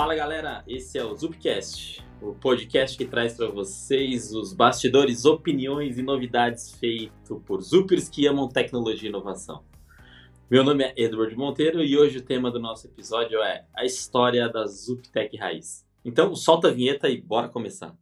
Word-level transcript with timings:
Fala 0.00 0.14
galera, 0.14 0.64
esse 0.66 0.96
é 0.96 1.04
o 1.04 1.14
Zupcast, 1.14 2.02
o 2.22 2.34
podcast 2.34 2.96
que 2.96 3.04
traz 3.04 3.34
para 3.34 3.48
vocês 3.48 4.32
os 4.32 4.54
bastidores, 4.54 5.26
opiniões 5.26 5.98
e 5.98 6.02
novidades 6.02 6.72
feito 6.72 7.42
por 7.44 7.60
Zupers 7.60 8.08
que 8.08 8.26
amam 8.26 8.48
tecnologia 8.48 9.08
e 9.08 9.10
inovação. 9.10 9.62
Meu 10.50 10.64
nome 10.64 10.84
é 10.84 10.94
Edward 10.96 11.36
Monteiro 11.36 11.84
e 11.84 11.98
hoje 11.98 12.16
o 12.16 12.22
tema 12.22 12.50
do 12.50 12.58
nosso 12.58 12.86
episódio 12.86 13.42
é 13.42 13.66
a 13.76 13.84
história 13.84 14.48
da 14.48 14.64
Zuptec 14.66 15.36
Raiz. 15.36 15.86
Então 16.02 16.34
solta 16.34 16.68
a 16.68 16.72
vinheta 16.72 17.06
e 17.10 17.20
bora 17.20 17.50
começar. 17.50 17.94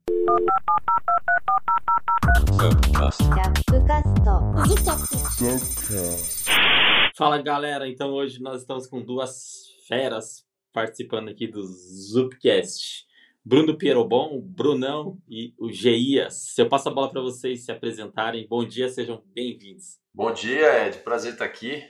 Fala 7.17 7.43
galera, 7.43 7.89
então 7.89 8.13
hoje 8.13 8.41
nós 8.41 8.61
estamos 8.61 8.87
com 8.87 9.03
duas 9.03 9.67
feras 9.89 10.48
participando 10.73 11.29
aqui 11.29 11.47
do 11.47 11.63
Zupcast. 11.63 13.07
Bruno 13.45 13.79
Pierobon, 13.79 14.41
Brunão 14.41 15.19
e 15.27 15.55
o 15.59 15.73
Geias. 15.73 16.57
Eu 16.59 16.69
passo 16.69 16.89
a 16.89 16.93
bola 16.93 17.11
para 17.11 17.23
vocês 17.23 17.65
se 17.65 17.73
apresentarem. 17.73 18.47
Bom 18.47 18.63
dia, 18.63 18.91
sejam 18.91 19.23
bem-vindos. 19.35 19.99
Bom 20.13 20.33
dia, 20.33 20.87
Ed. 20.87 20.99
Prazer 20.99 21.33
estar 21.33 21.47
aqui. 21.47 21.83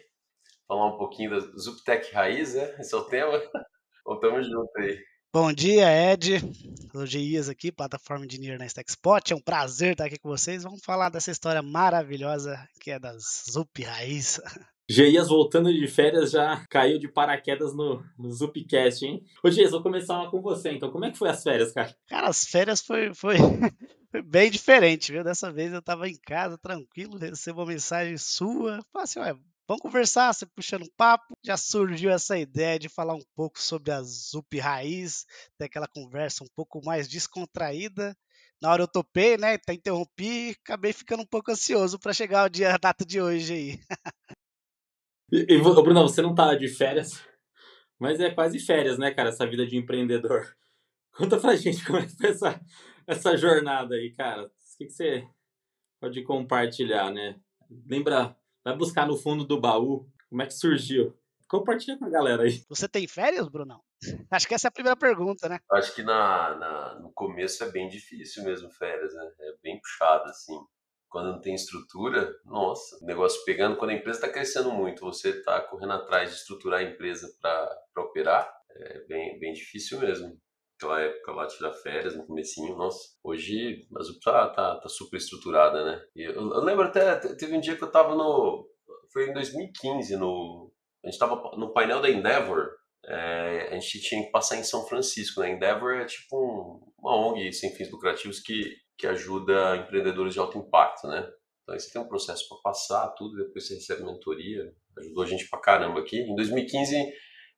Falar 0.68 0.86
um 0.86 0.98
pouquinho 0.98 1.30
da 1.30 1.40
Zuptec 1.58 2.12
Raiz, 2.14 2.54
né? 2.54 2.76
Esse 2.78 2.94
é 2.94 2.98
o 2.98 3.04
tema. 3.04 3.42
Voltamos 4.06 4.46
junto 4.46 4.70
aí. 4.78 4.98
Bom 5.32 5.52
dia, 5.52 6.12
Ed. 6.12 6.40
O 6.94 7.04
Geias 7.04 7.48
aqui, 7.48 7.72
plataforma 7.72 8.24
Engineer 8.24 8.58
na 8.58 8.66
Stackspot. 8.66 9.32
É 9.32 9.36
um 9.36 9.42
prazer 9.42 9.92
estar 9.92 10.04
aqui 10.04 10.18
com 10.18 10.28
vocês. 10.28 10.62
Vamos 10.62 10.84
falar 10.84 11.08
dessa 11.08 11.30
história 11.30 11.60
maravilhosa 11.60 12.56
que 12.80 12.90
é 12.90 12.98
das 12.98 13.46
Zup 13.50 13.82
Raiz. 13.82 14.40
Geias 14.90 15.28
voltando 15.28 15.70
de 15.70 15.86
férias 15.86 16.30
já 16.30 16.64
caiu 16.70 16.98
de 16.98 17.06
paraquedas 17.06 17.74
no, 17.74 18.02
no 18.18 18.32
Zupcast, 18.32 19.04
hein? 19.04 19.22
Ô 19.44 19.50
Geias, 19.50 19.72
vou 19.72 19.82
começar 19.82 20.30
com 20.30 20.40
você, 20.40 20.72
então. 20.72 20.90
Como 20.90 21.04
é 21.04 21.10
que 21.10 21.18
foi 21.18 21.28
as 21.28 21.42
férias, 21.42 21.72
cara? 21.72 21.94
Cara, 22.06 22.28
as 22.28 22.46
férias 22.46 22.80
foi, 22.80 23.12
foi, 23.12 23.36
bem 24.24 24.50
diferente, 24.50 25.12
viu? 25.12 25.22
Dessa 25.22 25.52
vez 25.52 25.74
eu 25.74 25.82
tava 25.82 26.08
em 26.08 26.16
casa, 26.16 26.56
tranquilo, 26.56 27.18
recebo 27.18 27.60
uma 27.60 27.66
mensagem 27.66 28.16
sua. 28.16 28.80
Falei 28.90 29.04
assim, 29.04 29.20
ué, 29.20 29.36
vamos 29.68 29.82
conversar, 29.82 30.32
você 30.32 30.46
puxando 30.46 30.84
um 30.84 30.90
papo. 30.96 31.36
Já 31.44 31.58
surgiu 31.58 32.10
essa 32.10 32.38
ideia 32.38 32.78
de 32.78 32.88
falar 32.88 33.14
um 33.14 33.24
pouco 33.36 33.60
sobre 33.60 33.92
a 33.92 34.02
Zup 34.02 34.58
Raiz, 34.58 35.26
ter 35.58 35.66
aquela 35.66 35.86
conversa 35.86 36.42
um 36.42 36.48
pouco 36.56 36.82
mais 36.82 37.06
descontraída. 37.06 38.16
Na 38.58 38.72
hora 38.72 38.84
eu 38.84 38.88
topei, 38.88 39.36
né? 39.36 39.58
Interrompi, 39.68 40.56
acabei 40.64 40.94
ficando 40.94 41.22
um 41.22 41.26
pouco 41.26 41.50
ansioso 41.50 41.98
para 41.98 42.14
chegar 42.14 42.46
o 42.46 42.48
dia, 42.48 42.74
a 42.74 42.78
data 42.78 43.04
de 43.04 43.20
hoje 43.20 43.52
aí. 43.52 43.80
E, 45.30 45.54
e 45.54 45.58
Bruno, 45.58 46.02
você 46.02 46.22
não 46.22 46.34
tá 46.34 46.54
de 46.54 46.68
férias, 46.68 47.22
mas 47.98 48.18
é 48.20 48.30
quase 48.30 48.58
férias, 48.58 48.98
né, 48.98 49.12
cara? 49.12 49.28
Essa 49.28 49.46
vida 49.46 49.66
de 49.66 49.76
empreendedor. 49.76 50.56
Conta 51.12 51.38
pra 51.38 51.56
gente 51.56 51.84
como 51.84 51.98
é 51.98 52.06
que 52.06 52.16
foi 52.16 52.30
essa, 52.30 52.60
essa 53.06 53.36
jornada 53.36 53.94
aí, 53.94 54.12
cara. 54.12 54.46
O 54.46 54.50
que, 54.78 54.86
que 54.86 54.92
você 54.92 55.28
pode 56.00 56.22
compartilhar, 56.22 57.10
né? 57.10 57.38
Lembra, 57.86 58.36
vai 58.64 58.76
buscar 58.76 59.06
no 59.06 59.16
fundo 59.16 59.44
do 59.44 59.60
baú 59.60 60.08
como 60.30 60.42
é 60.42 60.46
que 60.46 60.54
surgiu. 60.54 61.18
Compartilha 61.48 61.98
com 61.98 62.04
a 62.04 62.10
galera 62.10 62.42
aí. 62.42 62.62
Você 62.68 62.86
tem 62.86 63.06
férias, 63.08 63.48
Brunão? 63.48 63.82
Acho 64.30 64.46
que 64.46 64.54
essa 64.54 64.68
é 64.68 64.70
a 64.70 64.72
primeira 64.72 64.96
pergunta, 64.96 65.48
né? 65.48 65.58
Acho 65.72 65.94
que 65.94 66.02
na, 66.02 66.54
na, 66.56 67.00
no 67.00 67.10
começo 67.12 67.64
é 67.64 67.70
bem 67.70 67.88
difícil 67.88 68.44
mesmo 68.44 68.70
férias, 68.70 69.14
né? 69.14 69.32
É 69.40 69.54
bem 69.62 69.80
puxado, 69.80 70.24
assim 70.30 70.54
quando 71.08 71.32
não 71.32 71.40
tem 71.40 71.54
estrutura, 71.54 72.34
nossa, 72.44 72.96
o 73.02 73.06
negócio 73.06 73.44
pegando. 73.44 73.76
Quando 73.76 73.90
a 73.90 73.94
empresa 73.94 74.18
está 74.18 74.32
crescendo 74.32 74.70
muito, 74.70 75.04
você 75.04 75.30
está 75.30 75.60
correndo 75.60 75.92
atrás 75.94 76.30
de 76.30 76.36
estruturar 76.36 76.80
a 76.80 76.82
empresa 76.84 77.28
para 77.40 78.02
operar, 78.04 78.50
é 78.70 79.00
bem, 79.06 79.38
bem 79.38 79.52
difícil 79.52 79.98
mesmo. 80.00 80.38
Aquela 80.76 81.00
época 81.00 81.32
lá, 81.32 81.46
tirar 81.46 81.72
férias 81.72 82.16
no 82.16 82.24
comecinho, 82.24 82.76
nossa. 82.76 83.00
Hoje 83.22 83.88
Zup 84.00 84.20
tá, 84.20 84.48
tá, 84.50 84.76
tá, 84.76 84.88
super 84.88 85.16
estruturada, 85.16 85.84
né? 85.84 86.00
E 86.14 86.22
eu, 86.22 86.34
eu, 86.34 86.62
lembro 86.62 86.84
até, 86.84 87.16
teve 87.34 87.56
um 87.56 87.60
dia 87.60 87.76
que 87.76 87.82
eu 87.82 87.90
tava 87.90 88.14
no... 88.14 88.68
Foi 89.12 89.28
em 89.28 89.32
2015, 89.32 90.16
no... 90.16 90.72
A 91.04 91.08
gente 91.08 91.18
tava 91.18 91.34
no 91.56 91.72
painel 91.72 92.00
da 92.00 92.10
Endeavor, 92.10 92.77
é, 93.08 93.68
a 93.70 93.74
gente 93.74 94.00
tinha 94.00 94.24
que 94.24 94.30
passar 94.30 94.56
em 94.56 94.64
São 94.64 94.86
Francisco, 94.86 95.40
né? 95.40 95.50
Endeavor 95.50 95.94
é 95.94 96.04
tipo 96.04 96.36
um, 96.36 96.92
uma 96.98 97.16
ONG 97.16 97.52
sem 97.52 97.74
fins 97.74 97.90
lucrativos 97.90 98.40
que 98.40 98.76
que 98.98 99.06
ajuda 99.06 99.76
empreendedores 99.76 100.34
de 100.34 100.40
alto 100.40 100.58
impacto, 100.58 101.06
né? 101.06 101.20
Então 101.62 101.74
aí 101.74 101.80
você 101.80 101.92
tem 101.92 102.02
um 102.02 102.08
processo 102.08 102.48
para 102.48 102.58
passar 102.58 103.08
tudo, 103.10 103.36
depois 103.36 103.66
você 103.66 103.74
recebe 103.74 104.02
mentoria, 104.02 104.74
ajudou 104.98 105.22
a 105.22 105.26
gente 105.26 105.48
pra 105.48 105.60
caramba 105.60 106.00
aqui. 106.00 106.18
Em 106.18 106.34
2015, 106.34 107.12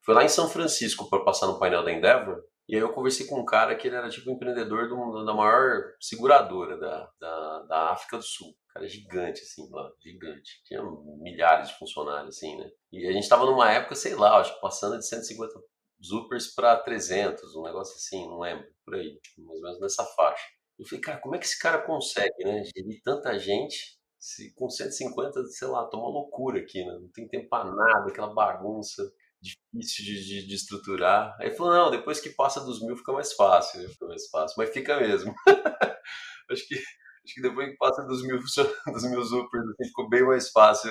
foi 0.04 0.14
lá 0.14 0.22
em 0.22 0.28
São 0.28 0.48
Francisco 0.50 1.08
para 1.08 1.24
passar 1.24 1.46
no 1.46 1.58
painel 1.58 1.82
da 1.82 1.92
Endeavor, 1.92 2.42
e 2.70 2.76
aí 2.76 2.80
eu 2.80 2.92
conversei 2.92 3.26
com 3.26 3.40
um 3.40 3.44
cara 3.44 3.74
que 3.74 3.88
ele 3.88 3.96
era 3.96 4.08
tipo 4.08 4.30
empreendedor 4.30 4.88
do, 4.88 5.24
da 5.24 5.34
maior 5.34 5.92
seguradora 6.00 6.78
da, 6.78 7.10
da, 7.18 7.62
da, 7.64 7.90
África 7.90 8.16
do 8.16 8.22
Sul. 8.22 8.54
Cara 8.68 8.88
gigante, 8.88 9.42
assim, 9.42 9.68
lá, 9.72 9.90
gigante. 10.00 10.62
Tinha 10.64 10.80
milhares 11.18 11.68
de 11.68 11.78
funcionários, 11.80 12.36
assim, 12.36 12.56
né? 12.56 12.70
E 12.92 13.08
a 13.08 13.12
gente 13.12 13.28
tava 13.28 13.44
numa 13.44 13.68
época, 13.72 13.96
sei 13.96 14.14
lá, 14.14 14.38
acho 14.38 14.54
que 14.54 14.60
passando 14.60 14.96
de 14.96 15.04
150 15.04 15.52
Zupers 16.00 16.54
para 16.54 16.76
300, 16.76 17.56
um 17.56 17.64
negócio 17.64 17.96
assim, 17.96 18.24
não 18.28 18.38
lembro, 18.38 18.64
por 18.84 18.94
aí, 18.94 19.18
mais 19.38 19.58
ou 19.58 19.64
menos 19.64 19.80
nessa 19.80 20.04
faixa. 20.04 20.46
Eu 20.78 20.86
falei, 20.86 21.00
cara, 21.00 21.18
como 21.18 21.34
é 21.34 21.40
que 21.40 21.46
esse 21.46 21.58
cara 21.58 21.84
consegue, 21.84 22.44
né? 22.44 22.62
Gerir 22.64 23.02
tanta 23.02 23.36
gente, 23.36 23.98
se 24.16 24.54
com 24.54 24.70
150, 24.70 25.44
sei 25.46 25.66
lá, 25.66 25.88
tá 25.88 25.98
uma 25.98 26.08
loucura 26.08 26.60
aqui, 26.60 26.84
né? 26.84 26.92
Não 27.00 27.08
tem 27.08 27.26
tempo 27.26 27.48
pra 27.48 27.64
nada, 27.64 28.08
aquela 28.08 28.32
bagunça 28.32 29.02
difícil 29.40 30.04
de, 30.04 30.24
de, 30.24 30.46
de, 30.46 30.54
estruturar. 30.54 31.36
Aí 31.40 31.50
falou, 31.50 31.72
não, 31.72 31.90
depois 31.90 32.20
que 32.20 32.30
passa 32.30 32.60
dos 32.60 32.80
mil 32.82 32.96
fica 32.96 33.12
mais 33.12 33.32
fácil, 33.32 33.82
né? 33.82 33.88
Fica 33.88 34.06
mais 34.06 34.28
fácil, 34.28 34.54
mas 34.58 34.70
fica 34.70 34.98
mesmo. 35.00 35.34
acho, 36.50 36.66
que, 36.68 36.74
acho 36.74 37.34
que 37.34 37.42
depois 37.42 37.70
que 37.70 37.76
passa 37.76 38.02
dos 38.04 38.22
mil, 38.22 38.38
dos 38.92 39.04
mil 39.10 39.24
supers, 39.24 39.68
assim, 39.70 39.88
ficou 39.88 40.08
bem 40.08 40.24
mais 40.24 40.50
fácil 40.50 40.90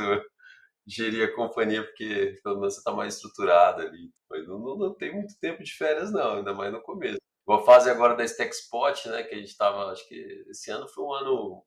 gerir 0.88 1.30
a 1.30 1.36
companhia, 1.36 1.84
porque 1.84 2.40
pelo 2.44 2.60
menos 2.60 2.76
você 2.76 2.84
tá 2.84 2.92
mais 2.92 3.16
estruturado 3.16 3.82
ali. 3.82 4.12
Mas 4.30 4.48
não, 4.48 4.60
não, 4.60 4.78
não 4.78 4.96
tem 4.96 5.14
muito 5.14 5.38
tempo 5.40 5.64
de 5.64 5.74
férias, 5.74 6.12
não, 6.12 6.38
ainda 6.38 6.54
mais 6.54 6.72
no 6.72 6.82
começo 6.82 7.20
a 7.54 7.62
fase 7.64 7.90
agora 7.90 8.16
da 8.16 8.24
Stackspot, 8.24 9.10
né, 9.10 9.24
que 9.24 9.34
a 9.34 9.38
gente 9.38 9.50
estava, 9.50 9.92
acho 9.92 10.08
que 10.08 10.46
esse 10.50 10.70
ano 10.72 10.88
foi 10.88 11.04
um 11.04 11.14
ano 11.14 11.66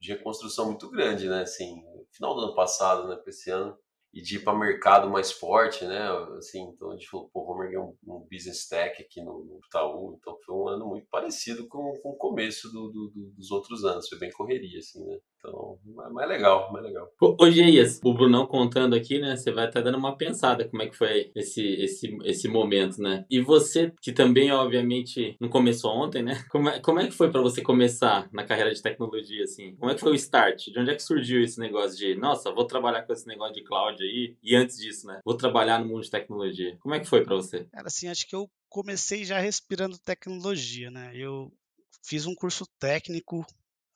de 0.00 0.12
reconstrução 0.12 0.66
muito 0.66 0.90
grande, 0.90 1.28
né, 1.28 1.42
assim, 1.42 1.82
final 2.10 2.34
do 2.34 2.42
ano 2.42 2.54
passado, 2.54 3.08
né, 3.08 3.16
para 3.16 3.30
esse 3.30 3.50
ano, 3.50 3.78
e 4.12 4.20
de 4.20 4.36
ir 4.36 4.44
para 4.44 4.58
mercado 4.58 5.08
mais 5.08 5.32
forte, 5.32 5.86
né? 5.86 6.06
Assim, 6.36 6.62
então 6.64 6.90
a 6.90 6.94
gente 6.94 7.08
falou, 7.08 7.30
pô, 7.32 7.46
vamos 7.46 7.64
erguer 7.64 7.78
um, 7.78 7.96
um 8.06 8.26
business 8.30 8.68
tech 8.68 9.00
aqui 9.02 9.22
no, 9.22 9.44
no 9.44 9.60
Itaú. 9.66 10.16
Então 10.20 10.36
foi 10.44 10.54
um 10.54 10.68
ano 10.68 10.86
muito 10.86 11.06
parecido 11.08 11.66
com, 11.66 11.98
com 12.02 12.10
o 12.10 12.16
começo 12.16 12.70
do, 12.70 12.90
do, 12.90 13.10
do, 13.10 13.30
dos 13.30 13.50
outros 13.50 13.84
anos. 13.84 14.08
Foi 14.08 14.18
bem 14.18 14.30
correria, 14.30 14.78
assim, 14.78 15.02
né? 15.04 15.18
Então, 15.44 15.76
mais 16.12 16.28
legal, 16.28 16.72
mais 16.72 16.84
legal. 16.84 17.12
Hoje, 17.20 17.62
Ias, 17.64 18.00
o 18.04 18.14
Brunão 18.14 18.46
contando 18.46 18.94
aqui, 18.94 19.18
né? 19.18 19.36
Você 19.36 19.50
vai 19.50 19.66
estar 19.66 19.80
dando 19.80 19.98
uma 19.98 20.16
pensada 20.16 20.68
como 20.68 20.82
é 20.82 20.86
que 20.86 20.96
foi 20.96 21.32
esse, 21.34 21.60
esse, 21.82 22.16
esse 22.24 22.46
momento, 22.46 23.02
né? 23.02 23.26
E 23.28 23.40
você, 23.40 23.92
que 24.00 24.12
também, 24.12 24.52
obviamente, 24.52 25.36
não 25.40 25.48
começou 25.48 25.90
ontem, 25.90 26.22
né? 26.22 26.44
Como 26.48 26.68
é, 26.68 26.78
como 26.78 27.00
é 27.00 27.06
que 27.06 27.12
foi 27.12 27.30
para 27.30 27.40
você 27.40 27.60
começar 27.60 28.28
na 28.32 28.44
carreira 28.44 28.72
de 28.72 28.80
tecnologia, 28.80 29.42
assim? 29.42 29.74
Como 29.76 29.90
é 29.90 29.94
que 29.94 30.00
foi 30.00 30.12
o 30.12 30.14
start? 30.14 30.66
De 30.66 30.78
onde 30.78 30.90
é 30.90 30.94
que 30.94 31.02
surgiu 31.02 31.42
esse 31.42 31.58
negócio 31.58 31.98
de, 31.98 32.14
nossa, 32.14 32.52
vou 32.52 32.64
trabalhar 32.64 33.02
com 33.02 33.12
esse 33.12 33.26
negócio 33.26 33.54
de 33.54 33.64
cloud 33.64 34.00
aí? 34.00 34.36
E 34.42 34.54
antes 34.54 34.76
disso, 34.76 35.08
né? 35.08 35.20
Vou 35.24 35.36
trabalhar 35.36 35.80
no 35.80 35.86
mundo 35.86 36.02
de 36.02 36.10
tecnologia. 36.10 36.76
Como 36.78 36.94
é 36.94 37.00
que 37.00 37.08
foi 37.08 37.24
para 37.24 37.34
você? 37.34 37.64
Cara, 37.72 37.86
assim, 37.88 38.06
acho 38.06 38.28
que 38.28 38.36
eu 38.36 38.48
comecei 38.68 39.24
já 39.24 39.40
respirando 39.40 39.98
tecnologia, 39.98 40.90
né? 40.90 41.10
Eu 41.14 41.50
fiz 42.04 42.26
um 42.26 42.34
curso 42.34 42.64
técnico 42.78 43.44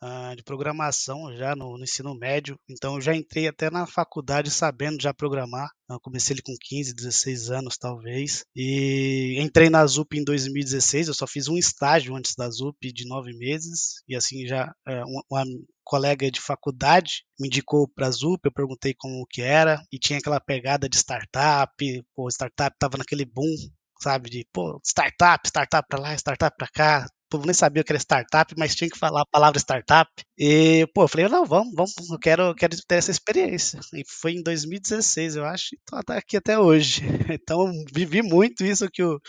uh, 0.03 0.37
de 0.37 0.43
programação 0.43 1.35
já 1.37 1.55
no, 1.55 1.77
no, 1.77 1.85
ensino 1.85 2.15
médio, 2.15 2.59
então 2.69 2.95
eu 2.95 3.01
já 3.01 3.15
entrei 3.15 3.49
até 3.49 3.71
na 3.71 3.87
faculdade 3.87 4.51
sabendo 4.51 5.03
já 5.03 5.13
programar. 5.15 5.69
Eu 5.89 6.01
comecei 6.01 6.35
ali 6.35 6.43
com 6.43 6.55
15, 6.61 6.95
16 6.95 7.51
anos 7.51 7.77
talvez, 7.77 8.45
e 8.55 9.37
entrei 9.41 9.71
na 9.71 9.87
ZUP 9.87 10.19
em 10.19 10.25
2016. 10.25 11.09
Eu 11.09 11.15
só 11.15 11.27
fiz 11.27 11.49
um 11.49 11.57
estágio 11.57 12.15
antes 12.15 12.35
da 12.35 12.51
ZUP 12.51 12.93
de 12.93 13.07
nove 13.07 13.33
meses, 13.37 14.03
e 14.09 14.17
assim 14.17 14.47
já 14.47 14.73
uh, 14.89 15.25
uma 15.31 15.45
colega 15.85 16.29
de 16.31 16.41
faculdade 16.41 17.23
me 17.39 17.47
indicou 17.47 17.89
para 17.89 18.09
a 18.09 18.11
ZUP, 18.11 18.41
eu 18.45 18.53
perguntei 18.53 18.93
como 18.99 19.25
que 19.31 19.41
era, 19.41 19.81
e 19.93 19.99
tinha 19.99 20.19
aquela 20.19 20.41
pegada 20.41 20.89
de 20.89 20.97
startup, 20.97 21.73
pô, 22.15 22.29
startup 22.29 22.77
tava 22.77 22.99
naquele 22.99 23.25
boom, 23.25 23.55
sabe, 24.01 24.29
de 24.29 24.47
pô, 24.53 24.81
startup, 24.85 25.47
startup 25.47 25.87
para 25.89 26.01
lá, 26.01 26.15
startup 26.15 26.57
para 26.57 26.69
cá, 26.69 27.07
povo 27.29 27.47
nem 27.47 27.55
sabia 27.55 27.83
o 27.83 27.85
que 27.85 27.93
era 27.93 27.99
startup, 27.99 28.55
mas 28.57 28.75
tinha 28.75 28.91
que 28.91 28.99
falar 28.99 29.23
a 29.23 29.27
palavra 29.27 29.59
startup. 29.59 30.11
E, 30.39 30.87
pô, 30.95 31.05
eu 31.05 31.09
falei, 31.09 31.29
não, 31.29 31.45
vamos, 31.45 31.73
vamos, 31.75 31.95
eu 32.11 32.19
quero, 32.19 32.55
quero 32.55 32.77
ter 32.87 32.97
essa 32.97 33.11
experiência. 33.11 33.81
E 33.95 34.05
foi 34.05 34.33
em 34.33 34.43
2016, 34.43 35.37
eu 35.37 35.45
acho, 35.45 35.75
e 35.75 35.79
tô 35.85 35.97
aqui 36.13 36.37
até 36.37 36.59
hoje. 36.59 37.03
Então, 37.47 37.71
vivi 37.93 38.23
muito 38.23 38.65
isso 38.65 38.89
que 38.91 39.03
o, 39.03 39.21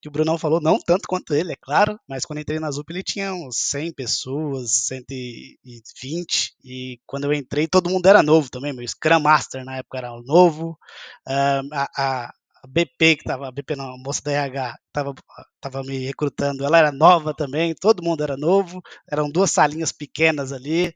que 0.00 0.08
o 0.08 0.10
Brunão 0.10 0.38
falou, 0.38 0.60
não 0.60 0.78
tanto 0.78 1.08
quanto 1.08 1.34
ele, 1.34 1.52
é 1.52 1.56
claro, 1.56 1.98
mas 2.08 2.24
quando 2.24 2.40
entrei 2.40 2.58
na 2.58 2.70
ZUP 2.70 2.90
ele 2.90 3.02
tinha 3.02 3.32
uns 3.32 3.56
100 3.70 3.92
pessoas, 3.94 4.70
120, 4.86 6.54
e 6.64 7.00
quando 7.06 7.24
eu 7.24 7.32
entrei 7.32 7.66
todo 7.66 7.90
mundo 7.90 8.06
era 8.06 8.22
novo 8.22 8.50
também, 8.50 8.72
meu 8.72 8.86
Scrum 8.86 9.20
Master 9.20 9.64
na 9.64 9.78
época 9.78 9.98
era 9.98 10.10
novo, 10.24 10.78
uh, 11.26 11.68
a, 11.72 11.88
a 11.96 12.32
a 12.64 12.66
BP, 12.66 13.16
que 13.16 13.22
estava, 13.22 13.46
a 13.46 13.52
BP 13.52 13.76
não, 13.76 13.94
a 13.94 13.98
moça 13.98 14.22
da 14.24 14.32
RH, 14.32 14.74
estava 14.86 15.14
tava 15.60 15.82
me 15.82 15.98
recrutando, 15.98 16.64
ela 16.64 16.78
era 16.78 16.90
nova 16.90 17.34
também, 17.34 17.74
todo 17.74 18.02
mundo 18.02 18.22
era 18.22 18.38
novo, 18.38 18.82
eram 19.10 19.30
duas 19.30 19.50
salinhas 19.50 19.92
pequenas 19.92 20.50
ali, 20.50 20.94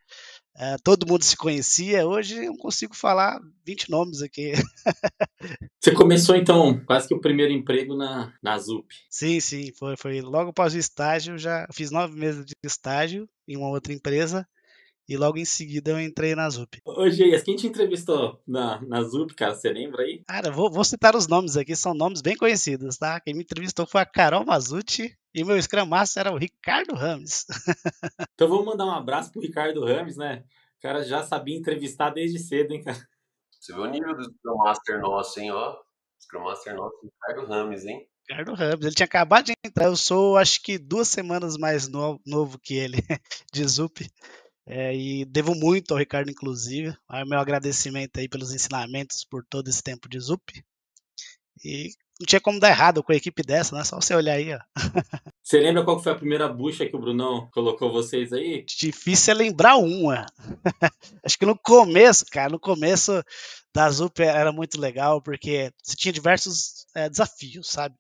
é, 0.56 0.76
todo 0.82 1.06
mundo 1.06 1.23
se 1.23 1.37
conhecia. 1.37 2.06
Hoje 2.06 2.47
eu 2.47 2.56
consigo 2.56 2.97
falar 2.97 3.38
20 3.67 3.91
nomes 3.91 4.23
aqui. 4.23 4.53
Você 5.79 5.93
começou 5.93 6.35
então 6.35 6.82
quase 6.87 7.06
que 7.06 7.15
o 7.15 7.20
primeiro 7.20 7.53
emprego 7.53 7.94
na, 7.94 8.32
na 8.43 8.59
ZUP. 8.59 8.87
Sim, 9.11 9.38
sim, 9.38 9.70
foi, 9.79 9.94
foi 9.97 10.20
logo 10.23 10.50
após 10.50 10.75
o 10.75 10.79
estágio, 10.79 11.38
já 11.38 11.69
fiz 11.73 11.91
nove 11.91 12.19
meses 12.19 12.47
de 12.47 12.55
estágio 12.65 13.29
em 13.47 13.59
uma 13.59 13.69
outra 13.69 13.93
empresa 13.93 14.49
e 15.08 15.16
logo 15.16 15.38
em 15.38 15.44
seguida 15.44 15.93
eu 15.93 16.00
entrei 16.00 16.34
na 16.34 16.49
ZUP. 16.50 16.81
Ô, 16.84 17.08
Geias, 17.08 17.43
quem 17.43 17.56
te 17.56 17.66
entrevistou 17.66 18.43
na, 18.46 18.81
na 18.82 19.02
ZUP, 19.02 19.34
cara? 19.34 19.55
Você 19.55 19.70
lembra 19.70 20.02
aí? 20.02 20.22
Cara, 20.26 20.50
vou, 20.50 20.70
vou 20.70 20.84
citar 20.84 21.16
os 21.16 21.26
nomes 21.26 21.56
aqui, 21.56 21.75
são 21.75 21.94
nomes 21.94 22.20
bem 22.20 22.37
conhecidos, 22.37 22.99
tá? 22.99 23.19
Quem 23.20 23.34
me 23.34 23.43
entrevistou 23.43 23.87
foi 23.87 24.02
a 24.02 24.06
Carol 24.06 24.44
Mazucci 24.44 25.16
e 25.34 25.44
meu 25.44 25.60
Scrum 25.60 25.87
Master 25.87 26.26
era 26.26 26.32
o 26.32 26.38
Ricardo 26.38 26.94
Rames. 26.94 27.46
então 28.34 28.49
vamos 28.49 28.66
mandar 28.66 28.84
um 28.84 28.90
abraço 28.90 29.32
pro 29.32 29.40
Ricardo 29.40 29.84
Rames, 29.84 30.16
né? 30.16 30.44
O 30.78 30.82
cara 30.82 31.02
já 31.02 31.22
sabia 31.22 31.56
entrevistar 31.56 32.10
desde 32.10 32.38
cedo, 32.38 32.72
hein, 32.72 32.82
cara? 32.84 32.99
Você 33.60 33.72
vê 33.72 33.81
o 33.81 33.90
nível 33.90 34.14
do 34.14 34.25
Scrum 34.25 34.56
Master 34.58 35.00
nosso, 35.00 35.40
hein, 35.40 35.50
ó. 35.50 35.76
Scrum 36.20 36.44
Master 36.44 36.75
nosso, 36.76 36.96
Ricardo 37.02 37.49
Rames, 37.49 37.84
hein? 37.84 38.06
Ricardo 38.28 38.55
Rames, 38.55 38.84
ele 38.84 38.94
tinha 38.94 39.06
acabado 39.06 39.46
de 39.46 39.55
entrar, 39.64 39.87
eu 39.87 39.96
sou 39.96 40.37
acho 40.37 40.62
que 40.62 40.76
duas 40.76 41.08
semanas 41.08 41.56
mais 41.56 41.88
novo, 41.88 42.20
novo 42.26 42.58
que 42.58 42.75
ele, 42.75 42.99
de 43.52 43.64
ZUP. 43.66 44.06
É, 44.70 44.94
e 44.94 45.25
devo 45.25 45.55
muito 45.55 45.93
ao 45.93 45.99
Ricardo, 45.99 46.31
inclusive. 46.31 46.94
O 47.09 47.25
meu 47.25 47.38
agradecimento 47.38 48.20
aí 48.20 48.29
pelos 48.29 48.53
ensinamentos 48.53 49.25
por 49.25 49.43
todo 49.43 49.69
esse 49.69 49.82
tempo 49.82 50.09
de 50.09 50.20
ZUP. 50.20 50.62
E 51.65 51.91
não 52.20 52.26
tinha 52.26 52.41
como 52.41 52.61
dar 52.61 52.69
errado 52.69 53.03
com 53.03 53.11
a 53.11 53.17
equipe 53.17 53.43
dessa, 53.43 53.75
né? 53.75 53.82
Só 53.82 53.97
você 53.97 54.15
olhar 54.15 54.35
aí, 54.35 54.53
ó. 54.53 54.59
Você 55.43 55.61
lembra 55.61 55.82
qual 55.82 55.99
foi 55.99 56.12
a 56.12 56.15
primeira 56.15 56.47
bucha 56.47 56.85
que 56.85 56.94
o 56.94 56.99
Brunão 56.99 57.49
colocou 57.55 57.91
vocês 57.91 58.35
aí? 58.35 58.67
Difícil 58.67 59.32
é 59.32 59.35
lembrar 59.35 59.79
uma. 59.79 60.26
Acho 61.25 61.38
que 61.38 61.47
no 61.47 61.56
começo, 61.56 62.26
cara, 62.31 62.50
no 62.50 62.61
começo 62.61 63.25
da 63.75 63.88
ZUP 63.88 64.20
era 64.20 64.53
muito 64.53 64.79
legal, 64.79 65.23
porque 65.23 65.73
você 65.82 65.97
tinha 65.97 66.12
diversos 66.12 66.85
é, 66.94 67.09
desafios, 67.09 67.70
sabe? 67.70 67.94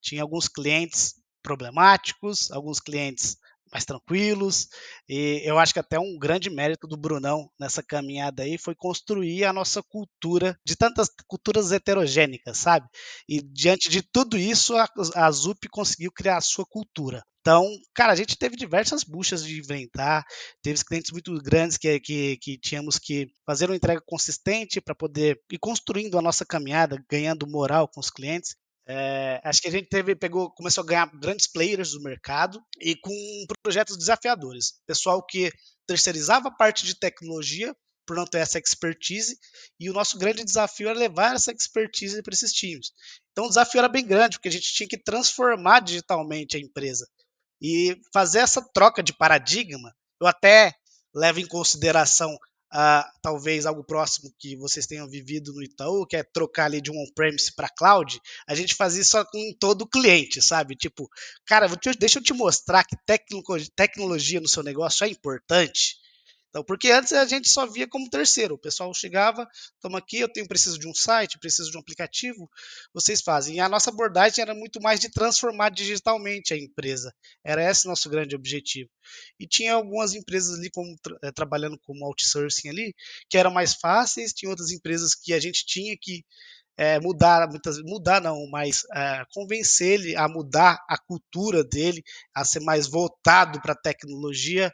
Tinha 0.00 0.22
alguns 0.22 0.46
clientes 0.46 1.16
problemáticos, 1.42 2.52
alguns 2.52 2.78
clientes 2.78 3.36
mais 3.74 3.84
tranquilos. 3.84 4.68
E 5.08 5.42
eu 5.44 5.58
acho 5.58 5.72
que 5.72 5.80
até 5.80 5.98
um 5.98 6.16
grande 6.16 6.48
mérito 6.48 6.86
do 6.86 6.96
Brunão 6.96 7.50
nessa 7.58 7.82
caminhada 7.82 8.44
aí 8.44 8.56
foi 8.56 8.74
construir 8.76 9.44
a 9.44 9.52
nossa 9.52 9.82
cultura 9.82 10.56
de 10.64 10.76
tantas 10.76 11.08
culturas 11.26 11.72
heterogênicas, 11.72 12.56
sabe? 12.56 12.86
E 13.28 13.42
diante 13.42 13.90
de 13.90 14.00
tudo 14.00 14.38
isso, 14.38 14.76
a, 14.76 14.88
a 15.16 15.30
ZUP 15.30 15.68
conseguiu 15.68 16.12
criar 16.12 16.36
a 16.36 16.40
sua 16.40 16.64
cultura. 16.64 17.24
Então, 17.40 17.68
cara, 17.92 18.12
a 18.12 18.16
gente 18.16 18.38
teve 18.38 18.56
diversas 18.56 19.04
buchas 19.04 19.44
de 19.44 19.58
inventar, 19.58 20.24
teve 20.62 20.82
clientes 20.82 21.10
muito 21.10 21.34
grandes 21.42 21.76
que, 21.76 22.00
que, 22.00 22.38
que 22.38 22.56
tínhamos 22.56 22.98
que 22.98 23.26
fazer 23.44 23.68
uma 23.68 23.76
entrega 23.76 24.00
consistente 24.06 24.80
para 24.80 24.94
poder 24.94 25.38
ir 25.52 25.58
construindo 25.58 26.16
a 26.16 26.22
nossa 26.22 26.46
caminhada, 26.46 27.04
ganhando 27.10 27.46
moral 27.46 27.86
com 27.86 28.00
os 28.00 28.08
clientes. 28.08 28.56
É, 28.86 29.40
acho 29.44 29.62
que 29.62 29.68
a 29.68 29.70
gente 29.70 29.88
teve, 29.88 30.14
pegou, 30.14 30.50
começou 30.50 30.84
a 30.84 30.86
ganhar 30.86 31.10
grandes 31.18 31.46
players 31.46 31.92
do 31.92 32.02
mercado 32.02 32.62
e 32.80 32.94
com 32.96 33.12
projetos 33.62 33.96
desafiadores. 33.96 34.74
Pessoal 34.86 35.24
que 35.24 35.50
terceirizava 35.86 36.48
a 36.48 36.54
parte 36.54 36.84
de 36.84 36.98
tecnologia 36.98 37.74
por 38.06 38.16
não 38.16 38.26
ter 38.26 38.38
essa 38.38 38.58
expertise, 38.58 39.38
e 39.80 39.88
o 39.88 39.92
nosso 39.92 40.18
grande 40.18 40.44
desafio 40.44 40.88
era 40.88 40.98
levar 40.98 41.34
essa 41.34 41.52
expertise 41.52 42.22
para 42.22 42.34
esses 42.34 42.52
times. 42.52 42.90
Então 43.32 43.46
o 43.46 43.48
desafio 43.48 43.78
era 43.78 43.88
bem 43.88 44.06
grande, 44.06 44.36
porque 44.36 44.48
a 44.48 44.52
gente 44.52 44.72
tinha 44.72 44.88
que 44.88 45.02
transformar 45.02 45.80
digitalmente 45.80 46.56
a 46.56 46.60
empresa 46.60 47.08
e 47.62 47.98
fazer 48.12 48.40
essa 48.40 48.62
troca 48.74 49.02
de 49.02 49.16
paradigma. 49.16 49.94
Eu 50.20 50.26
até 50.26 50.74
levo 51.14 51.40
em 51.40 51.46
consideração 51.46 52.36
talvez 53.22 53.66
algo 53.66 53.84
próximo 53.84 54.32
que 54.38 54.56
vocês 54.56 54.86
tenham 54.86 55.08
vivido 55.08 55.52
no 55.52 55.62
Itaú, 55.62 56.06
que 56.06 56.16
é 56.16 56.22
trocar 56.24 56.64
ali 56.64 56.80
de 56.80 56.90
um 56.90 56.98
on-premise 56.98 57.54
para 57.54 57.68
cloud, 57.68 58.20
a 58.46 58.54
gente 58.54 58.74
faz 58.74 58.96
isso 58.96 59.22
com 59.26 59.54
todo 59.60 59.86
cliente, 59.86 60.42
sabe? 60.42 60.74
Tipo, 60.74 61.08
cara, 61.46 61.68
deixa 61.98 62.18
eu 62.18 62.22
te 62.22 62.32
mostrar 62.32 62.84
que 62.84 62.96
tecnologia 63.76 64.40
no 64.40 64.48
seu 64.48 64.62
negócio 64.62 65.04
é 65.04 65.08
importante. 65.08 66.03
Então, 66.54 66.62
porque 66.62 66.92
antes 66.92 67.12
a 67.12 67.26
gente 67.26 67.48
só 67.48 67.66
via 67.66 67.84
como 67.88 68.08
terceiro. 68.08 68.54
O 68.54 68.58
pessoal 68.58 68.94
chegava, 68.94 69.44
toma 69.80 69.98
aqui, 69.98 70.20
eu 70.20 70.32
tenho 70.32 70.46
preciso 70.46 70.78
de 70.78 70.86
um 70.86 70.94
site, 70.94 71.36
preciso 71.40 71.68
de 71.68 71.76
um 71.76 71.80
aplicativo, 71.80 72.48
vocês 72.94 73.20
fazem. 73.20 73.56
E 73.56 73.60
a 73.60 73.68
nossa 73.68 73.90
abordagem 73.90 74.40
era 74.40 74.54
muito 74.54 74.80
mais 74.80 75.00
de 75.00 75.10
transformar 75.10 75.70
digitalmente 75.70 76.54
a 76.54 76.56
empresa. 76.56 77.12
Era 77.42 77.68
esse 77.68 77.88
nosso 77.88 78.08
grande 78.08 78.36
objetivo. 78.36 78.88
E 79.36 79.48
tinha 79.48 79.74
algumas 79.74 80.14
empresas 80.14 80.56
ali 80.56 80.70
como 80.70 80.94
é, 81.24 81.32
trabalhando 81.32 81.76
como 81.82 82.06
outsourcing 82.06 82.68
ali, 82.68 82.94
que 83.28 83.36
eram 83.36 83.50
mais 83.50 83.74
fáceis, 83.74 84.32
tinha 84.32 84.48
outras 84.48 84.70
empresas 84.70 85.12
que 85.12 85.34
a 85.34 85.40
gente 85.40 85.66
tinha 85.66 85.96
que 86.00 86.24
é, 86.76 87.00
mudar, 87.00 87.48
muitas 87.48 87.78
mudar 87.82 88.20
não, 88.20 88.48
mas 88.48 88.82
é, 88.94 89.24
convencer 89.32 90.00
ele 90.00 90.16
a 90.16 90.28
mudar 90.28 90.78
a 90.88 90.96
cultura 90.98 91.64
dele, 91.64 92.02
a 92.32 92.44
ser 92.44 92.60
mais 92.60 92.86
voltado 92.86 93.60
para 93.60 93.72
a 93.72 93.80
tecnologia. 93.80 94.72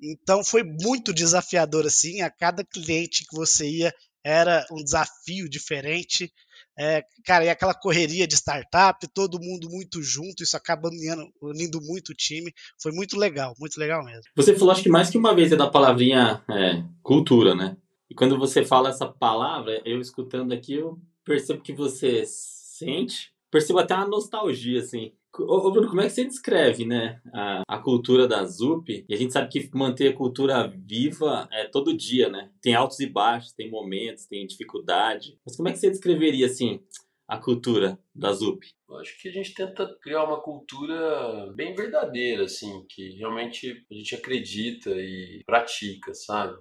Então 0.00 0.44
foi 0.44 0.62
muito 0.62 1.12
desafiador 1.12 1.86
assim. 1.86 2.20
A 2.20 2.30
cada 2.30 2.64
cliente 2.64 3.24
que 3.26 3.36
você 3.36 3.68
ia 3.68 3.92
era 4.24 4.66
um 4.72 4.82
desafio 4.82 5.48
diferente. 5.48 6.32
É, 6.76 7.04
cara, 7.24 7.44
e 7.44 7.48
aquela 7.48 7.74
correria 7.74 8.26
de 8.26 8.34
startup, 8.34 9.06
todo 9.14 9.40
mundo 9.40 9.68
muito 9.70 10.02
junto, 10.02 10.42
isso 10.42 10.56
acaba 10.56 10.88
unindo, 10.88 11.30
unindo 11.40 11.80
muito 11.80 12.10
o 12.10 12.14
time. 12.14 12.52
Foi 12.82 12.90
muito 12.90 13.16
legal, 13.16 13.54
muito 13.60 13.78
legal 13.78 14.04
mesmo. 14.04 14.24
Você 14.34 14.54
falou, 14.54 14.72
acho 14.72 14.82
que 14.82 14.88
mais 14.88 15.10
que 15.10 15.18
uma 15.18 15.34
vez 15.34 15.52
é 15.52 15.56
da 15.56 15.70
palavrinha 15.70 16.42
é, 16.50 16.82
cultura, 17.02 17.54
né? 17.54 17.76
E 18.10 18.14
quando 18.14 18.38
você 18.38 18.64
fala 18.64 18.88
essa 18.88 19.06
palavra, 19.06 19.80
eu 19.84 20.00
escutando 20.00 20.52
aqui, 20.52 20.74
eu 20.74 20.98
percebo 21.24 21.62
que 21.62 21.72
você 21.72 22.24
sente, 22.26 23.32
percebo 23.50 23.78
até 23.78 23.94
uma 23.94 24.08
nostalgia, 24.08 24.80
assim. 24.80 25.12
Ô, 25.36 25.70
Bruno, 25.72 25.88
como 25.88 26.00
é 26.00 26.04
que 26.04 26.10
você 26.10 26.24
descreve, 26.24 26.84
né, 26.84 27.20
a, 27.32 27.62
a 27.66 27.78
cultura 27.78 28.28
da 28.28 28.44
ZUP? 28.44 29.04
E 29.08 29.14
a 29.14 29.16
gente 29.16 29.32
sabe 29.32 29.48
que 29.48 29.68
manter 29.76 30.08
a 30.08 30.16
cultura 30.16 30.68
viva 30.68 31.48
é 31.50 31.66
todo 31.66 31.96
dia, 31.96 32.28
né? 32.28 32.52
Tem 32.62 32.74
altos 32.74 33.00
e 33.00 33.06
baixos, 33.06 33.52
tem 33.52 33.68
momentos, 33.68 34.26
tem 34.26 34.46
dificuldade. 34.46 35.36
Mas 35.44 35.56
como 35.56 35.68
é 35.68 35.72
que 35.72 35.78
você 35.78 35.90
descreveria, 35.90 36.46
assim, 36.46 36.80
a 37.26 37.36
cultura 37.36 37.98
da 38.14 38.32
ZUP? 38.32 38.68
Eu 38.88 38.96
acho 38.98 39.20
que 39.20 39.28
a 39.28 39.32
gente 39.32 39.54
tenta 39.54 39.92
criar 40.00 40.24
uma 40.24 40.40
cultura 40.40 41.52
bem 41.56 41.74
verdadeira, 41.74 42.44
assim, 42.44 42.86
que 42.88 43.16
realmente 43.16 43.84
a 43.90 43.94
gente 43.94 44.14
acredita 44.14 44.90
e 44.90 45.42
pratica, 45.44 46.14
sabe? 46.14 46.56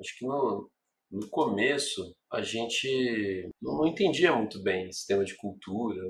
Acho 0.00 0.18
que 0.18 0.26
não, 0.26 0.66
no 1.10 1.28
começo 1.28 2.12
a 2.36 2.42
gente 2.42 3.50
não 3.60 3.86
entendia 3.86 4.34
muito 4.34 4.62
bem 4.62 4.88
esse 4.88 5.06
tema 5.06 5.24
de 5.24 5.34
cultura, 5.36 6.00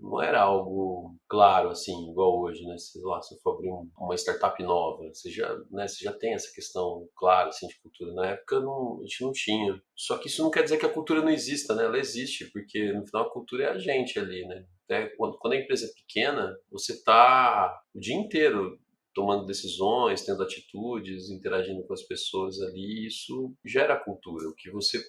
não 0.00 0.22
era 0.22 0.42
algo 0.42 1.16
claro 1.26 1.70
assim, 1.70 2.10
igual 2.10 2.38
hoje, 2.40 2.62
né? 2.66 2.76
Sei 2.76 3.00
lá, 3.02 3.20
se 3.22 3.40
for 3.40 3.54
abrir 3.54 3.70
uma 3.96 4.14
startup 4.14 4.62
nova, 4.62 5.08
você 5.08 5.30
já, 5.30 5.48
né, 5.70 5.88
você 5.88 6.04
já 6.04 6.12
tem 6.12 6.34
essa 6.34 6.52
questão 6.54 7.08
clara 7.16 7.48
assim, 7.48 7.66
de 7.66 7.80
cultura. 7.80 8.12
Na 8.12 8.26
época 8.26 8.60
não, 8.60 8.98
a 9.00 9.02
gente 9.02 9.22
não 9.22 9.32
tinha. 9.32 9.80
Só 9.96 10.18
que 10.18 10.28
isso 10.28 10.42
não 10.42 10.50
quer 10.50 10.62
dizer 10.62 10.78
que 10.78 10.86
a 10.86 10.92
cultura 10.92 11.22
não 11.22 11.30
exista, 11.30 11.74
né? 11.74 11.84
Ela 11.84 11.98
existe, 11.98 12.50
porque 12.52 12.92
no 12.92 13.06
final 13.06 13.26
a 13.26 13.32
cultura 13.32 13.64
é 13.64 13.70
a 13.70 13.78
gente 13.78 14.18
ali, 14.18 14.46
né? 14.46 14.66
Até 14.84 15.06
quando, 15.16 15.38
quando 15.38 15.54
a 15.54 15.56
empresa 15.56 15.86
é 15.86 16.00
pequena, 16.00 16.54
você 16.70 17.02
tá 17.02 17.80
o 17.94 17.98
dia 17.98 18.16
inteiro 18.16 18.78
tomando 19.14 19.46
decisões, 19.46 20.24
tendo 20.24 20.42
atitudes, 20.42 21.30
interagindo 21.30 21.84
com 21.84 21.92
as 21.92 22.02
pessoas 22.02 22.60
ali, 22.60 23.06
isso 23.06 23.52
gera 23.64 23.98
cultura. 23.98 24.48
O 24.48 24.54
que 24.54 24.70
você 24.70 25.00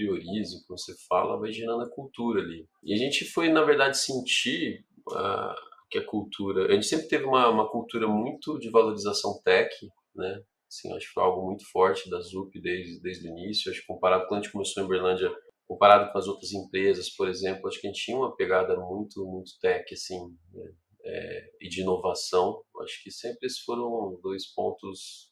prioriza, 0.00 0.60
que 0.60 0.68
você 0.68 0.94
fala, 1.08 1.38
vai 1.38 1.52
gerando 1.52 1.82
a 1.82 1.90
cultura 1.90 2.40
ali. 2.40 2.66
E 2.82 2.94
a 2.94 2.96
gente 2.96 3.24
foi, 3.26 3.50
na 3.50 3.62
verdade, 3.62 3.98
sentir 3.98 4.84
uh, 5.08 5.54
que 5.90 5.98
a 5.98 6.06
cultura. 6.06 6.66
A 6.66 6.74
gente 6.74 6.86
sempre 6.86 7.08
teve 7.08 7.24
uma, 7.24 7.48
uma 7.48 7.70
cultura 7.70 8.08
muito 8.08 8.58
de 8.58 8.70
valorização 8.70 9.40
tech, 9.44 9.70
né? 10.14 10.42
Assim, 10.66 10.92
acho 10.94 11.08
que 11.08 11.12
foi 11.12 11.22
algo 11.22 11.44
muito 11.44 11.68
forte 11.70 12.08
da 12.08 12.20
ZUP 12.20 12.60
desde, 12.60 13.00
desde 13.00 13.28
o 13.28 13.30
início. 13.30 13.70
Acho 13.70 13.80
que 13.80 13.86
comparado 13.86 14.26
quando 14.26 14.40
a 14.40 14.42
gente 14.42 14.52
começou 14.52 14.84
em 14.84 14.88
Berlândia, 14.88 15.30
comparado 15.66 16.10
com 16.12 16.18
as 16.18 16.28
outras 16.28 16.52
empresas, 16.52 17.10
por 17.10 17.28
exemplo, 17.28 17.66
acho 17.68 17.80
que 17.80 17.88
a 17.88 17.90
gente 17.90 18.04
tinha 18.04 18.16
uma 18.16 18.34
pegada 18.34 18.76
muito, 18.76 19.24
muito 19.26 19.58
tech, 19.60 19.92
assim, 19.92 20.18
né? 20.52 20.72
é, 21.04 21.50
e 21.60 21.68
de 21.68 21.82
inovação. 21.82 22.62
Acho 22.82 23.02
que 23.02 23.10
sempre 23.10 23.46
esses 23.46 23.60
foram 23.60 24.18
dois 24.22 24.46
pontos 24.46 25.30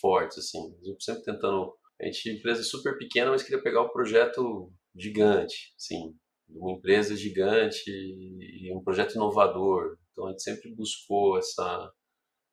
fortes, 0.00 0.38
assim. 0.38 0.74
Sempre 0.98 1.24
tentando. 1.24 1.76
A 2.00 2.06
gente 2.06 2.30
empresa 2.30 2.62
super 2.62 2.96
pequena, 2.96 3.30
mas 3.30 3.42
queria 3.42 3.62
pegar 3.62 3.82
um 3.82 3.88
projeto 3.88 4.72
gigante, 4.94 5.72
sim, 5.76 6.14
uma 6.48 6.72
empresa 6.72 7.16
gigante 7.16 7.90
e 7.90 8.72
um 8.74 8.82
projeto 8.82 9.14
inovador. 9.14 9.96
Então 10.12 10.26
a 10.26 10.30
gente 10.30 10.42
sempre 10.42 10.74
buscou 10.74 11.38
essa 11.38 11.92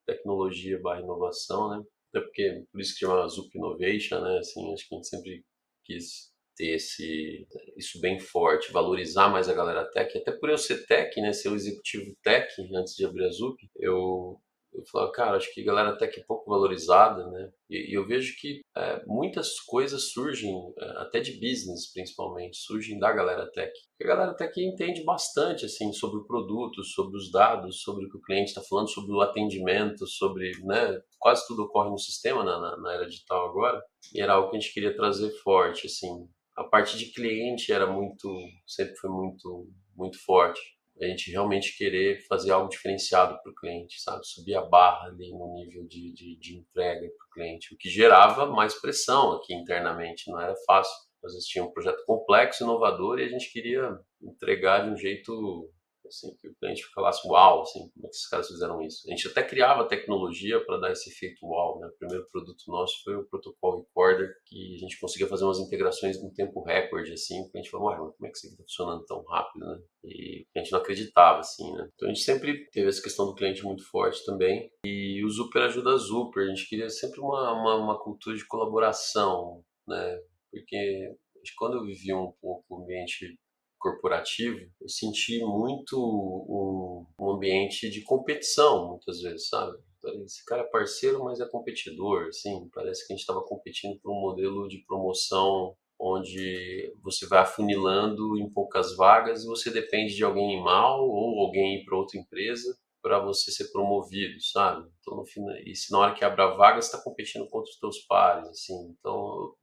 tecnologia 0.05 0.79
barra 0.81 1.01
inovação, 1.01 1.69
né? 1.69 1.83
Até 2.09 2.21
porque 2.21 2.63
por 2.71 2.81
isso 2.81 2.93
que 2.93 2.99
chama 2.99 3.27
Zup 3.27 3.49
Innovation, 3.55 4.21
né? 4.21 4.39
Assim, 4.39 4.73
acho 4.73 4.87
que 4.87 4.95
a 4.95 4.97
gente 4.97 5.07
sempre 5.07 5.45
quis 5.83 6.33
ter 6.55 6.75
esse, 6.75 7.45
isso 7.77 7.99
bem 7.99 8.19
forte, 8.19 8.71
valorizar 8.71 9.29
mais 9.29 9.49
a 9.49 9.53
galera 9.53 9.89
tech. 9.91 10.17
Até 10.17 10.31
por 10.31 10.49
eu 10.49 10.57
ser 10.57 10.85
tech, 10.85 11.19
né, 11.21 11.33
ser 11.33 11.49
o 11.49 11.55
executivo 11.55 12.15
tech 12.23 12.47
antes 12.73 12.95
de 12.95 13.05
abrir 13.05 13.25
a 13.25 13.29
ZUP, 13.29 13.57
eu 13.77 14.39
eu 14.77 14.85
falava, 14.91 15.11
cara, 15.11 15.37
acho 15.37 15.53
que 15.53 15.61
a 15.61 15.65
galera 15.65 15.89
até 15.89 16.07
que 16.07 16.19
é 16.19 16.23
pouco 16.23 16.49
valorizada, 16.49 17.25
né? 17.31 17.49
E, 17.69 17.91
e 17.91 17.93
eu 17.93 18.05
vejo 18.05 18.35
que 18.39 18.61
é, 18.75 19.03
muitas 19.05 19.59
coisas 19.61 20.11
surgem, 20.11 20.53
é, 20.79 20.85
até 21.01 21.19
de 21.19 21.33
business 21.33 21.91
principalmente, 21.91 22.57
surgem 22.57 22.99
da 22.99 23.11
galera 23.11 23.49
tech. 23.51 23.71
a 24.01 24.07
galera 24.07 24.35
tech 24.35 24.53
entende 24.59 25.03
bastante, 25.03 25.65
assim, 25.65 25.91
sobre 25.93 26.19
o 26.19 26.25
produto, 26.25 26.83
sobre 26.83 27.17
os 27.17 27.31
dados, 27.31 27.81
sobre 27.81 28.05
o 28.05 28.09
que 28.09 28.17
o 28.17 28.21
cliente 28.21 28.49
está 28.49 28.61
falando, 28.61 28.89
sobre 28.89 29.13
o 29.13 29.21
atendimento, 29.21 30.05
sobre, 30.07 30.51
né? 30.63 30.99
Quase 31.19 31.47
tudo 31.47 31.63
ocorre 31.63 31.89
no 31.89 31.99
sistema, 31.99 32.43
na, 32.43 32.59
na, 32.59 32.77
na 32.77 32.93
era 32.93 33.07
digital 33.07 33.49
agora. 33.49 33.81
E 34.13 34.21
era 34.21 34.33
algo 34.33 34.51
que 34.51 34.57
a 34.57 34.59
gente 34.59 34.73
queria 34.73 34.95
trazer 34.95 35.31
forte, 35.41 35.87
assim. 35.87 36.27
A 36.55 36.63
parte 36.63 36.97
de 36.97 37.11
cliente 37.11 37.71
era 37.71 37.87
muito, 37.87 38.29
sempre 38.65 38.95
foi 38.97 39.09
muito, 39.09 39.67
muito 39.95 40.17
forte 40.23 40.74
a 41.01 41.05
gente 41.05 41.31
realmente 41.31 41.77
querer 41.77 42.25
fazer 42.27 42.51
algo 42.51 42.69
diferenciado 42.69 43.37
para 43.41 43.51
o 43.51 43.55
cliente, 43.55 44.01
sabe? 44.01 44.25
Subir 44.25 44.55
a 44.55 44.61
barra 44.61 45.07
ali 45.07 45.31
no 45.31 45.53
nível 45.53 45.85
de, 45.87 46.13
de, 46.13 46.37
de 46.37 46.57
entrega 46.57 47.01
para 47.01 47.25
o 47.25 47.29
cliente, 47.33 47.73
o 47.73 47.77
que 47.77 47.89
gerava 47.89 48.45
mais 48.45 48.79
pressão 48.79 49.33
aqui 49.33 49.53
internamente, 49.53 50.29
não 50.29 50.39
era 50.39 50.55
fácil. 50.65 50.93
Vezes 51.21 51.45
tinha 51.47 51.63
um 51.63 51.71
projeto 51.71 52.03
complexo, 52.05 52.63
inovador, 52.63 53.19
e 53.19 53.23
a 53.23 53.27
gente 53.27 53.51
queria 53.51 53.97
entregar 54.21 54.85
de 54.85 54.91
um 54.91 54.95
jeito 54.95 55.69
assim, 56.07 56.35
que 56.37 56.47
o 56.47 56.55
cliente 56.55 56.83
falasse 56.93 57.27
uau, 57.27 57.61
assim, 57.61 57.89
como 57.89 58.05
é 58.05 58.09
que 58.09 58.15
esses 58.15 58.27
caras 58.27 58.47
fizeram 58.47 58.81
isso? 58.81 59.03
A 59.07 59.11
gente 59.11 59.27
até 59.27 59.43
criava 59.43 59.87
tecnologia 59.87 60.63
para 60.65 60.77
dar 60.77 60.91
esse 60.91 61.09
efeito 61.09 61.45
uau, 61.45 61.79
né? 61.79 61.87
O 61.87 61.97
primeiro 61.97 62.27
produto 62.31 62.63
nosso 62.67 63.03
foi 63.03 63.15
o 63.15 63.25
Protocol 63.25 63.79
Recorder, 63.79 64.33
que 64.45 64.75
a 64.75 64.79
gente 64.79 64.99
conseguia 64.99 65.27
fazer 65.27 65.45
umas 65.45 65.59
integrações 65.59 66.17
em 66.17 66.33
tempo 66.33 66.63
recorde, 66.63 67.13
assim, 67.13 67.41
o 67.41 67.49
cliente 67.49 67.69
falou, 67.69 67.89
ué, 67.89 67.97
como 67.97 68.13
é 68.23 68.29
que 68.29 68.37
isso 68.37 68.47
aqui 68.47 68.53
está 68.55 68.63
funcionando 68.63 69.05
tão 69.05 69.23
rápido, 69.23 69.65
né? 69.65 69.79
E 70.03 70.45
a 70.55 70.59
gente 70.59 70.71
não 70.71 70.79
acreditava, 70.79 71.39
assim, 71.39 71.71
né? 71.73 71.89
Então 71.95 72.07
a 72.07 72.13
gente 72.13 72.23
sempre 72.23 72.69
teve 72.71 72.87
essa 72.87 73.01
questão 73.01 73.25
do 73.25 73.35
cliente 73.35 73.63
muito 73.63 73.83
forte 73.89 74.23
também, 74.25 74.69
e 74.85 75.23
o 75.23 75.29
Zuper 75.29 75.63
ajuda 75.63 75.93
a 75.93 75.97
Zuper, 75.97 76.43
a 76.43 76.47
gente 76.47 76.67
queria 76.67 76.89
sempre 76.89 77.19
uma, 77.19 77.53
uma, 77.53 77.75
uma 77.75 77.99
cultura 77.99 78.35
de 78.35 78.45
colaboração, 78.45 79.63
né? 79.87 80.19
Porque 80.51 81.15
quando 81.57 81.77
eu 81.77 81.83
vivia 81.83 82.17
um 82.17 82.31
pouco 82.41 82.63
o 82.69 82.81
ambiente 82.81 83.37
corporativo, 83.85 84.59
eu 84.81 84.89
senti 84.89 85.39
muito 85.45 85.95
um, 85.95 87.05
um 87.19 87.31
ambiente 87.31 87.87
de 87.87 88.01
competição, 88.01 88.89
muitas 88.89 89.21
vezes, 89.21 89.47
sabe? 89.47 89.77
Esse 90.23 90.43
cara 90.43 90.63
é 90.63 90.65
parceiro, 90.65 91.23
mas 91.23 91.39
é 91.39 91.47
competidor, 91.47 92.27
assim, 92.29 92.67
parece 92.73 93.05
que 93.05 93.13
a 93.13 93.15
gente 93.15 93.21
estava 93.21 93.43
competindo 93.43 93.99
por 93.99 94.11
um 94.11 94.19
modelo 94.19 94.67
de 94.67 94.83
promoção 94.87 95.75
onde 95.99 96.91
você 97.03 97.27
vai 97.27 97.39
afunilando 97.39 98.37
em 98.37 98.49
poucas 98.49 98.95
vagas 98.95 99.43
e 99.43 99.47
você 99.47 99.69
depende 99.69 100.15
de 100.15 100.23
alguém 100.23 100.57
ir 100.57 100.61
mal 100.61 101.07
ou 101.07 101.39
alguém 101.39 101.75
ir 101.75 101.85
para 101.85 101.97
outra 101.97 102.19
empresa 102.19 102.75
para 103.03 103.19
você 103.19 103.51
ser 103.51 103.71
promovido, 103.71 104.41
sabe? 104.41 104.89
Então, 104.99 105.15
no 105.15 105.25
final, 105.25 105.55
e 105.57 105.75
se 105.75 105.91
na 105.91 105.99
hora 105.99 106.15
que 106.15 106.25
abre 106.25 106.41
a 106.41 106.55
vaga, 106.55 106.81
você 106.81 106.87
está 106.87 107.01
competindo 107.03 107.47
contra 107.47 107.69
os 107.69 107.79
teus 107.79 107.99
pares, 107.99 108.49
assim. 108.49 108.95
Então, 108.99 109.53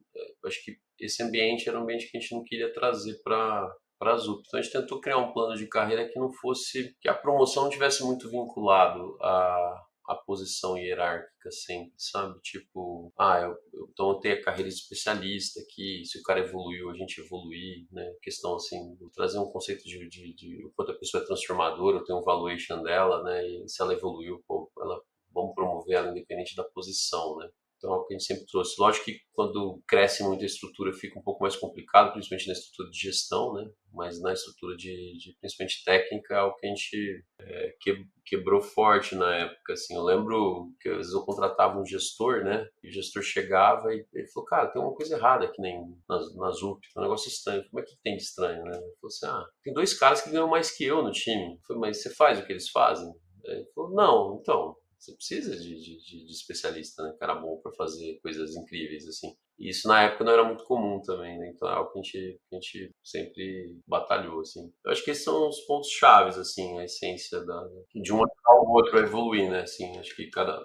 acho 0.45 0.63
que 0.63 0.77
esse 0.99 1.21
ambiente 1.21 1.67
era 1.67 1.77
um 1.77 1.83
ambiente 1.83 2.09
que 2.09 2.17
a 2.17 2.19
gente 2.19 2.33
não 2.33 2.43
queria 2.43 2.71
trazer 2.73 3.21
para 3.21 3.75
para 4.03 4.15
a 4.15 4.17
ZUP. 4.17 4.43
Então 4.45 4.59
a 4.59 4.63
gente 4.63 4.73
tentou 4.73 4.99
criar 4.99 5.17
um 5.17 5.31
plano 5.31 5.55
de 5.55 5.65
carreira 5.67 6.07
que 6.09 6.19
não 6.19 6.29
fosse 6.33 6.93
que 6.99 7.07
a 7.07 7.13
promoção 7.13 7.63
não 7.63 7.69
tivesse 7.69 8.03
muito 8.03 8.29
vinculado 8.29 9.17
a 9.21 9.81
a 10.05 10.15
posição 10.15 10.77
hierárquica 10.77 11.49
sempre, 11.49 11.93
sabe? 11.97 12.37
Tipo, 12.41 13.09
ah, 13.17 13.39
eu, 13.39 13.51
eu, 13.73 13.87
então 13.89 14.09
eu 14.09 14.15
tenho 14.15 14.35
a 14.35 14.43
carreira 14.43 14.69
de 14.69 14.75
especialista 14.75 15.61
aqui, 15.61 16.03
se 16.03 16.19
o 16.19 16.23
cara 16.23 16.41
evoluiu, 16.41 16.89
a 16.89 16.93
gente 16.93 17.21
evoluir, 17.21 17.87
né? 17.89 18.13
Questão 18.21 18.53
assim, 18.55 18.97
trazer 19.13 19.39
um 19.39 19.49
conceito 19.49 19.81
de, 19.85 20.09
de, 20.09 20.33
de 20.35 20.69
quanto 20.75 20.91
a 20.91 20.99
pessoa 20.99 21.23
é 21.23 21.25
transformadora, 21.25 21.99
eu 21.99 22.03
tenho 22.03 22.19
um 22.19 22.23
valuation 22.23 22.83
dela, 22.83 23.23
né? 23.23 23.47
E 23.47 23.69
se 23.69 23.81
ela 23.81 23.93
evoluiu, 23.93 24.43
pô, 24.45 24.69
ela, 24.77 25.01
vamos 25.33 25.55
promover 25.55 25.95
ela 25.95 26.11
independente 26.11 26.53
da 26.53 26.65
posição, 26.65 27.37
né? 27.37 27.49
Então, 27.83 27.91
é 27.91 27.93
algo 27.95 28.07
que 28.07 28.13
a 28.13 28.17
gente 28.17 28.27
sempre 28.27 28.45
trouxe. 28.45 28.75
Lógico 28.79 29.05
que 29.05 29.19
quando 29.33 29.81
cresce 29.85 30.23
muito 30.23 30.41
a 30.41 30.45
estrutura 30.45 30.93
fica 30.93 31.19
um 31.19 31.21
pouco 31.23 31.43
mais 31.43 31.55
complicado, 31.57 32.13
principalmente 32.13 32.47
na 32.47 32.53
estrutura 32.53 32.89
de 32.89 32.97
gestão, 32.97 33.53
né? 33.53 33.69
Mas 33.91 34.21
na 34.21 34.31
estrutura 34.31 34.77
de, 34.77 35.17
de 35.17 35.35
principalmente 35.39 35.83
técnica, 35.83 36.33
é 36.33 36.37
algo 36.37 36.55
que 36.55 36.65
a 36.65 36.69
gente 36.69 37.25
é, 37.41 37.75
que, 37.81 38.05
quebrou 38.25 38.61
forte 38.61 39.15
na 39.15 39.35
época. 39.35 39.73
Assim, 39.73 39.95
eu 39.95 40.03
lembro 40.03 40.71
que 40.79 40.87
às 40.87 40.97
vezes 40.97 41.13
eu 41.13 41.25
contratava 41.25 41.77
um 41.77 41.85
gestor, 41.85 42.43
né? 42.43 42.65
E 42.81 42.87
o 42.87 42.91
gestor 42.91 43.21
chegava 43.21 43.93
e 43.93 44.05
ele 44.13 44.27
falou, 44.29 44.47
cara, 44.47 44.71
tem 44.71 44.81
uma 44.81 44.95
coisa 44.95 45.15
errada 45.17 45.45
aqui 45.45 45.61
nem 45.61 45.77
na, 46.07 46.19
na 46.35 46.51
ZUP, 46.51 46.79
um 46.97 47.01
negócio 47.01 47.27
estranho. 47.27 47.63
Como 47.69 47.83
é 47.83 47.85
que 47.85 47.97
tem 48.01 48.15
de 48.15 48.23
estranho, 48.23 48.63
né? 48.63 48.77
Ele 48.77 48.95
falou 49.01 49.07
assim, 49.07 49.25
ah, 49.25 49.45
tem 49.61 49.73
dois 49.73 49.93
caras 49.93 50.21
que 50.21 50.31
ganham 50.31 50.47
mais 50.47 50.71
que 50.71 50.85
eu 50.85 51.03
no 51.03 51.11
time. 51.11 51.53
Eu 51.53 51.59
falei, 51.67 51.81
mas 51.81 52.01
você 52.01 52.09
faz 52.15 52.39
o 52.39 52.45
que 52.45 52.53
eles 52.53 52.69
fazem? 52.69 53.11
Ele 53.43 53.65
falou, 53.75 53.91
não, 53.91 54.39
então, 54.39 54.73
você 55.03 55.15
precisa 55.15 55.57
de, 55.57 55.75
de, 55.75 56.25
de 56.25 56.31
especialista, 56.31 57.03
né? 57.03 57.13
Cara 57.19 57.35
bom 57.35 57.59
para 57.61 57.73
fazer 57.73 58.19
coisas 58.21 58.55
incríveis, 58.55 59.05
assim. 59.05 59.35
E 59.59 59.69
isso 59.69 59.87
na 59.87 60.03
época 60.03 60.23
não 60.23 60.31
era 60.31 60.45
muito 60.45 60.63
comum 60.63 61.01
também, 61.01 61.37
né? 61.37 61.51
Então 61.53 61.69
é 61.69 61.73
algo 61.73 61.91
que 61.91 61.99
a 61.99 62.01
gente, 62.01 62.39
a 62.51 62.55
gente 62.55 62.95
sempre 63.03 63.77
batalhou, 63.85 64.39
assim. 64.39 64.71
Eu 64.85 64.91
acho 64.91 65.03
que 65.03 65.11
esses 65.11 65.23
são 65.23 65.49
os 65.49 65.59
pontos 65.65 65.89
chaves, 65.89 66.37
assim, 66.37 66.79
a 66.79 66.85
essência 66.85 67.43
da, 67.45 67.69
de 67.93 68.13
um 68.13 68.23
ao 68.45 68.71
outro 68.71 68.97
evoluir, 68.97 69.49
né? 69.51 69.63
Assim, 69.63 69.97
acho 69.99 70.15
que 70.15 70.29
cada, 70.29 70.57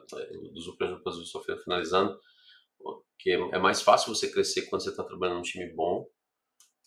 dos 0.53 0.69
operações 0.69 1.17
do 1.17 1.27
software 1.27 1.59
finalizando, 1.59 2.17
que 3.19 3.33
é 3.33 3.59
mais 3.59 3.83
fácil 3.83 4.15
você 4.15 4.31
crescer 4.31 4.67
quando 4.67 4.85
você 4.85 4.91
está 4.91 5.03
trabalhando 5.03 5.39
num 5.39 5.43
time 5.43 5.75
bom, 5.75 6.07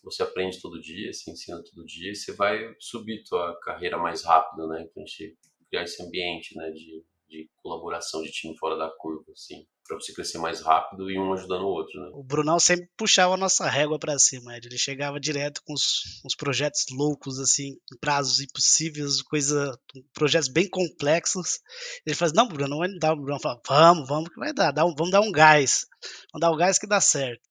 você 0.02 0.22
aprende 0.22 0.60
todo 0.60 0.80
dia, 0.80 1.12
se 1.12 1.30
ensina 1.30 1.62
todo 1.62 1.84
dia, 1.84 2.12
e 2.12 2.16
você 2.16 2.32
vai 2.32 2.74
subir 2.80 3.22
tua 3.24 3.56
carreira 3.60 3.98
mais 3.98 4.24
rápido, 4.24 4.66
né? 4.68 4.82
Então 4.82 5.02
a 5.02 5.06
gente 5.06 5.36
criar 5.68 5.84
esse 5.84 6.02
ambiente, 6.02 6.56
né, 6.56 6.70
de 6.70 7.04
de 7.32 7.48
colaboração 7.62 8.22
de 8.22 8.30
time 8.30 8.56
fora 8.58 8.76
da 8.76 8.90
curva, 8.98 9.32
assim, 9.32 9.66
para 9.86 9.98
você 9.98 10.12
crescer 10.12 10.38
mais 10.38 10.60
rápido 10.60 11.10
e 11.10 11.18
um 11.18 11.32
ajudando 11.32 11.62
o 11.62 11.68
outro, 11.68 11.98
né? 11.98 12.10
O 12.12 12.22
Brunão 12.22 12.60
sempre 12.60 12.88
puxava 12.96 13.34
a 13.34 13.38
nossa 13.38 13.68
régua 13.68 13.98
para 13.98 14.18
cima, 14.18 14.56
Ed. 14.56 14.68
ele 14.68 14.78
chegava 14.78 15.18
direto 15.18 15.62
com 15.64 15.72
os, 15.72 16.20
uns 16.24 16.36
projetos 16.36 16.84
loucos, 16.92 17.38
assim, 17.38 17.70
em 17.92 17.98
prazos 17.98 18.40
impossíveis, 18.40 19.22
coisa, 19.22 19.76
projetos 20.12 20.48
bem 20.48 20.68
complexos. 20.68 21.60
Ele 22.06 22.14
fala, 22.14 22.32
não, 22.34 22.48
Bruno, 22.48 22.68
não 22.68 22.78
vai 22.78 22.88
dar. 22.98 23.14
O 23.14 23.22
Bruno 23.22 23.40
fala, 23.40 23.60
vamos, 23.66 24.08
vamos 24.08 24.28
que 24.28 24.38
vai 24.38 24.52
dar, 24.52 24.70
dá 24.70 24.84
um, 24.84 24.94
vamos 24.94 25.10
dar 25.10 25.22
um 25.22 25.32
gás, 25.32 25.86
vamos 26.32 26.40
dar 26.40 26.52
um 26.52 26.56
gás 26.56 26.78
que 26.78 26.86
dá 26.86 27.00
certo. 27.00 27.42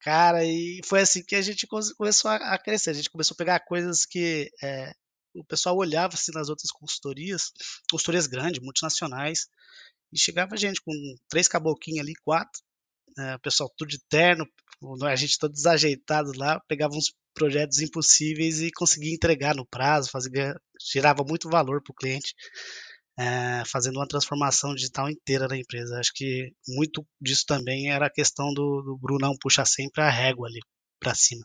Cara, 0.00 0.44
e 0.44 0.80
foi 0.84 1.00
assim 1.00 1.24
que 1.24 1.34
a 1.34 1.42
gente 1.42 1.66
começou 1.66 2.30
a 2.30 2.58
crescer. 2.58 2.90
A 2.90 2.92
gente 2.92 3.10
começou 3.10 3.34
a 3.34 3.38
pegar 3.38 3.58
coisas 3.60 4.06
que 4.06 4.48
é, 4.62 4.92
o 5.38 5.44
pessoal 5.44 5.76
olhava 5.76 6.14
assim 6.14 6.32
nas 6.32 6.48
outras 6.48 6.70
consultorias, 6.70 7.52
consultorias 7.90 8.26
grandes, 8.26 8.62
multinacionais, 8.62 9.48
e 10.12 10.18
chegava 10.18 10.56
gente 10.56 10.80
com 10.80 10.92
três 11.28 11.48
caboclinhos 11.48 12.00
ali, 12.00 12.14
quatro, 12.24 12.62
né, 13.16 13.38
pessoal 13.38 13.72
tudo 13.76 13.88
de 13.88 13.98
terno, 14.08 14.46
a 15.04 15.16
gente 15.16 15.38
todo 15.38 15.52
desajeitado 15.52 16.32
lá, 16.36 16.60
pegava 16.68 16.94
uns 16.94 17.14
projetos 17.34 17.80
impossíveis 17.80 18.60
e 18.60 18.70
conseguia 18.70 19.14
entregar 19.14 19.54
no 19.54 19.66
prazo, 19.66 20.10
fazia, 20.10 20.58
gerava 20.92 21.22
muito 21.22 21.48
valor 21.48 21.82
para 21.82 21.92
o 21.92 21.96
cliente, 21.96 22.34
é, 23.18 23.62
fazendo 23.66 23.96
uma 23.96 24.08
transformação 24.08 24.74
digital 24.74 25.08
inteira 25.10 25.48
da 25.48 25.56
empresa. 25.56 25.98
Acho 25.98 26.12
que 26.14 26.52
muito 26.68 27.06
disso 27.20 27.44
também 27.46 27.90
era 27.90 28.06
a 28.06 28.12
questão 28.12 28.52
do, 28.52 28.82
do 28.82 28.98
Brunão 28.98 29.36
puxar 29.40 29.66
sempre 29.66 30.02
a 30.02 30.10
régua 30.10 30.48
ali 30.48 30.60
para 31.00 31.14
cima. 31.14 31.44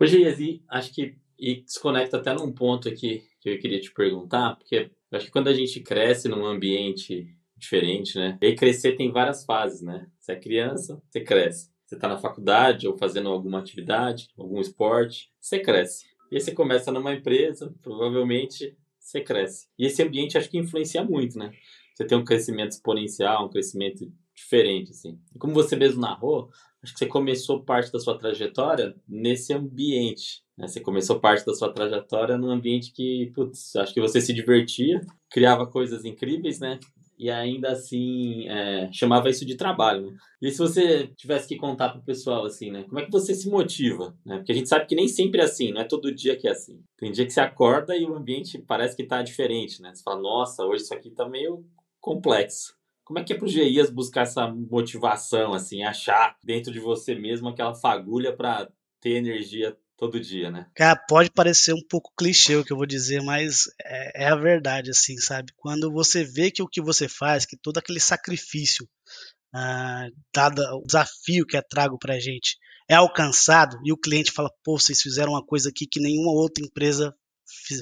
Hoje, 0.00 0.18
Yezi, 0.18 0.62
acho 0.70 0.92
que 0.94 1.18
e 1.38 1.62
se 1.66 1.80
conecta 1.80 2.16
até 2.16 2.34
num 2.34 2.52
ponto 2.52 2.88
aqui 2.88 3.22
que 3.40 3.50
eu 3.50 3.58
queria 3.58 3.80
te 3.80 3.92
perguntar, 3.92 4.56
porque 4.56 4.90
acho 5.12 5.26
que 5.26 5.32
quando 5.32 5.48
a 5.48 5.54
gente 5.54 5.80
cresce 5.80 6.28
num 6.28 6.44
ambiente 6.44 7.26
diferente, 7.56 8.16
né? 8.16 8.38
E 8.40 8.46
aí 8.46 8.54
crescer 8.54 8.96
tem 8.96 9.10
várias 9.10 9.44
fases, 9.44 9.82
né? 9.82 10.06
Você 10.18 10.32
é 10.32 10.36
criança, 10.36 11.02
você 11.08 11.20
cresce. 11.20 11.70
Você 11.86 11.94
está 11.94 12.06
na 12.06 12.18
faculdade 12.18 12.86
ou 12.86 12.96
fazendo 12.96 13.28
alguma 13.28 13.60
atividade, 13.60 14.28
algum 14.36 14.60
esporte, 14.60 15.30
você 15.40 15.58
cresce. 15.58 16.06
E 16.30 16.36
aí 16.36 16.40
você 16.40 16.52
começa 16.52 16.92
numa 16.92 17.14
empresa, 17.14 17.74
provavelmente 17.82 18.76
você 18.98 19.20
cresce. 19.20 19.68
E 19.78 19.86
esse 19.86 20.02
ambiente 20.02 20.36
acho 20.36 20.50
que 20.50 20.58
influencia 20.58 21.02
muito, 21.02 21.38
né? 21.38 21.50
Você 21.94 22.04
tem 22.04 22.16
um 22.16 22.24
crescimento 22.24 22.72
exponencial, 22.72 23.46
um 23.46 23.48
crescimento 23.48 24.12
diferente, 24.38 24.90
assim. 24.90 25.18
E 25.34 25.38
como 25.38 25.52
você 25.52 25.76
mesmo 25.76 26.00
narrou, 26.00 26.50
acho 26.82 26.92
que 26.92 26.98
você 26.98 27.06
começou 27.06 27.64
parte 27.64 27.92
da 27.92 27.98
sua 27.98 28.16
trajetória 28.16 28.94
nesse 29.08 29.52
ambiente. 29.52 30.42
Né? 30.56 30.66
Você 30.66 30.80
começou 30.80 31.20
parte 31.20 31.44
da 31.44 31.54
sua 31.54 31.72
trajetória 31.72 32.38
num 32.38 32.50
ambiente 32.50 32.92
que, 32.92 33.30
putz, 33.34 33.76
acho 33.76 33.92
que 33.92 34.00
você 34.00 34.20
se 34.20 34.32
divertia, 34.32 35.00
criava 35.30 35.66
coisas 35.66 36.04
incríveis, 36.04 36.60
né? 36.60 36.78
E 37.18 37.28
ainda 37.30 37.72
assim 37.72 38.48
é, 38.48 38.88
chamava 38.92 39.28
isso 39.28 39.44
de 39.44 39.56
trabalho. 39.56 40.06
Né? 40.06 40.16
E 40.40 40.50
se 40.52 40.58
você 40.58 41.08
tivesse 41.16 41.48
que 41.48 41.56
contar 41.56 41.88
pro 41.88 42.04
pessoal 42.04 42.44
assim, 42.44 42.70
né? 42.70 42.84
Como 42.84 43.00
é 43.00 43.04
que 43.04 43.10
você 43.10 43.34
se 43.34 43.50
motiva? 43.50 44.16
Né? 44.24 44.36
Porque 44.36 44.52
a 44.52 44.54
gente 44.54 44.68
sabe 44.68 44.86
que 44.86 44.94
nem 44.94 45.08
sempre 45.08 45.40
é 45.40 45.44
assim, 45.44 45.72
não 45.72 45.80
é 45.80 45.84
todo 45.84 46.14
dia 46.14 46.36
que 46.36 46.46
é 46.46 46.52
assim. 46.52 46.80
Tem 46.96 47.10
dia 47.10 47.26
que 47.26 47.32
você 47.32 47.40
acorda 47.40 47.96
e 47.96 48.04
o 48.04 48.14
ambiente 48.14 48.56
parece 48.58 48.94
que 48.94 49.02
tá 49.02 49.20
diferente, 49.20 49.82
né? 49.82 49.92
Você 49.92 50.02
fala, 50.04 50.22
nossa, 50.22 50.64
hoje 50.64 50.84
isso 50.84 50.94
aqui 50.94 51.10
tá 51.10 51.28
meio 51.28 51.64
complexo. 52.00 52.77
Como 53.08 53.18
é 53.18 53.24
que 53.24 53.32
é 53.32 53.38
pro 53.38 53.48
GIAS 53.48 53.88
buscar 53.88 54.24
essa 54.24 54.46
motivação, 54.46 55.54
assim, 55.54 55.82
achar 55.82 56.36
dentro 56.44 56.70
de 56.70 56.78
você 56.78 57.14
mesmo 57.14 57.48
aquela 57.48 57.74
fagulha 57.74 58.36
para 58.36 58.70
ter 59.00 59.12
energia 59.12 59.74
todo 59.96 60.20
dia, 60.20 60.50
né? 60.50 60.66
Cara, 60.74 60.94
pode 61.08 61.30
parecer 61.30 61.72
um 61.72 61.80
pouco 61.88 62.12
clichê 62.14 62.56
o 62.56 62.62
que 62.62 62.70
eu 62.70 62.76
vou 62.76 62.84
dizer, 62.84 63.22
mas 63.22 63.62
é, 63.82 64.24
é 64.24 64.28
a 64.28 64.36
verdade, 64.36 64.90
assim, 64.90 65.16
sabe? 65.16 65.54
Quando 65.56 65.90
você 65.90 66.22
vê 66.22 66.50
que 66.50 66.62
o 66.62 66.68
que 66.68 66.82
você 66.82 67.08
faz, 67.08 67.46
que 67.46 67.56
todo 67.56 67.78
aquele 67.78 67.98
sacrifício, 67.98 68.86
ah, 69.54 70.08
dado 70.30 70.60
o 70.76 70.84
desafio 70.84 71.46
que 71.46 71.56
é 71.56 71.62
trago 71.62 71.96
pra 71.98 72.20
gente, 72.20 72.58
é 72.90 72.94
alcançado 72.94 73.78
e 73.86 73.90
o 73.90 73.96
cliente 73.96 74.32
fala, 74.32 74.50
pô, 74.62 74.78
vocês 74.78 75.00
fizeram 75.00 75.32
uma 75.32 75.42
coisa 75.42 75.70
aqui 75.70 75.86
que 75.90 75.98
nenhuma 75.98 76.32
outra 76.32 76.62
empresa 76.62 77.14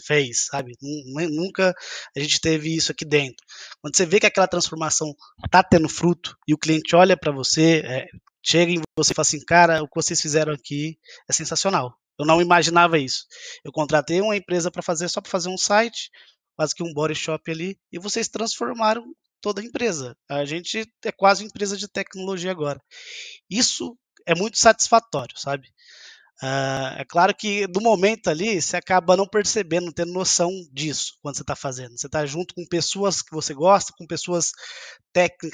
fez, 0.05 0.47
sabe? 0.47 0.73
Nunca 0.81 1.75
a 2.17 2.21
gente 2.21 2.41
teve 2.41 2.75
isso 2.75 2.93
aqui 2.93 3.05
dentro. 3.05 3.45
Quando 3.81 3.97
você 3.97 4.07
vê 4.07 4.21
que 4.21 4.27
aquela 4.27 4.49
transformação 4.49 5.15
tá 5.51 5.63
tendo 5.63 5.89
fruto 5.89 6.37
e 6.47 6.55
o 6.55 6.59
cliente 6.59 6.95
olha 6.95 7.17
para 7.17 7.33
você, 7.33 7.83
é, 7.85 8.07
chega 8.43 8.73
em 8.73 8.83
você 8.97 9.13
e 9.13 9.15
fala 9.15 9.27
assim, 9.27 9.45
cara, 9.45 9.83
o 9.83 9.89
que 9.89 9.95
vocês 9.95 10.21
fizeram 10.21 10.53
aqui 10.53 10.99
é 11.29 11.33
sensacional. 11.33 11.97
Eu 12.19 12.25
não 12.25 12.41
imaginava 12.41 12.99
isso. 12.99 13.27
Eu 13.65 13.73
contratei 13.73 14.21
uma 14.21 14.37
empresa 14.37 14.71
para 14.71 14.83
fazer 14.83 15.09
só 15.09 15.21
para 15.21 15.31
fazer 15.31 15.49
um 15.49 15.59
site, 15.59 16.11
quase 16.55 16.75
que 16.75 16.83
um 16.83 16.93
body 16.93 17.15
shop 17.15 17.51
ali, 17.51 17.79
e 17.93 17.99
vocês 17.99 18.29
transformaram 18.29 19.05
toda 19.41 19.61
a 19.61 19.65
empresa. 19.65 20.17
A 20.29 20.45
gente 20.45 20.91
é 21.05 21.13
quase 21.13 21.45
empresa 21.45 21.77
de 21.77 21.89
tecnologia 21.89 22.51
agora. 22.51 22.81
Isso 23.51 23.97
é 24.27 24.35
muito 24.35 24.59
satisfatório, 24.59 25.39
sabe? 25.39 25.69
Uh, 26.43 26.99
é 26.99 27.05
claro 27.09 27.35
que 27.35 27.67
no 27.69 27.81
momento 27.81 28.29
ali 28.29 28.61
você 28.61 28.77
acaba 28.77 29.17
não 29.17 29.27
percebendo, 29.27 29.87
não 29.87 29.93
tendo 29.93 30.13
noção 30.13 30.51
disso 30.71 31.15
quando 31.23 31.37
você 31.37 31.43
está 31.43 31.57
fazendo. 31.57 31.97
Você 31.97 32.07
está 32.07 32.27
junto 32.27 32.55
com 32.55 32.67
pessoas 32.67 33.23
que 33.23 33.33
você 33.33 33.55
gosta, 33.55 33.93
com 33.97 34.07
pessoas 34.07 34.53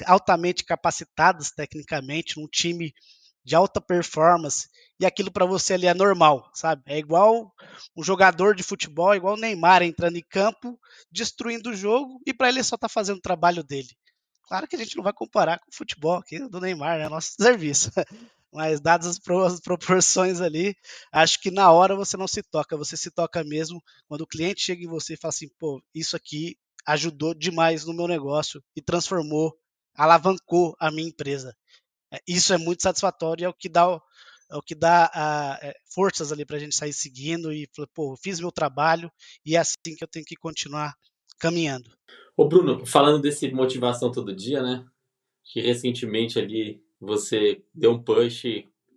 altamente 0.05 0.65
capacitadas 0.65 1.51
tecnicamente, 1.51 2.37
num 2.37 2.47
time 2.47 2.93
de 3.45 3.55
alta 3.55 3.81
performance 3.81 4.67
e 4.99 5.05
aquilo 5.05 5.31
para 5.31 5.45
você 5.45 5.73
ali 5.73 5.87
é 5.87 5.93
normal, 5.93 6.49
sabe? 6.53 6.81
É 6.85 6.97
igual 6.97 7.53
um 7.95 8.03
jogador 8.03 8.55
de 8.55 8.63
futebol, 8.63 9.13
é 9.13 9.17
igual 9.17 9.35
o 9.35 9.39
Neymar 9.39 9.83
entrando 9.83 10.17
em 10.17 10.23
campo, 10.29 10.79
destruindo 11.11 11.71
o 11.71 11.75
jogo 11.75 12.21
e 12.25 12.33
para 12.33 12.49
ele 12.49 12.63
só 12.63 12.77
tá 12.77 12.87
fazendo 12.87 13.17
o 13.17 13.21
trabalho 13.21 13.63
dele. 13.63 13.89
Claro 14.47 14.67
que 14.67 14.75
a 14.75 14.79
gente 14.79 14.95
não 14.95 15.03
vai 15.03 15.13
comparar 15.13 15.59
com 15.59 15.69
o 15.69 15.75
futebol 15.75 16.17
aqui 16.17 16.39
do 16.47 16.59
Neymar, 16.59 16.99
né? 16.99 17.09
Nosso 17.09 17.33
serviço. 17.39 17.91
Mas 18.53 18.79
dadas 18.79 19.07
as 19.07 19.59
proporções 19.59 20.39
ali, 20.39 20.75
acho 21.11 21.41
que 21.41 21.49
na 21.49 21.71
hora 21.71 21.95
você 21.95 22.15
não 22.15 22.27
se 22.27 22.43
toca, 22.43 22.77
você 22.77 22.95
se 22.95 23.09
toca 23.09 23.43
mesmo 23.43 23.81
quando 24.07 24.21
o 24.21 24.27
cliente 24.27 24.61
chega 24.61 24.83
em 24.83 24.87
você 24.87 25.15
e 25.15 25.17
fala 25.17 25.29
assim, 25.29 25.49
pô, 25.59 25.81
isso 25.93 26.15
aqui 26.15 26.55
ajudou 26.85 27.33
demais 27.33 27.85
no 27.85 27.93
meu 27.93 28.07
negócio 28.07 28.61
e 28.75 28.81
transformou, 28.81 29.57
alavancou 29.95 30.75
a 30.79 30.91
minha 30.91 31.09
empresa. 31.09 31.55
É, 32.13 32.19
isso 32.27 32.53
é 32.53 32.57
muito 32.57 32.83
satisfatório 32.83 33.43
e 33.43 33.45
é 33.45 33.49
o 33.49 33.53
que 33.53 33.69
dá 33.69 33.99
é 34.51 34.55
o 34.55 34.61
que 34.61 34.75
dá 34.75 35.09
a, 35.13 35.59
é, 35.63 35.73
forças 35.91 36.31
ali 36.31 36.45
para 36.45 36.57
a 36.57 36.59
gente 36.59 36.75
sair 36.75 36.93
seguindo 36.93 37.51
e 37.51 37.67
pô, 37.95 38.15
fiz 38.21 38.39
meu 38.39 38.51
trabalho 38.51 39.11
e 39.43 39.55
é 39.55 39.59
assim 39.59 39.95
que 39.97 40.03
eu 40.03 40.07
tenho 40.07 40.25
que 40.25 40.35
continuar 40.35 40.93
caminhando. 41.39 41.89
Ô 42.37 42.47
Bruno, 42.47 42.85
falando 42.85 43.21
desse 43.21 43.51
motivação 43.51 44.11
todo 44.11 44.35
dia, 44.35 44.61
né? 44.61 44.85
Que 45.43 45.59
recentemente 45.59 46.37
ali 46.37 46.83
você 47.03 47.63
deu 47.73 47.91
um 47.91 48.01
push 48.01 48.45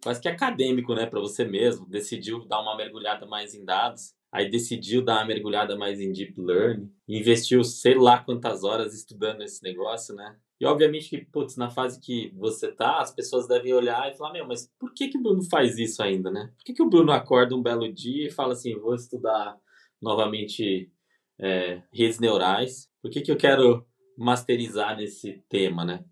quase 0.03 0.21
que 0.21 0.29
acadêmico, 0.29 0.95
né, 0.95 1.05
para 1.05 1.21
você 1.21 1.45
mesmo, 1.45 1.85
decidiu 1.89 2.45
dar 2.47 2.61
uma 2.61 2.77
mergulhada 2.77 3.27
mais 3.27 3.55
em 3.55 3.65
dados, 3.65 4.15
aí 4.31 4.49
decidiu 4.49 5.03
dar 5.03 5.17
uma 5.17 5.25
mergulhada 5.25 5.77
mais 5.77 6.01
em 6.01 6.13
deep 6.13 6.41
learning, 6.41 6.93
investiu 7.09 7.65
sei 7.65 7.97
lá 7.97 8.19
quantas 8.19 8.63
horas 8.63 8.95
estudando 8.95 9.43
esse 9.43 9.63
negócio, 9.65 10.15
né? 10.15 10.37
E 10.61 10.65
obviamente 10.65 11.11
que, 11.11 11.19
putz, 11.19 11.57
na 11.57 11.69
fase 11.69 12.01
que 12.01 12.33
você 12.37 12.71
tá, 12.71 13.01
as 13.01 13.13
pessoas 13.13 13.47
devem 13.47 13.75
olhar 13.75 14.11
e 14.11 14.17
falar, 14.17 14.33
meu, 14.33 14.47
mas 14.47 14.73
por 14.79 14.95
que, 14.95 15.09
que 15.09 15.19
o 15.19 15.23
Bruno 15.23 15.43
faz 15.43 15.77
isso 15.77 16.03
ainda, 16.03 16.31
né? 16.31 16.53
Por 16.57 16.65
que, 16.65 16.73
que 16.73 16.83
o 16.83 16.89
Bruno 16.89 17.13
acorda 17.13 17.55
um 17.55 17.63
belo 17.63 17.93
dia 17.93 18.29
e 18.29 18.31
fala 18.31 18.53
assim, 18.53 18.79
vou 18.79 18.95
estudar 18.95 19.59
novamente 20.01 20.91
é, 21.39 21.83
redes 21.93 22.21
neurais? 22.21 22.89
Por 23.03 23.11
que, 23.11 23.21
que 23.21 23.31
eu 23.31 23.37
quero 23.37 23.85
masterizar 24.17 24.97
nesse 24.97 25.45
tema, 25.49 25.85
né? 25.85 26.05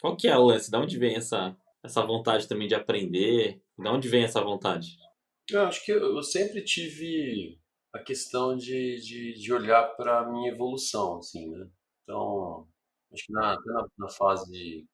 Qual 0.00 0.16
que 0.16 0.28
é 0.28 0.36
o 0.36 0.44
lance? 0.44 0.70
De 0.70 0.76
onde 0.76 0.98
vem 0.98 1.16
essa, 1.16 1.56
essa 1.82 2.04
vontade 2.04 2.48
também 2.48 2.68
de 2.68 2.74
aprender? 2.74 3.60
De 3.78 3.88
onde 3.88 4.08
vem 4.08 4.24
essa 4.24 4.42
vontade? 4.42 4.96
Eu 5.50 5.62
acho 5.62 5.84
que 5.84 5.92
eu 5.92 6.22
sempre 6.22 6.62
tive 6.62 7.58
a 7.92 7.98
questão 7.98 8.56
de, 8.56 9.00
de, 9.00 9.34
de 9.34 9.52
olhar 9.52 9.84
para 9.96 10.20
a 10.20 10.30
minha 10.30 10.50
evolução, 10.50 11.18
assim, 11.18 11.50
né? 11.50 11.68
Então, 12.04 12.68
Acho 13.12 13.26
que 13.26 13.32
na, 13.32 13.52
até 13.52 13.72
na, 13.72 13.86
na 13.98 14.08
fase 14.08 14.50
de, 14.50 14.86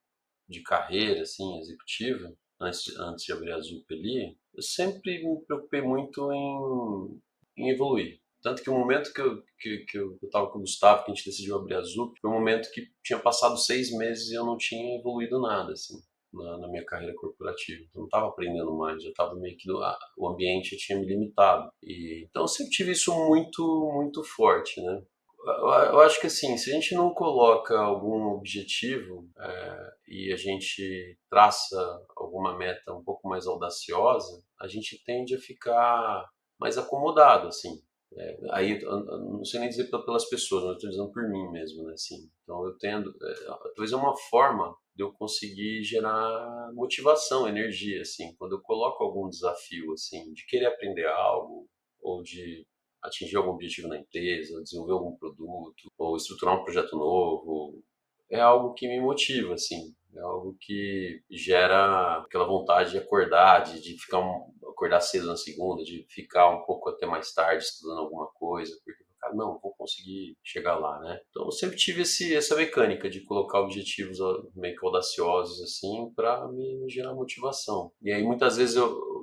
de 0.49 0.63
carreira, 0.63 1.23
assim, 1.23 1.59
executiva, 1.59 2.35
antes, 2.61 2.97
antes 2.99 3.25
de 3.25 3.33
abrir 3.33 3.53
a 3.53 3.61
ZUP 3.61 3.95
ali, 3.95 4.39
eu 4.55 4.63
sempre 4.63 5.23
me 5.23 5.45
preocupei 5.45 5.83
muito 5.83 6.33
em, 6.33 7.21
em 7.59 7.71
evoluir. 7.71 8.21
Tanto 8.47 8.63
que 8.63 8.71
o 8.71 8.79
momento 8.79 9.13
que 9.13 9.21
eu, 9.21 9.43
que, 9.59 9.79
que 9.79 9.99
eu 9.99 10.17
estava 10.23 10.49
com 10.49 10.59
o 10.59 10.61
Gustavo, 10.61 11.03
que 11.03 11.11
a 11.11 11.15
gente 11.17 11.29
decidiu 11.29 11.57
abrir 11.57 11.75
a 11.75 11.83
ZUP, 11.83 12.17
foi 12.21 12.31
um 12.31 12.35
momento 12.35 12.71
que 12.71 12.87
tinha 13.03 13.19
passado 13.19 13.57
seis 13.57 13.91
meses 13.91 14.31
e 14.31 14.35
eu 14.35 14.47
não 14.47 14.57
tinha 14.57 15.01
evoluído 15.01 15.41
nada, 15.41 15.73
assim, 15.73 15.97
na, 16.33 16.57
na 16.59 16.69
minha 16.69 16.85
carreira 16.85 17.13
corporativa. 17.17 17.83
Eu 17.93 17.99
não 17.99 18.05
estava 18.05 18.29
aprendendo 18.29 18.73
mais, 18.77 19.03
já 19.03 19.09
estava 19.09 19.35
meio 19.35 19.57
que... 19.57 19.67
Do, 19.67 19.81
o 20.17 20.29
ambiente 20.29 20.77
tinha 20.77 20.97
me 20.97 21.05
limitado. 21.05 21.73
E, 21.83 22.29
então 22.31 22.45
eu 22.45 22.47
sempre 22.47 22.71
tive 22.71 22.93
isso 22.93 23.13
muito, 23.27 23.91
muito 23.93 24.23
forte, 24.23 24.81
né? 24.81 25.03
Eu 25.45 25.99
acho 25.99 26.21
que 26.21 26.29
assim, 26.29 26.57
se 26.57 26.71
a 26.71 26.75
gente 26.75 26.95
não 26.95 27.13
coloca 27.13 27.77
algum 27.77 28.29
objetivo 28.29 29.29
é, 29.41 29.91
e 30.07 30.33
a 30.33 30.37
gente 30.37 31.19
traça 31.29 31.77
alguma 32.17 32.57
meta 32.57 32.93
um 32.95 33.03
pouco 33.03 33.29
mais 33.29 33.45
audaciosa, 33.49 34.41
a 34.61 34.69
gente 34.69 35.03
tende 35.05 35.35
a 35.35 35.41
ficar 35.41 36.31
mais 36.61 36.79
acomodado, 36.79 37.49
assim. 37.49 37.85
É, 38.19 38.39
aí, 38.53 38.81
não 38.83 39.45
sei 39.45 39.61
nem 39.61 39.69
dizer 39.69 39.91
pelas 39.91 40.29
pessoas, 40.29 40.65
mas 40.65 40.77
estou 40.77 40.91
dizendo 40.91 41.13
por 41.13 41.29
mim 41.29 41.51
mesmo, 41.51 41.85
né? 41.85 41.93
Assim, 41.93 42.31
então 42.43 42.65
eu 42.65 42.77
tendo, 42.79 43.11
é, 43.11 43.45
talvez 43.75 43.93
é 43.93 43.97
uma 43.97 44.17
forma 44.31 44.75
de 44.95 45.03
eu 45.03 45.13
conseguir 45.13 45.83
gerar 45.85 46.73
motivação, 46.73 47.47
energia, 47.47 48.01
assim, 48.01 48.35
quando 48.39 48.53
eu 48.53 48.63
coloco 48.63 49.05
algum 49.05 49.29
desafio, 49.29 49.93
assim, 49.93 50.33
de 50.33 50.47
querer 50.47 50.67
aprender 50.67 51.07
algo 51.07 51.69
ou 52.01 52.23
de 52.23 52.67
atingir 53.03 53.37
algum 53.37 53.51
objetivo 53.51 53.89
na 53.89 53.99
empresa, 53.99 54.63
desenvolver 54.63 54.93
algum 54.95 55.17
produto, 55.17 55.93
ou 55.99 56.17
estruturar 56.17 56.59
um 56.59 56.65
projeto 56.65 56.97
novo, 56.97 57.83
é 58.31 58.41
algo 58.41 58.73
que 58.75 58.89
me 58.89 59.01
motiva, 59.01 59.55
assim. 59.55 59.95
É 60.15 60.21
algo 60.21 60.57
que 60.61 61.23
gera 61.31 62.19
aquela 62.19 62.47
vontade 62.47 62.93
de 62.93 62.99
acordar, 62.99 63.65
de, 63.65 63.81
de 63.81 63.99
ficar 63.99 64.21
um, 64.21 64.53
acordar 64.71 65.01
cedo 65.01 65.27
na 65.27 65.37
segunda, 65.37 65.83
de 65.83 66.07
ficar 66.09 66.49
um 66.51 66.65
pouco 66.65 66.89
até 66.89 67.07
mais 67.07 67.33
tarde 67.33 67.65
estudando 67.65 68.01
alguma 68.01 68.27
coisa, 68.29 68.75
porque 68.85 69.07
cara, 69.21 69.35
não, 69.35 69.59
vou 69.59 69.75
conseguir 69.77 70.37
chegar 70.43 70.77
lá, 70.77 70.99
né? 71.01 71.21
Então 71.31 71.47
eu 71.47 71.53
sempre 71.53 71.77
tive 71.77 72.03
esse, 72.03 72.35
essa 72.35 72.57
mecânica 72.57 73.09
de 73.11 73.23
colocar 73.23 73.61
objetivos 73.61 74.19
meio 74.55 74.77
que 74.77 74.87
audaciosos 74.87 75.63
assim 75.63 76.13
para 76.15 76.47
me, 76.49 76.77
me, 76.77 76.89
gerar 76.89 77.15
motivação. 77.15 77.93
E 78.03 78.13
aí 78.13 78.23
muitas 78.23 78.57
vezes 78.57 78.77
eu, 78.77 79.16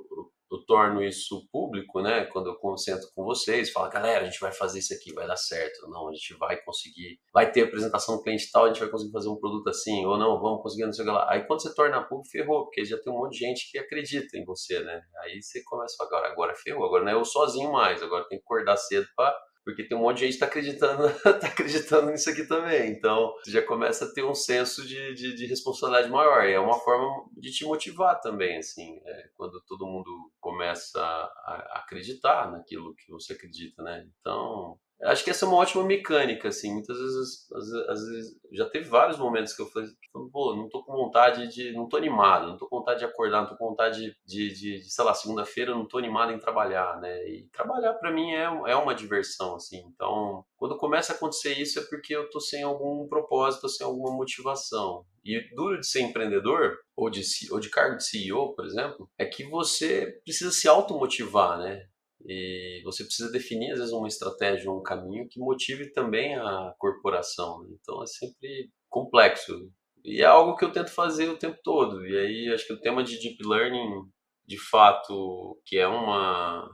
eu 0.56 0.64
torno 0.66 1.02
isso 1.02 1.46
público, 1.50 2.00
né? 2.00 2.24
Quando 2.26 2.48
eu 2.48 2.56
concentro 2.56 3.08
com 3.14 3.24
vocês, 3.24 3.70
falo, 3.70 3.90
galera, 3.90 4.22
a 4.22 4.24
gente 4.24 4.40
vai 4.40 4.52
fazer 4.52 4.78
isso 4.78 4.94
aqui, 4.94 5.12
vai 5.12 5.26
dar 5.26 5.36
certo. 5.36 5.88
Não, 5.88 6.08
a 6.08 6.12
gente 6.12 6.34
vai 6.38 6.56
conseguir, 6.62 7.18
vai 7.32 7.50
ter 7.50 7.62
apresentação 7.62 8.16
do 8.16 8.22
cliente 8.22 8.50
tal, 8.52 8.64
a 8.64 8.68
gente 8.68 8.80
vai 8.80 8.88
conseguir 8.88 9.12
fazer 9.12 9.28
um 9.28 9.36
produto 9.36 9.68
assim, 9.68 10.04
ou 10.04 10.18
não, 10.18 10.40
vamos 10.40 10.62
conseguir, 10.62 10.86
não 10.86 10.92
sei 10.92 11.04
o 11.04 11.08
que 11.08 11.12
lá. 11.12 11.26
Aí 11.30 11.46
quando 11.46 11.62
você 11.62 11.74
torna 11.74 12.02
público, 12.02 12.30
ferrou, 12.30 12.64
porque 12.64 12.84
já 12.84 12.98
tem 12.98 13.12
um 13.12 13.18
monte 13.18 13.32
de 13.32 13.38
gente 13.38 13.70
que 13.70 13.78
acredita 13.78 14.36
em 14.36 14.44
você, 14.44 14.80
né? 14.80 15.00
Aí 15.22 15.42
você 15.42 15.62
começa 15.64 15.94
a 15.94 16.06
falar, 16.06 16.18
agora, 16.18 16.32
agora 16.32 16.54
ferrou, 16.54 16.84
agora 16.84 17.04
não 17.04 17.12
é 17.12 17.14
eu 17.14 17.24
sozinho 17.24 17.72
mais, 17.72 18.02
agora 18.02 18.26
tem 18.28 18.38
que 18.38 18.44
acordar 18.44 18.76
cedo 18.76 19.06
para 19.16 19.36
porque 19.64 19.82
tem 19.82 19.96
um 19.96 20.02
monte 20.02 20.18
de 20.18 20.26
gente 20.26 20.38
que 20.38 20.44
está 20.44 20.46
acreditando, 20.46 21.08
tá 21.22 21.46
acreditando 21.46 22.10
nisso 22.10 22.28
aqui 22.28 22.46
também. 22.46 22.90
Então, 22.90 23.34
você 23.42 23.50
já 23.50 23.62
começa 23.62 24.04
a 24.04 24.12
ter 24.12 24.22
um 24.22 24.34
senso 24.34 24.86
de, 24.86 25.14
de, 25.14 25.34
de 25.34 25.46
responsabilidade 25.46 26.10
maior. 26.10 26.44
E 26.44 26.52
é 26.52 26.60
uma 26.60 26.78
forma 26.78 27.26
de 27.36 27.50
te 27.50 27.64
motivar 27.64 28.20
também, 28.20 28.58
assim, 28.58 29.00
é, 29.04 29.28
quando 29.36 29.60
todo 29.66 29.86
mundo 29.86 30.10
começa 30.38 31.00
a, 31.00 31.72
a 31.72 31.78
acreditar 31.78 32.50
naquilo 32.52 32.94
que 32.94 33.10
você 33.10 33.32
acredita, 33.32 33.82
né? 33.82 34.06
Então, 34.20 34.78
Acho 35.04 35.22
que 35.22 35.30
essa 35.30 35.44
é 35.44 35.48
uma 35.48 35.58
ótima 35.58 35.84
mecânica, 35.84 36.48
assim. 36.48 36.72
Muitas 36.72 36.98
vezes, 36.98 37.46
às, 37.88 38.08
vezes, 38.08 38.36
já 38.52 38.68
teve 38.68 38.88
vários 38.88 39.18
momentos 39.18 39.52
que 39.52 39.60
eu 39.60 39.66
falei, 39.66 39.88
pô, 40.32 40.56
não 40.56 40.68
tô 40.68 40.82
com 40.82 40.92
vontade 40.92 41.46
de, 41.48 41.72
não 41.72 41.88
tô 41.88 41.96
animado, 41.96 42.48
não 42.48 42.56
tô 42.56 42.66
com 42.66 42.78
vontade 42.78 43.00
de 43.00 43.04
acordar, 43.04 43.42
não 43.42 43.48
tô 43.48 43.56
com 43.56 43.68
vontade 43.68 44.00
de, 44.00 44.14
de, 44.24 44.78
de 44.80 44.90
sei 44.90 45.04
lá, 45.04 45.12
segunda-feira 45.12 45.74
não 45.74 45.86
tô 45.86 45.98
animado 45.98 46.32
em 46.32 46.38
trabalhar, 46.38 46.98
né? 47.00 47.28
E 47.28 47.46
trabalhar 47.52 47.92
para 47.94 48.10
mim 48.10 48.32
é, 48.32 48.44
é 48.44 48.76
uma 48.76 48.94
diversão, 48.94 49.56
assim. 49.56 49.84
Então, 49.94 50.44
quando 50.56 50.78
começa 50.78 51.12
a 51.12 51.16
acontecer 51.16 51.52
isso 51.58 51.78
é 51.78 51.82
porque 51.82 52.16
eu 52.16 52.30
tô 52.30 52.40
sem 52.40 52.62
algum 52.62 53.06
propósito, 53.06 53.68
sem 53.68 53.86
alguma 53.86 54.10
motivação. 54.10 55.04
E 55.24 55.38
duro 55.54 55.80
de 55.80 55.86
ser 55.86 56.00
empreendedor, 56.00 56.78
ou 56.96 57.10
de, 57.10 57.22
ou 57.50 57.58
de 57.58 57.70
cargo 57.70 57.96
de 57.96 58.04
CEO, 58.04 58.54
por 58.54 58.64
exemplo, 58.64 59.08
é 59.18 59.24
que 59.24 59.44
você 59.44 60.20
precisa 60.24 60.50
se 60.50 60.68
automotivar, 60.68 61.58
né? 61.58 61.86
E 62.26 62.80
você 62.84 63.04
precisa 63.04 63.30
definir, 63.30 63.72
às 63.72 63.78
vezes, 63.78 63.92
uma 63.92 64.08
estratégia, 64.08 64.70
um 64.70 64.82
caminho 64.82 65.28
que 65.28 65.38
motive 65.38 65.92
também 65.92 66.34
a 66.34 66.74
corporação. 66.78 67.62
Né? 67.62 67.76
Então 67.80 68.02
é 68.02 68.06
sempre 68.06 68.70
complexo. 68.88 69.70
E 70.04 70.22
é 70.22 70.24
algo 70.24 70.56
que 70.56 70.64
eu 70.64 70.72
tento 70.72 70.90
fazer 70.90 71.28
o 71.28 71.38
tempo 71.38 71.58
todo. 71.62 72.06
E 72.06 72.16
aí 72.18 72.54
acho 72.54 72.66
que 72.66 72.72
o 72.72 72.80
tema 72.80 73.02
de 73.02 73.18
deep 73.18 73.36
learning 73.46 74.08
de 74.46 74.58
fato 74.58 75.58
que 75.64 75.78
é 75.78 75.86
uma 75.86 76.70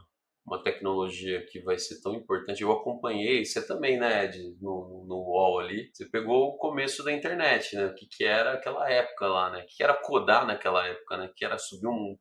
uma 0.50 0.62
tecnologia 0.62 1.44
que 1.46 1.60
vai 1.60 1.78
ser 1.78 2.00
tão 2.00 2.14
importante. 2.14 2.62
Eu 2.62 2.72
acompanhei, 2.72 3.44
você 3.44 3.64
também, 3.64 3.98
né, 3.98 4.24
Ed, 4.24 4.56
no, 4.60 5.04
no 5.06 5.16
UOL 5.16 5.60
ali, 5.60 5.90
você 5.92 6.08
pegou 6.10 6.48
o 6.48 6.58
começo 6.58 7.04
da 7.04 7.12
internet, 7.12 7.76
né, 7.76 7.86
o 7.86 7.94
que, 7.94 8.06
que 8.06 8.24
era 8.24 8.54
aquela 8.54 8.90
época 8.90 9.28
lá, 9.28 9.50
né, 9.50 9.62
o 9.62 9.66
que 9.66 9.82
era 9.82 9.94
codar 9.94 10.44
naquela 10.44 10.84
época, 10.86 11.16
né, 11.18 11.30
que 11.36 11.44
era 11.44 11.56
subir 11.56 11.86
um 11.86 12.16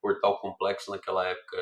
portal 0.00 0.40
complexo 0.40 0.90
naquela 0.90 1.26
época, 1.26 1.56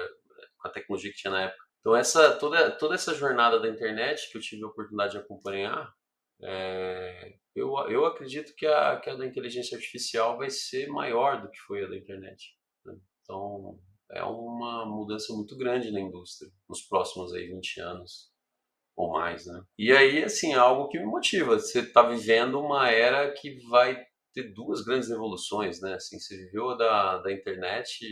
com 0.63 0.69
a 0.69 0.73
tecnologia 0.73 1.11
que 1.11 1.19
tinha 1.19 1.33
na 1.33 1.43
época. 1.43 1.63
Então, 1.81 1.97
essa, 1.97 2.39
toda, 2.39 2.71
toda 2.71 2.95
essa 2.95 3.13
jornada 3.13 3.59
da 3.59 3.69
internet 3.69 4.31
que 4.31 4.39
eu 4.39 4.41
tive 4.41 4.63
a 4.63 4.69
oportunidade 4.69 5.13
de 5.13 5.19
acompanhar, 5.19 5.93
é, 6.41 7.35
eu, 7.55 7.75
eu 7.89 8.07
acredito 8.07 8.55
que 8.57 8.67
a, 8.67 9.01
que 9.01 9.11
a 9.11 9.17
da 9.17 9.27
inteligência 9.27 9.77
artificial 9.77 10.39
vai 10.39 10.49
ser 10.49 10.89
maior 10.89 11.43
do 11.43 11.51
que 11.51 11.59
foi 11.59 11.85
a 11.85 11.89
da 11.89 11.97
internet. 11.97 12.57
Né? 12.85 12.95
Então, 13.23 13.79
é 14.13 14.23
uma 14.23 14.87
mudança 14.87 15.33
muito 15.35 15.57
grande 15.57 15.91
na 15.91 16.01
indústria 16.01 16.51
nos 16.69 16.83
próximos 16.83 17.33
aí 17.33 17.49
20 17.49 17.81
anos 17.81 18.31
ou 18.97 19.11
mais, 19.11 19.47
né? 19.47 19.63
E 19.79 19.91
aí, 19.91 20.23
assim, 20.23 20.53
é 20.53 20.59
algo 20.59 20.89
que 20.89 20.99
me 20.99 21.07
motiva. 21.07 21.59
Você 21.59 21.81
está 21.81 22.03
vivendo 22.03 22.61
uma 22.61 22.91
era 22.91 23.33
que 23.33 23.59
vai 23.69 24.05
ter 24.35 24.53
duas 24.53 24.83
grandes 24.83 25.09
revoluções, 25.09 25.81
né? 25.81 25.95
Assim, 25.95 26.19
você 26.19 26.37
viveu 26.37 26.77
da, 26.77 27.19
da 27.19 27.33
internet 27.33 28.07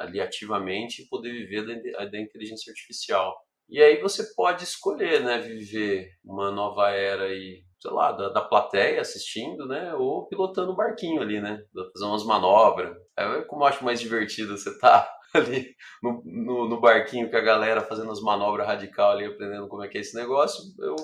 ali 0.00 0.20
ativamente 0.20 1.02
e 1.02 1.08
poder 1.08 1.32
viver 1.32 1.66
da, 1.66 2.04
da 2.06 2.20
inteligência 2.20 2.70
artificial. 2.70 3.36
E 3.68 3.80
aí 3.80 4.00
você 4.00 4.34
pode 4.34 4.64
escolher, 4.64 5.22
né? 5.22 5.38
Viver 5.38 6.10
uma 6.24 6.50
nova 6.50 6.90
era 6.90 7.24
aí 7.24 7.62
sei 7.80 7.90
lá, 7.90 8.12
da, 8.12 8.28
da 8.28 8.42
plateia 8.42 9.00
assistindo, 9.00 9.66
né? 9.66 9.94
Ou 9.94 10.26
pilotando 10.26 10.70
o 10.70 10.74
um 10.74 10.76
barquinho 10.76 11.22
ali, 11.22 11.40
né? 11.40 11.64
Fazer 11.94 12.04
umas 12.04 12.24
manobras. 12.24 12.94
É 13.16 13.40
como 13.42 13.62
eu 13.62 13.66
acho 13.66 13.84
mais 13.84 13.98
divertido 13.98 14.56
você 14.56 14.78
tá 14.78 15.10
ali 15.32 15.74
no, 16.02 16.22
no, 16.24 16.68
no, 16.68 16.80
barquinho 16.80 17.30
com 17.30 17.36
a 17.36 17.40
galera 17.40 17.80
fazendo 17.80 18.12
as 18.12 18.20
manobras 18.20 18.66
radical 18.66 19.12
ali, 19.12 19.24
aprendendo 19.24 19.68
como 19.68 19.82
é 19.82 19.88
que 19.88 19.96
é 19.96 20.00
esse 20.02 20.14
negócio, 20.14 20.62
eu, 20.78 20.96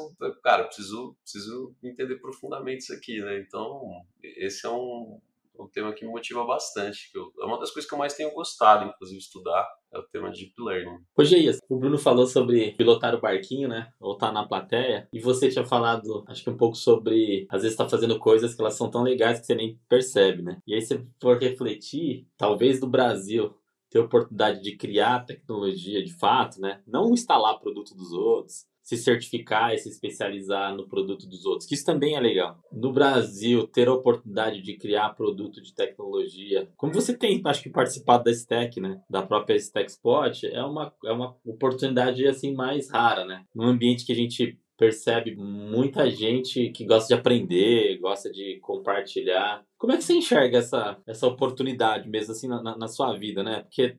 cara, 0.42 0.64
preciso, 0.64 1.16
preciso 1.22 1.74
entender 1.82 2.16
profundamente 2.16 2.82
isso 2.82 2.92
aqui, 2.92 3.20
né? 3.20 3.38
Então, 3.38 3.80
esse 4.22 4.66
é 4.66 4.70
um, 4.70 5.18
um 5.58 5.68
tema 5.68 5.92
que 5.92 6.04
me 6.04 6.10
motiva 6.10 6.44
bastante. 6.44 7.10
Que 7.10 7.18
eu, 7.18 7.32
é 7.40 7.44
uma 7.44 7.58
das 7.58 7.70
coisas 7.70 7.88
que 7.88 7.94
eu 7.94 7.98
mais 7.98 8.14
tenho 8.14 8.32
gostado, 8.32 8.84
inclusive, 8.84 9.18
estudar, 9.18 9.66
é 9.92 9.98
o 9.98 10.02
tema 10.02 10.30
de 10.30 10.46
Deep 10.46 10.54
Learning. 10.58 10.98
Ô, 11.16 11.24
Geias, 11.24 11.58
o 11.68 11.78
Bruno 11.78 11.98
falou 11.98 12.26
sobre 12.26 12.72
pilotar 12.72 13.14
o 13.14 13.20
barquinho, 13.20 13.68
né? 13.68 13.90
Ou 14.00 14.14
estar 14.14 14.28
tá 14.28 14.32
na 14.32 14.46
plateia. 14.46 15.08
E 15.12 15.20
você 15.20 15.48
tinha 15.48 15.64
falado, 15.64 16.24
acho 16.28 16.42
que 16.42 16.50
um 16.50 16.56
pouco 16.56 16.76
sobre, 16.76 17.46
às 17.50 17.62
vezes, 17.62 17.72
estar 17.72 17.84
tá 17.84 17.90
fazendo 17.90 18.18
coisas 18.18 18.54
que 18.54 18.60
elas 18.60 18.74
são 18.74 18.90
tão 18.90 19.02
legais 19.02 19.40
que 19.40 19.46
você 19.46 19.54
nem 19.54 19.78
percebe, 19.88 20.42
né? 20.42 20.58
E 20.66 20.74
aí, 20.74 20.82
se 20.82 21.04
for 21.20 21.38
refletir, 21.38 22.26
talvez 22.36 22.80
do 22.80 22.86
Brasil, 22.86 23.54
ter 23.90 23.98
oportunidade 23.98 24.62
de 24.62 24.76
criar 24.76 25.24
tecnologia 25.24 26.02
de 26.04 26.12
fato, 26.12 26.60
né? 26.60 26.82
Não 26.86 27.12
instalar 27.12 27.58
produto 27.58 27.94
dos 27.94 28.12
outros, 28.12 28.66
se 28.86 28.96
certificar 28.96 29.74
e 29.74 29.78
se 29.78 29.88
especializar 29.88 30.72
no 30.76 30.86
produto 30.86 31.26
dos 31.26 31.44
outros, 31.44 31.66
que 31.66 31.74
isso 31.74 31.84
também 31.84 32.14
é 32.14 32.20
legal. 32.20 32.56
No 32.72 32.92
Brasil, 32.92 33.66
ter 33.66 33.88
a 33.88 33.92
oportunidade 33.92 34.62
de 34.62 34.76
criar 34.76 35.10
produto 35.10 35.60
de 35.60 35.74
tecnologia, 35.74 36.70
como 36.76 36.92
você 36.92 37.16
tem, 37.16 37.42
acho 37.44 37.64
que 37.64 37.68
participado 37.68 38.22
da 38.22 38.30
Stack, 38.30 38.80
né, 38.80 39.00
da 39.10 39.22
própria 39.22 39.56
Stack 39.56 39.90
Spot, 39.90 40.44
é 40.44 40.62
uma, 40.62 40.94
é 41.04 41.10
uma 41.10 41.36
oportunidade 41.44 42.28
assim 42.28 42.54
mais 42.54 42.88
rara, 42.88 43.24
né? 43.24 43.44
Num 43.52 43.66
ambiente 43.66 44.06
que 44.06 44.12
a 44.12 44.16
gente 44.16 44.56
percebe 44.76 45.34
muita 45.34 46.08
gente 46.10 46.70
que 46.70 46.84
gosta 46.84 47.08
de 47.08 47.20
aprender, 47.20 47.98
gosta 47.98 48.30
de 48.30 48.58
compartilhar. 48.60 49.64
Como 49.78 49.92
é 49.92 49.96
que 49.96 50.04
você 50.04 50.14
enxerga 50.14 50.58
essa, 50.58 50.98
essa 51.06 51.26
oportunidade 51.26 52.08
mesmo 52.08 52.32
assim 52.32 52.48
na, 52.48 52.76
na 52.76 52.88
sua 52.88 53.16
vida, 53.16 53.42
né? 53.42 53.62
Porque 53.62 53.96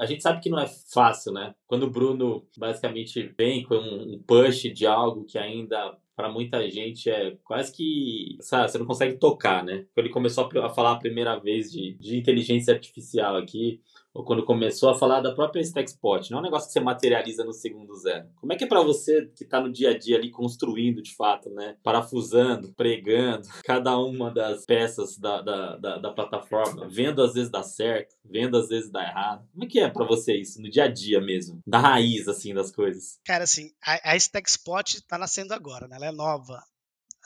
a 0.00 0.06
gente 0.06 0.22
sabe 0.22 0.40
que 0.40 0.50
não 0.50 0.58
é 0.58 0.66
fácil, 0.92 1.32
né? 1.32 1.54
Quando 1.66 1.84
o 1.84 1.90
Bruno 1.90 2.46
basicamente 2.56 3.34
vem 3.36 3.62
com 3.62 3.76
um 3.76 4.22
push 4.26 4.62
de 4.72 4.86
algo 4.86 5.24
que 5.24 5.38
ainda 5.38 5.96
para 6.18 6.28
muita 6.28 6.68
gente 6.68 7.08
é 7.08 7.36
quase 7.44 7.72
que, 7.72 8.36
sabe, 8.40 8.68
você 8.68 8.76
não 8.76 8.86
consegue 8.86 9.18
tocar, 9.18 9.62
né? 9.64 9.86
Ele 9.96 10.08
começou 10.08 10.48
a 10.64 10.68
falar 10.68 10.94
a 10.94 10.98
primeira 10.98 11.38
vez 11.38 11.70
de, 11.70 11.94
de 11.94 12.18
inteligência 12.18 12.74
artificial 12.74 13.36
aqui, 13.36 13.80
ou 14.14 14.24
quando 14.24 14.44
começou 14.44 14.90
a 14.90 14.98
falar 14.98 15.20
da 15.20 15.34
própria 15.34 15.60
Stackspot, 15.60 16.30
não 16.30 16.38
é 16.38 16.40
um 16.40 16.44
negócio 16.44 16.68
que 16.68 16.72
você 16.72 16.80
materializa 16.80 17.44
no 17.44 17.52
segundo 17.52 17.94
zero. 17.96 18.28
Como 18.36 18.52
é 18.52 18.56
que 18.56 18.64
é 18.64 18.66
para 18.66 18.82
você 18.82 19.26
que 19.26 19.44
está 19.44 19.60
no 19.60 19.70
dia 19.70 19.90
a 19.90 19.98
dia 19.98 20.16
ali 20.16 20.30
construindo 20.30 21.02
de 21.02 21.14
fato, 21.14 21.50
né? 21.50 21.76
Parafusando, 21.82 22.72
pregando 22.74 23.46
cada 23.64 23.98
uma 23.98 24.30
das 24.30 24.64
peças 24.64 25.16
da, 25.18 25.40
da, 25.40 25.76
da, 25.76 25.98
da 25.98 26.12
plataforma, 26.12 26.88
vendo 26.88 27.22
às 27.22 27.34
vezes 27.34 27.50
dar 27.50 27.62
certo, 27.62 28.16
vendo 28.24 28.56
às 28.56 28.68
vezes 28.68 28.90
dar 28.90 29.08
errado. 29.08 29.46
Como 29.52 29.64
é 29.64 29.66
que 29.66 29.80
é 29.80 29.88
para 29.88 30.06
você 30.06 30.34
isso 30.36 30.60
no 30.60 30.70
dia 30.70 30.84
a 30.84 30.88
dia 30.88 31.20
mesmo? 31.20 31.60
Da 31.66 31.78
raiz, 31.78 32.28
assim, 32.28 32.54
das 32.54 32.70
coisas? 32.70 33.18
Cara, 33.24 33.44
assim, 33.44 33.70
a, 33.84 34.12
a 34.12 34.16
Stackspot 34.16 34.96
está 34.96 35.18
nascendo 35.18 35.54
agora, 35.54 35.86
né? 35.86 35.96
Ela 35.96 36.06
é 36.06 36.12
nova. 36.12 36.62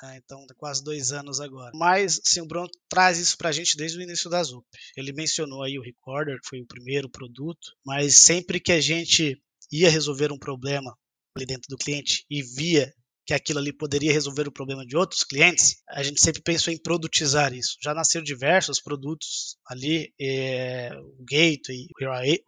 Né, 0.02 0.16
então, 0.16 0.44
quase 0.56 0.82
dois 0.82 1.12
anos 1.12 1.40
agora. 1.40 1.70
Mas, 1.74 2.20
sim, 2.24 2.40
o 2.40 2.46
Bruno 2.46 2.68
traz 2.88 3.18
isso 3.18 3.36
para 3.38 3.50
a 3.50 3.52
gente 3.52 3.76
desde 3.76 3.98
o 3.98 4.02
início 4.02 4.28
da 4.28 4.42
ZUP. 4.42 4.66
Ele 4.96 5.12
mencionou 5.12 5.62
aí 5.62 5.78
o 5.78 5.82
Recorder, 5.82 6.40
que 6.40 6.48
foi 6.48 6.60
o 6.60 6.66
primeiro 6.66 7.08
produto, 7.08 7.72
mas 7.86 8.18
sempre 8.18 8.58
que 8.58 8.72
a 8.72 8.80
gente 8.80 9.40
ia 9.70 9.88
resolver 9.88 10.32
um 10.32 10.38
problema 10.38 10.92
ali 11.36 11.46
dentro 11.46 11.68
do 11.68 11.78
cliente 11.78 12.26
e 12.28 12.42
via 12.42 12.92
que 13.24 13.32
aquilo 13.32 13.60
ali 13.60 13.72
poderia 13.72 14.12
resolver 14.12 14.48
o 14.48 14.52
problema 14.52 14.84
de 14.84 14.96
outros 14.96 15.22
clientes, 15.22 15.76
a 15.88 16.02
gente 16.02 16.20
sempre 16.20 16.42
pensou 16.42 16.72
em 16.72 16.82
produtizar 16.82 17.54
isso. 17.54 17.76
Já 17.80 17.94
nasceram 17.94 18.24
diversos 18.24 18.80
produtos 18.80 19.56
ali, 19.64 20.12
é, 20.20 20.90
o 20.96 21.24
Gateway, 21.24 21.86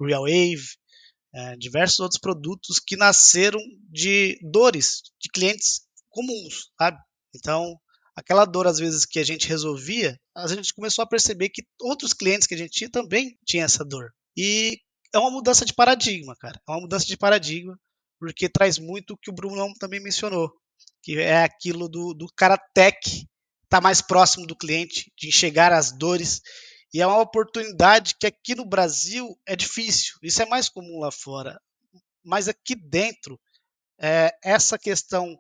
o 0.00 0.04
RealWave, 0.04 0.66
é, 1.32 1.56
diversos 1.56 2.00
outros 2.00 2.20
produtos 2.20 2.80
que 2.80 2.96
nasceram 2.96 3.60
de 3.88 4.36
dores 4.42 5.02
de 5.20 5.28
clientes 5.30 5.82
comuns, 6.10 6.70
sabe? 6.76 6.98
Então, 7.34 7.78
aquela 8.14 8.44
dor 8.44 8.66
às 8.66 8.78
vezes 8.78 9.04
que 9.04 9.18
a 9.18 9.24
gente 9.24 9.48
resolvia, 9.48 10.18
a 10.34 10.46
gente 10.46 10.72
começou 10.72 11.02
a 11.02 11.08
perceber 11.08 11.48
que 11.48 11.62
outros 11.80 12.12
clientes 12.12 12.46
que 12.46 12.54
a 12.54 12.58
gente 12.58 12.72
tinha 12.72 12.90
também 12.90 13.36
tinham 13.44 13.64
essa 13.64 13.84
dor. 13.84 14.12
E 14.36 14.78
é 15.12 15.18
uma 15.18 15.30
mudança 15.30 15.64
de 15.64 15.72
paradigma, 15.72 16.34
cara. 16.36 16.60
É 16.68 16.72
uma 16.72 16.80
mudança 16.80 17.06
de 17.06 17.16
paradigma, 17.16 17.78
porque 18.18 18.48
traz 18.48 18.78
muito 18.78 19.14
o 19.14 19.16
que 19.16 19.30
o 19.30 19.34
Bruno 19.34 19.72
também 19.78 20.00
mencionou, 20.00 20.52
que 21.02 21.18
é 21.18 21.42
aquilo 21.42 21.88
do, 21.88 22.14
do 22.14 22.26
cara 22.36 22.58
tech 22.74 22.98
estar 23.06 23.28
tá 23.68 23.80
mais 23.80 24.00
próximo 24.00 24.46
do 24.46 24.56
cliente, 24.56 25.12
de 25.18 25.28
enxergar 25.28 25.72
as 25.72 25.96
dores. 25.96 26.40
E 26.92 27.00
é 27.00 27.06
uma 27.06 27.20
oportunidade 27.20 28.14
que 28.18 28.26
aqui 28.26 28.54
no 28.54 28.64
Brasil 28.64 29.36
é 29.46 29.56
difícil. 29.56 30.14
Isso 30.22 30.40
é 30.42 30.46
mais 30.46 30.68
comum 30.68 31.00
lá 31.00 31.10
fora. 31.10 31.60
Mas 32.24 32.48
aqui 32.48 32.74
dentro, 32.74 33.38
é, 34.00 34.32
essa 34.42 34.78
questão 34.78 35.36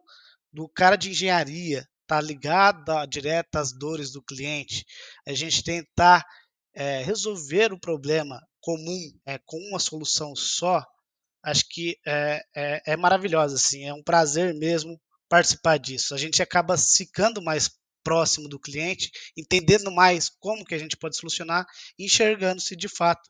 do 0.54 0.68
cara 0.68 0.96
de 0.96 1.10
engenharia 1.10 1.86
tá 2.06 2.20
ligada 2.20 3.04
direto 3.06 3.56
às 3.56 3.72
dores 3.72 4.12
do 4.12 4.22
cliente, 4.22 4.86
a 5.26 5.32
gente 5.32 5.64
tentar 5.64 6.24
é, 6.72 7.02
resolver 7.02 7.72
o 7.72 7.80
problema 7.80 8.40
comum 8.60 9.12
é, 9.26 9.38
com 9.44 9.58
uma 9.68 9.80
solução 9.80 10.34
só, 10.36 10.84
acho 11.42 11.64
que 11.68 11.98
é, 12.06 12.42
é, 12.54 12.92
é 12.92 12.96
maravilhosa, 12.96 13.56
assim, 13.56 13.84
é 13.84 13.92
um 13.92 14.02
prazer 14.02 14.54
mesmo 14.54 15.00
participar 15.28 15.78
disso. 15.78 16.14
A 16.14 16.18
gente 16.18 16.42
acaba 16.42 16.76
ficando 16.78 17.42
mais 17.42 17.70
próximo 18.02 18.48
do 18.48 18.60
cliente, 18.60 19.10
entendendo 19.36 19.90
mais 19.90 20.30
como 20.38 20.64
que 20.64 20.74
a 20.74 20.78
gente 20.78 20.96
pode 20.96 21.16
solucionar, 21.16 21.66
enxergando 21.98 22.60
se 22.60 22.76
de 22.76 22.88
fato 22.88 23.28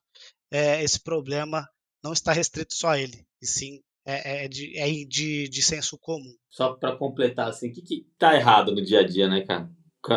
é, 0.50 0.82
esse 0.82 1.00
problema 1.00 1.66
não 2.02 2.12
está 2.12 2.32
restrito 2.32 2.74
só 2.74 2.90
a 2.90 2.98
ele, 2.98 3.24
e 3.40 3.46
sim 3.46 3.80
é, 4.06 4.42
é, 4.42 4.44
é, 4.44 4.48
de, 4.48 4.78
é 4.78 4.88
de, 5.04 5.48
de 5.48 5.62
senso 5.62 5.98
comum. 5.98 6.34
Só 6.50 6.74
para 6.74 6.96
completar, 6.96 7.48
assim, 7.48 7.70
o 7.70 7.72
que, 7.72 7.82
que 7.82 8.06
tá 8.18 8.34
errado 8.34 8.74
no 8.74 8.82
dia 8.82 9.00
a 9.00 9.06
dia, 9.06 9.28
né, 9.28 9.40
cara? 9.42 9.70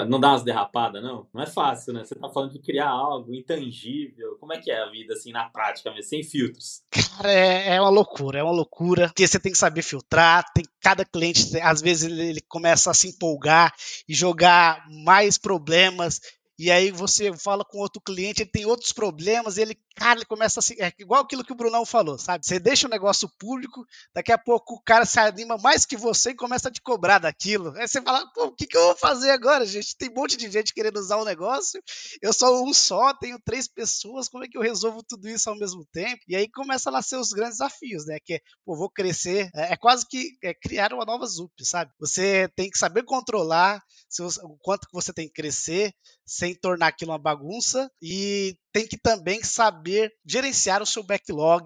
Não 0.10 0.20
dá 0.20 0.32
umas 0.32 0.44
derrapadas, 0.44 1.02
não? 1.02 1.30
Não 1.34 1.42
é 1.42 1.46
fácil, 1.46 1.94
né? 1.94 2.04
Você 2.04 2.14
tá 2.14 2.28
falando 2.28 2.52
de 2.52 2.60
criar 2.60 2.90
algo 2.90 3.34
intangível. 3.34 4.36
Como 4.38 4.52
é 4.52 4.60
que 4.60 4.70
é 4.70 4.84
a 4.84 4.90
vida, 4.90 5.14
assim, 5.14 5.32
na 5.32 5.46
prática, 5.50 5.90
mesmo, 5.92 6.10
sem 6.10 6.22
filtros? 6.24 6.82
Cara, 6.92 7.32
é, 7.32 7.76
é 7.76 7.82
uma 7.82 7.90
loucura, 7.90 8.40
é 8.40 8.44
uma 8.44 8.52
loucura. 8.52 9.08
Porque 9.08 9.26
você 9.26 9.40
tem 9.40 9.54
que 9.54 9.58
saber 9.58 9.82
filtrar, 9.82 10.44
tem 10.54 10.66
cada 10.82 11.06
cliente, 11.06 11.58
às 11.62 11.82
vezes 11.82 12.12
ele, 12.12 12.22
ele 12.22 12.42
começa 12.42 12.92
a 12.92 12.94
se 12.94 13.08
empolgar 13.08 13.74
e 14.10 14.14
jogar 14.14 14.86
mais 14.90 15.38
problemas 15.38 16.20
e 16.60 16.72
aí 16.72 16.90
você 16.90 17.32
fala 17.38 17.64
com 17.64 17.78
outro 17.78 18.02
cliente, 18.02 18.42
ele 18.42 18.50
tem 18.50 18.66
outros 18.66 18.92
problemas, 18.92 19.60
ele, 19.60 19.78
cara, 19.98 20.20
ele 20.20 20.26
começa 20.26 20.60
assim, 20.60 20.76
é 20.80 20.94
igual 21.00 21.24
aquilo 21.24 21.44
que 21.44 21.52
o 21.52 21.56
Brunão 21.56 21.86
falou, 21.86 22.18
sabe? 22.18 22.46
Você 22.46 22.60
deixa 22.60 22.88
o 22.88 22.90
negócio 22.90 23.28
público, 23.40 23.84
daqui 24.14 24.32
a 24.32 24.38
pouco 24.38 24.76
o 24.76 24.82
cara 24.82 25.06
se 25.06 25.20
anima 25.20 25.58
mais 25.58 25.86
que 25.86 25.98
você 25.98 26.30
e 26.30 26.36
começa 26.36 26.70
a 26.70 26.72
te 26.72 26.82
cobrar 26.82 27.18
daquilo. 27.18 27.76
Aí 27.76 27.88
você 27.88 28.02
fala, 28.02 28.24
pô, 28.34 28.46
o 28.46 28.56
que, 28.56 28.68
que 28.68 28.78
eu 28.78 28.82
vou 28.82 28.96
fazer 28.96 29.32
agora, 29.32 29.66
gente? 29.66 29.98
Tem 29.98 30.10
um 30.10 30.14
monte 30.14 30.38
de 30.38 30.50
gente 30.50 30.74
querendo 30.74 30.98
usar 30.98 31.18
o 31.18 31.26
negócio, 31.26 31.82
eu 32.22 32.32
sou 32.32 32.68
um 32.68 32.74
só, 32.74 33.14
tenho 33.16 33.40
três 33.44 33.68
pessoas, 33.68 34.30
como 34.30 34.44
é 34.44 34.48
que 34.48 34.58
eu 34.58 34.62
resolvo 34.62 35.02
tudo 35.04 35.28
isso 35.28 35.50
ao 35.50 35.58
mesmo 35.58 35.84
tempo? 35.92 36.22
E 36.28 36.36
aí 36.36 36.48
começa 36.50 36.90
a 36.90 36.94
nascer 36.94 37.18
os 37.18 37.30
grandes 37.30 37.58
desafios, 37.58 38.06
né? 38.06 38.20
Que 38.24 38.36
é, 38.36 38.42
pô, 38.64 38.76
vou 38.76 38.90
crescer, 38.90 39.50
é, 39.56 39.74
é 39.74 39.78
quase 39.78 40.06
que 40.08 40.38
é 40.44 40.54
criar 40.54 40.94
uma 40.94 41.06
nova 41.06 41.26
ZUP, 41.26 41.66
sabe? 41.66 41.92
Você 42.00 42.48
tem 42.56 42.70
que 42.70 42.78
saber 42.78 43.04
controlar 43.04 43.82
você, 44.10 44.22
o 44.44 44.58
quanto 44.62 44.88
que 44.88 44.94
você 44.94 45.12
tem 45.12 45.28
que 45.28 45.34
crescer, 45.34 45.94
sem 46.26 46.54
tornar 46.54 46.88
aquilo 46.88 47.12
uma 47.12 47.18
bagunça 47.18 47.90
e 48.02 48.56
tem 48.74 48.88
que 48.88 48.98
também 48.98 49.42
saber 49.44 49.87
saber 49.88 50.14
gerenciar 50.26 50.82
o 50.82 50.86
seu 50.86 51.02
backlog 51.02 51.66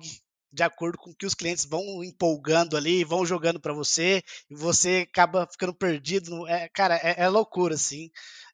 de 0.53 0.63
acordo 0.63 0.97
com 0.97 1.13
que 1.13 1.25
os 1.25 1.34
clientes 1.34 1.65
vão 1.65 2.03
empolgando 2.03 2.75
ali, 2.75 3.05
vão 3.05 3.25
jogando 3.25 3.57
para 3.57 3.73
você, 3.73 4.21
e 4.49 4.55
você 4.55 5.07
acaba 5.10 5.47
ficando 5.49 5.73
perdido. 5.73 6.45
É, 6.45 6.67
cara, 6.73 6.97
é, 6.97 7.23
é 7.23 7.29
loucura, 7.29 7.75
assim 7.75 8.10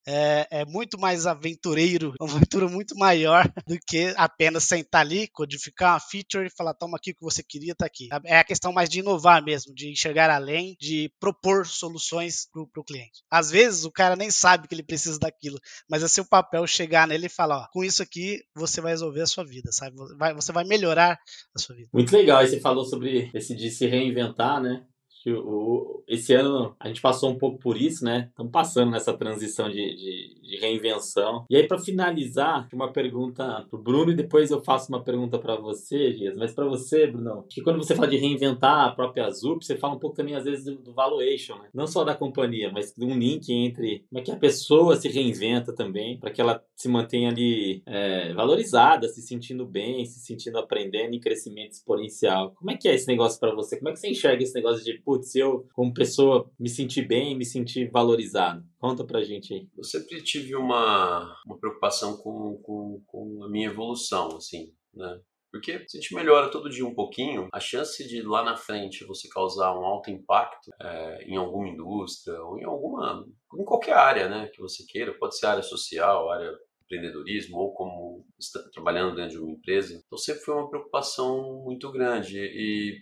é, 0.08 0.48
é, 0.50 0.66
muito 0.66 0.98
mais 0.98 1.28
aventureiro, 1.28 2.14
uma 2.20 2.32
aventura 2.32 2.68
muito 2.70 2.96
maior 2.96 3.44
do 3.68 3.78
que 3.86 4.14
apenas 4.16 4.64
sentar 4.64 5.02
ali, 5.02 5.28
codificar 5.28 5.94
uma 5.94 6.00
feature 6.00 6.48
e 6.48 6.56
falar, 6.56 6.74
toma 6.74 6.96
aqui 6.96 7.12
o 7.12 7.16
que 7.16 7.24
você 7.24 7.44
queria, 7.44 7.76
tá 7.76 7.86
aqui. 7.86 8.08
É 8.24 8.40
a 8.40 8.44
questão 8.44 8.72
mais 8.72 8.88
de 8.90 9.00
inovar 9.00 9.44
mesmo, 9.44 9.76
de 9.76 9.92
enxergar 9.92 10.30
além, 10.30 10.78
de 10.80 11.12
propor 11.20 11.66
soluções 11.66 12.48
pro, 12.52 12.66
pro 12.68 12.84
cliente. 12.84 13.24
Às 13.30 13.52
vezes 13.52 13.84
o 13.84 13.92
cara 13.92 14.16
nem 14.16 14.32
sabe 14.32 14.68
que 14.68 14.74
ele 14.74 14.84
precisa 14.84 15.20
daquilo, 15.20 15.60
mas 15.90 16.02
é 16.02 16.08
seu 16.08 16.24
papel 16.24 16.66
chegar 16.66 17.06
nele 17.06 17.26
e 17.26 17.30
falar, 17.30 17.64
ó, 17.64 17.68
com 17.74 17.84
isso 17.84 18.02
aqui 18.02 18.42
você 18.56 18.80
vai 18.80 18.94
resolver 18.94 19.22
a 19.22 19.28
sua 19.28 19.44
vida, 19.44 19.72
sabe? 19.74 19.98
Você 20.36 20.54
vai 20.54 20.64
melhorar 20.64 21.20
a 21.54 21.60
sua 21.60 21.76
vida. 21.76 21.90
Muito 21.92 22.16
legal, 22.16 22.38
aí 22.38 22.48
você 22.48 22.62
falou 22.62 22.86
sobre 22.86 23.30
esse 23.34 23.54
de 23.54 23.70
se 23.70 23.86
reinventar, 23.86 24.62
né? 24.62 24.86
O, 25.28 26.04
esse 26.08 26.34
ano 26.34 26.76
a 26.80 26.88
gente 26.88 27.02
passou 27.02 27.30
um 27.30 27.38
pouco 27.38 27.60
por 27.60 27.78
isso, 27.78 28.04
né? 28.04 28.28
Estamos 28.30 28.52
passando 28.52 28.92
nessa 28.92 29.14
transição 29.14 29.70
de, 29.70 29.96
de, 29.96 30.42
de 30.42 30.58
reinvenção. 30.58 31.46
E 31.50 31.56
aí, 31.56 31.68
para 31.68 31.80
finalizar, 31.80 32.68
uma 32.74 32.92
pergunta 32.92 33.66
para 33.70 33.80
o 33.80 33.82
Bruno 33.82 34.12
e 34.12 34.16
depois 34.16 34.52
eu 34.52 34.62
faço 34.62 34.90
uma 34.90 35.04
pergunta 35.04 35.38
para 35.40 35.56
você, 35.56 36.14
Dias. 36.14 36.38
Mas 36.38 36.54
para 36.54 36.66
você, 36.66 37.08
Bruno, 37.08 37.46
que 37.50 37.62
quando 37.62 37.78
você 37.78 37.96
fala 37.96 38.08
de 38.08 38.18
reinventar 38.18 38.88
a 38.88 38.92
própria 38.92 39.30
Zup, 39.32 39.66
você 39.66 39.76
fala 39.76 39.96
um 39.96 40.00
pouco 40.00 40.16
também, 40.16 40.36
às 40.36 40.44
vezes, 40.44 40.66
do, 40.66 40.94
valuation, 40.94 41.56
né? 41.56 41.70
Não 41.74 41.88
só 41.88 42.04
da 42.04 42.16
companhia, 42.16 42.72
mas 42.72 42.94
de 42.96 43.06
um 43.06 43.18
link 43.18 43.52
entre 43.52 44.06
como 44.10 44.20
é 44.20 44.24
que 44.24 44.32
a 44.32 44.36
pessoa 44.36 44.96
se 44.96 45.08
reinventa 45.10 45.74
também, 45.74 46.18
para 46.18 46.32
que 46.32 46.42
ela 46.42 46.64
se 46.76 46.88
mantenha 46.88 47.30
ali 47.30 47.82
é, 47.86 48.34
valorizada, 48.34 49.08
se 49.08 49.22
sentindo 49.22 49.66
bem, 49.66 50.06
se 50.06 50.20
sentindo 50.20 50.58
aprendendo 50.58 51.14
em 51.14 51.20
crescimento 51.20 51.74
exponencial. 51.74 52.54
Como 52.56 52.72
é 52.72 52.78
que 52.78 52.88
é 52.88 52.96
esse 52.96 53.08
negócio 53.08 53.40
para 53.40 53.54
você? 53.54 53.78
Como 53.78 53.90
é 53.90 53.94
que 53.94 54.00
você 54.00 54.10
enxerga 54.10 54.44
esse 54.44 54.56
negócio 54.56 54.84
de, 54.84 55.00
eu, 55.36 55.68
como 55.74 55.94
pessoa, 55.94 56.50
me 56.60 56.70
sentir 56.70 57.08
bem, 57.08 57.36
me 57.38 57.46
sentir 57.46 57.90
valorizado? 57.92 58.64
Conta 58.80 59.04
pra 59.04 59.24
gente 59.24 59.54
aí. 59.54 59.68
Eu 59.78 59.84
sempre 59.84 60.22
tive 60.22 60.56
uma, 60.56 61.36
uma 61.46 61.58
preocupação 61.58 62.18
com, 62.18 62.58
com, 62.64 63.02
com 63.06 63.44
a 63.44 63.50
minha 63.50 63.68
evolução, 63.68 64.36
assim, 64.38 64.74
né? 64.94 65.20
Porque 65.52 65.84
se 65.88 65.98
a 65.98 66.02
gente 66.02 66.14
melhora 66.14 66.52
todo 66.52 66.70
dia 66.70 66.86
um 66.86 66.94
pouquinho, 66.94 67.48
a 67.54 67.60
chance 67.60 68.06
de 68.08 68.22
lá 68.22 68.44
na 68.44 68.58
frente 68.58 69.06
você 69.06 69.28
causar 69.30 69.74
um 69.74 69.86
alto 69.86 70.12
impacto 70.12 70.72
é, 70.82 71.24
em 71.24 71.38
alguma 71.38 71.68
indústria 71.70 72.40
ou 72.44 72.60
em 72.60 72.66
alguma, 72.66 73.26
em 73.56 73.64
qualquer 73.64 73.94
área, 73.94 74.30
né, 74.30 74.50
que 74.54 74.62
você 74.62 74.86
queira, 74.86 75.18
pode 75.18 75.38
ser 75.38 75.48
área 75.48 75.64
social, 75.64 76.30
área 76.30 76.54
empreendedorismo 76.84 77.58
ou 77.58 77.74
como 77.74 78.26
trabalhando 78.74 79.16
dentro 79.16 79.32
de 79.32 79.40
uma 79.40 79.52
empresa. 79.52 79.94
Então 79.94 80.18
sempre 80.18 80.44
foi 80.44 80.56
uma 80.56 80.70
preocupação 80.70 81.62
muito 81.64 81.92
grande 81.92 82.38
e 82.40 83.02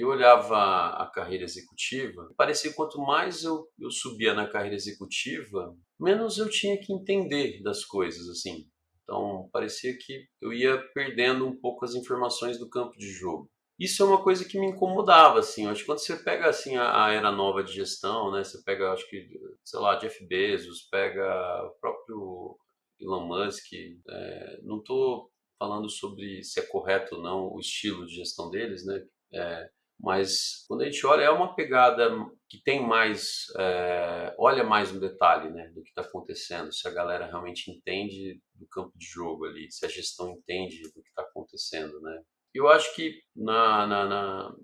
eu 0.00 0.08
olhava 0.08 0.56
a 0.96 1.06
carreira 1.06 1.44
executiva, 1.44 2.32
parecia 2.36 2.70
que 2.70 2.76
quanto 2.76 2.98
mais 2.98 3.44
eu, 3.44 3.68
eu 3.78 3.90
subia 3.90 4.32
na 4.32 4.48
carreira 4.48 4.74
executiva, 4.74 5.76
menos 6.00 6.38
eu 6.38 6.48
tinha 6.48 6.78
que 6.78 6.92
entender 6.92 7.62
das 7.62 7.84
coisas, 7.84 8.28
assim. 8.28 8.66
Então, 9.02 9.48
parecia 9.52 9.96
que 9.98 10.26
eu 10.40 10.52
ia 10.52 10.78
perdendo 10.94 11.46
um 11.46 11.54
pouco 11.54 11.84
as 11.84 11.94
informações 11.94 12.58
do 12.58 12.70
campo 12.70 12.96
de 12.96 13.08
jogo. 13.10 13.50
Isso 13.78 14.02
é 14.02 14.06
uma 14.06 14.22
coisa 14.22 14.44
que 14.44 14.58
me 14.58 14.68
incomodava, 14.68 15.40
assim. 15.40 15.64
Eu 15.64 15.70
acho 15.70 15.80
que 15.80 15.86
quando 15.86 15.98
você 15.98 16.16
pega, 16.16 16.48
assim, 16.48 16.76
a, 16.76 17.06
a 17.06 17.12
era 17.12 17.32
nova 17.32 17.64
de 17.64 17.72
gestão, 17.72 18.30
né? 18.30 18.44
Você 18.44 18.62
pega, 18.62 18.92
acho 18.92 19.08
que, 19.10 19.28
sei 19.64 19.80
lá, 19.80 19.96
Jeff 19.96 20.24
Bezos, 20.26 20.82
pega 20.90 21.64
o 21.66 21.70
próprio 21.80 22.56
Elon 23.00 23.26
Musk. 23.26 23.72
É, 24.08 24.60
não 24.62 24.78
estou 24.78 25.30
falando 25.58 25.88
sobre 25.88 26.42
se 26.42 26.60
é 26.60 26.62
correto 26.62 27.16
ou 27.16 27.22
não 27.22 27.52
o 27.52 27.58
estilo 27.58 28.06
de 28.06 28.14
gestão 28.14 28.50
deles, 28.50 28.86
né? 28.86 29.04
É, 29.34 29.70
mas 30.02 30.64
quando 30.66 30.82
a 30.82 30.84
gente 30.84 31.06
olha, 31.06 31.22
é 31.22 31.30
uma 31.30 31.54
pegada 31.54 32.10
que 32.48 32.60
tem 32.64 32.84
mais, 32.84 33.44
é, 33.56 34.34
olha 34.36 34.64
mais 34.64 34.90
no 34.90 34.98
detalhe 34.98 35.48
né, 35.50 35.68
do 35.68 35.82
que 35.82 35.90
está 35.90 36.02
acontecendo, 36.02 36.72
se 36.72 36.88
a 36.88 36.90
galera 36.90 37.26
realmente 37.26 37.70
entende 37.70 38.40
do 38.54 38.66
campo 38.66 38.92
de 38.96 39.06
jogo 39.06 39.44
ali, 39.44 39.70
se 39.70 39.86
a 39.86 39.88
gestão 39.88 40.30
entende 40.30 40.82
do 40.82 40.92
que 40.92 41.08
está 41.08 41.22
acontecendo. 41.22 42.00
Né. 42.00 42.20
Eu 42.52 42.68
acho 42.68 42.92
que 42.96 43.14
na, 43.36 43.86
na, 43.86 44.04
na 44.06 44.56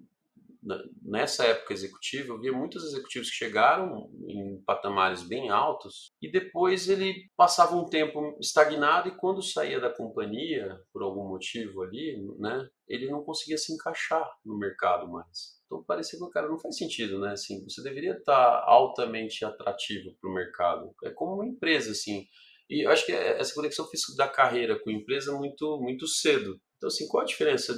nessa 1.03 1.45
época 1.45 1.73
executiva, 1.73 2.33
eu 2.33 2.41
via 2.41 2.53
muitos 2.53 2.85
executivos 2.85 3.31
que 3.31 3.37
chegaram 3.37 4.11
em 4.27 4.63
patamares 4.65 5.23
bem 5.23 5.51
altos 5.51 6.13
e 6.21 6.31
depois 6.31 6.89
ele 6.89 7.29
passava 7.37 7.77
um 7.77 7.87
tempo 7.87 8.37
estagnado 8.41 9.09
e 9.09 9.17
quando 9.17 9.43
saía 9.43 9.81
da 9.81 9.91
companhia, 9.91 10.79
por 10.93 11.03
algum 11.03 11.29
motivo 11.29 11.83
ali, 11.83 12.17
né, 12.39 12.69
ele 12.89 13.11
não 13.11 13.23
conseguia 13.23 13.59
se 13.59 13.73
encaixar 13.73 14.29
no 14.45 14.59
mercado 14.59 15.09
mais. 15.09 15.59
Então 15.67 15.85
parecia 15.85 16.19
que 16.19 16.31
cara 16.31 16.49
não 16.49 16.59
faz 16.59 16.77
sentido, 16.77 17.21
né? 17.21 17.33
Assim, 17.33 17.63
você 17.63 17.83
deveria 17.83 18.13
estar 18.13 18.65
altamente 18.67 19.45
atrativo 19.45 20.17
para 20.19 20.31
o 20.31 20.35
mercado. 20.35 20.95
É 21.05 21.11
como 21.11 21.35
uma 21.35 21.47
empresa, 21.47 21.93
assim. 21.93 22.27
E 22.71 22.87
eu 22.87 22.91
acho 22.91 23.05
que 23.05 23.13
essa 23.13 23.55
conexão 23.55 23.87
da 24.17 24.29
carreira 24.29 24.79
com 24.83 24.91
a 24.91 24.93
empresa 24.93 25.33
muito, 25.33 25.79
muito 25.81 26.07
cedo. 26.07 26.59
Então, 26.77 26.89
assim, 26.89 27.07
qual 27.09 27.23
a 27.23 27.27
diferença 27.27 27.75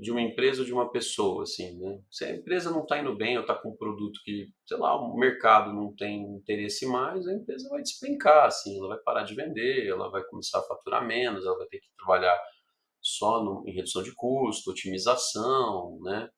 de 0.00 0.12
uma 0.12 0.22
empresa 0.22 0.60
ou 0.60 0.66
de 0.66 0.72
uma 0.72 0.90
pessoa, 0.90 1.42
assim, 1.42 1.76
né? 1.78 2.00
Se 2.08 2.24
a 2.24 2.30
empresa 2.30 2.70
não 2.70 2.82
está 2.82 2.98
indo 3.00 3.16
bem 3.16 3.36
ou 3.36 3.42
está 3.42 3.54
com 3.54 3.70
um 3.70 3.76
produto 3.76 4.20
que, 4.24 4.48
sei 4.64 4.76
lá, 4.76 4.94
o 4.94 5.16
mercado 5.16 5.72
não 5.72 5.94
tem 5.94 6.22
interesse 6.36 6.86
mais, 6.86 7.26
a 7.26 7.34
empresa 7.34 7.68
vai 7.68 7.82
despencar, 7.82 8.46
assim, 8.46 8.78
ela 8.78 8.88
vai 8.88 8.98
parar 8.98 9.24
de 9.24 9.34
vender, 9.34 9.88
ela 9.88 10.08
vai 10.08 10.22
começar 10.24 10.60
a 10.60 10.62
faturar 10.62 11.04
menos, 11.04 11.44
ela 11.44 11.58
vai 11.58 11.66
ter 11.66 11.80
que 11.80 11.88
trabalhar 11.96 12.38
só 13.02 13.42
no, 13.42 13.64
em 13.66 13.72
redução 13.72 14.02
de 14.02 14.14
custo, 14.14 14.70
otimização, 14.70 15.98
né? 16.02 16.30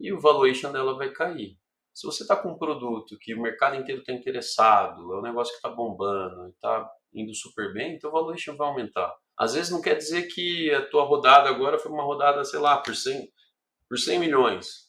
E 0.00 0.12
o 0.12 0.20
valuation 0.20 0.72
dela 0.72 0.96
vai 0.96 1.12
cair. 1.12 1.58
Se 1.94 2.06
você 2.06 2.22
está 2.22 2.36
com 2.36 2.52
um 2.52 2.58
produto 2.58 3.16
que 3.20 3.34
o 3.34 3.40
mercado 3.40 3.76
inteiro 3.76 4.00
está 4.00 4.12
interessado, 4.12 5.12
é 5.14 5.18
um 5.18 5.22
negócio 5.22 5.52
que 5.52 5.58
está 5.58 5.70
bombando, 5.70 6.48
está 6.48 6.90
indo 7.12 7.34
super 7.34 7.72
bem, 7.72 7.96
então 7.96 8.10
o 8.10 8.12
valuation 8.12 8.56
vai 8.56 8.68
aumentar. 8.68 9.14
Às 9.38 9.54
vezes 9.54 9.70
não 9.70 9.82
quer 9.82 9.96
dizer 9.96 10.28
que 10.28 10.70
a 10.72 10.88
tua 10.88 11.04
rodada 11.04 11.48
agora 11.48 11.78
foi 11.78 11.92
uma 11.92 12.04
rodada, 12.04 12.44
sei 12.44 12.58
lá, 12.58 12.78
por 12.78 12.94
100, 12.94 13.30
por 13.88 13.98
100 13.98 14.18
milhões. 14.18 14.86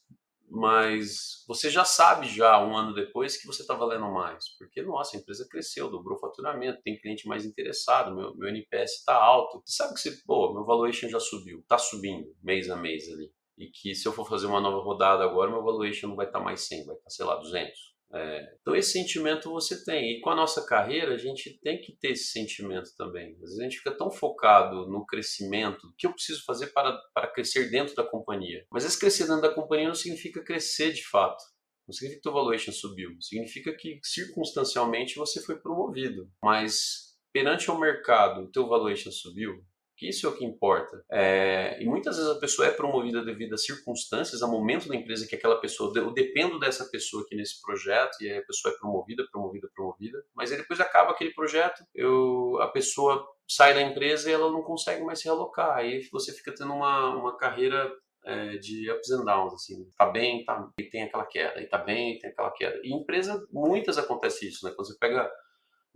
Mas 0.49 1.43
você 1.45 1.69
já 1.69 1.83
sabe 1.83 2.25
já 2.27 2.57
um 2.63 2.75
ano 2.75 2.93
depois 2.93 3.35
que 3.35 3.45
você 3.45 3.61
está 3.61 3.73
valendo 3.73 4.09
mais. 4.09 4.45
Porque, 4.57 4.81
nossa, 4.81 5.17
a 5.17 5.19
empresa 5.19 5.45
cresceu, 5.49 5.91
dobrou 5.91 6.15
o 6.15 6.19
faturamento, 6.19 6.81
tem 6.81 6.97
cliente 6.97 7.27
mais 7.27 7.45
interessado, 7.45 8.15
meu, 8.15 8.33
meu 8.35 8.47
NPS 8.47 8.99
está 8.99 9.13
alto. 9.13 9.61
Você 9.65 9.75
sabe 9.75 9.93
que 9.93 9.99
você, 9.99 10.11
pô, 10.25 10.53
meu 10.53 10.63
valuation 10.63 11.09
já 11.09 11.19
subiu, 11.19 11.59
está 11.59 11.77
subindo 11.77 12.33
mês 12.41 12.69
a 12.69 12.77
mês 12.77 13.09
ali. 13.09 13.29
E 13.57 13.67
que 13.67 13.93
se 13.93 14.07
eu 14.07 14.13
for 14.13 14.27
fazer 14.27 14.47
uma 14.47 14.61
nova 14.61 14.81
rodada 14.81 15.23
agora, 15.23 15.51
meu 15.51 15.63
valuation 15.63 16.07
não 16.07 16.15
vai 16.15 16.27
estar 16.27 16.39
tá 16.39 16.45
mais 16.45 16.61
100, 16.61 16.85
vai 16.85 16.95
estar, 16.95 17.03
tá, 17.03 17.09
sei 17.09 17.25
lá, 17.25 17.35
200. 17.35 17.96
É, 18.13 18.55
então 18.61 18.73
esse 18.73 18.93
sentimento 18.93 19.49
você 19.49 19.83
tem 19.83 20.13
e 20.13 20.21
com 20.21 20.29
a 20.29 20.35
nossa 20.35 20.65
carreira 20.65 21.13
a 21.13 21.17
gente 21.17 21.59
tem 21.61 21.81
que 21.81 21.91
ter 21.97 22.11
esse 22.11 22.31
sentimento 22.31 22.89
também. 22.97 23.33
Às 23.33 23.39
vezes 23.39 23.59
a 23.59 23.63
gente 23.63 23.77
fica 23.77 23.97
tão 23.97 24.09
focado 24.09 24.87
no 24.87 25.05
crescimento, 25.05 25.87
o 25.87 25.93
que 25.97 26.07
eu 26.07 26.13
preciso 26.13 26.43
fazer 26.45 26.67
para, 26.67 26.97
para 27.13 27.27
crescer 27.27 27.69
dentro 27.69 27.95
da 27.95 28.03
companhia. 28.03 28.65
Mas 28.71 28.85
esse 28.85 28.97
crescer 28.97 29.25
dentro 29.25 29.41
da 29.41 29.53
companhia 29.53 29.87
não 29.87 29.95
significa 29.95 30.43
crescer 30.43 30.93
de 30.93 31.05
fato. 31.05 31.43
Não 31.87 31.93
significa 31.93 32.21
que 32.21 32.29
o 32.29 32.33
valuation 32.33 32.71
subiu. 32.71 33.11
Significa 33.21 33.73
que 33.73 33.99
circunstancialmente 34.03 35.15
você 35.15 35.41
foi 35.41 35.57
promovido. 35.57 36.29
Mas 36.43 37.15
perante 37.31 37.69
o 37.71 37.79
mercado, 37.79 38.41
o 38.41 38.51
teu 38.51 38.67
valuation 38.67 39.11
subiu, 39.11 39.63
que 39.97 40.07
isso 40.07 40.27
é 40.27 40.29
o 40.29 40.37
que 40.37 40.45
importa. 40.45 41.03
É, 41.11 41.81
e 41.81 41.85
muitas 41.85 42.17
vezes 42.17 42.31
a 42.31 42.39
pessoa 42.39 42.67
é 42.67 42.71
promovida 42.71 43.25
devido 43.25 43.53
a 43.53 43.57
circunstâncias, 43.57 44.43
a 44.43 44.47
momento 44.47 44.87
da 44.87 44.95
empresa 44.95 45.27
que 45.27 45.35
aquela 45.35 45.59
pessoa, 45.59 45.91
eu 45.95 46.13
dependo 46.13 46.59
dessa 46.59 46.85
pessoa 46.85 47.23
aqui 47.23 47.35
nesse 47.35 47.59
projeto, 47.61 48.15
e 48.21 48.29
aí 48.29 48.37
a 48.37 48.45
pessoa 48.45 48.73
é 48.73 48.77
promovida, 48.77 49.27
promovida, 49.31 49.67
promovida, 49.73 50.23
mas 50.35 50.51
aí 50.51 50.57
depois 50.57 50.79
acaba 50.79 51.11
aquele 51.11 51.33
projeto, 51.33 51.83
eu, 51.95 52.59
a 52.61 52.67
pessoa 52.67 53.27
sai 53.49 53.73
da 53.73 53.81
empresa 53.81 54.29
e 54.29 54.33
ela 54.33 54.51
não 54.51 54.61
consegue 54.61 55.03
mais 55.03 55.19
se 55.19 55.25
realocar, 55.25 55.75
aí 55.75 56.07
você 56.11 56.31
fica 56.31 56.53
tendo 56.53 56.73
uma, 56.73 57.15
uma 57.15 57.35
carreira 57.35 57.91
é, 58.23 58.57
de 58.57 58.91
ups 58.91 59.09
and 59.09 59.25
downs, 59.25 59.53
assim, 59.53 59.89
tá 59.97 60.05
bem, 60.05 60.43
tá, 60.45 60.69
e 60.79 60.83
tem 60.83 61.03
aquela 61.03 61.25
queda, 61.25 61.59
e 61.61 61.65
tá 61.65 61.77
bem, 61.77 62.13
e 62.13 62.19
tem 62.19 62.29
aquela 62.29 62.51
queda. 62.51 62.79
E 62.83 62.89
em 62.89 63.01
empresa, 63.01 63.43
muitas 63.51 63.97
acontece 63.97 64.47
isso, 64.47 64.65
né? 64.65 64.73
Quando 64.75 64.87
você 64.87 64.97
pega 64.99 65.31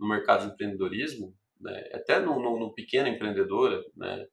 no 0.00 0.08
mercado 0.08 0.46
de 0.46 0.52
empreendedorismo, 0.54 1.36
né? 1.62 1.90
até 1.94 2.18
no, 2.18 2.40
no, 2.40 2.58
no, 2.58 2.74
pequeno 2.74 3.08
empreendedor, 3.08 3.84
né? 3.96 4.26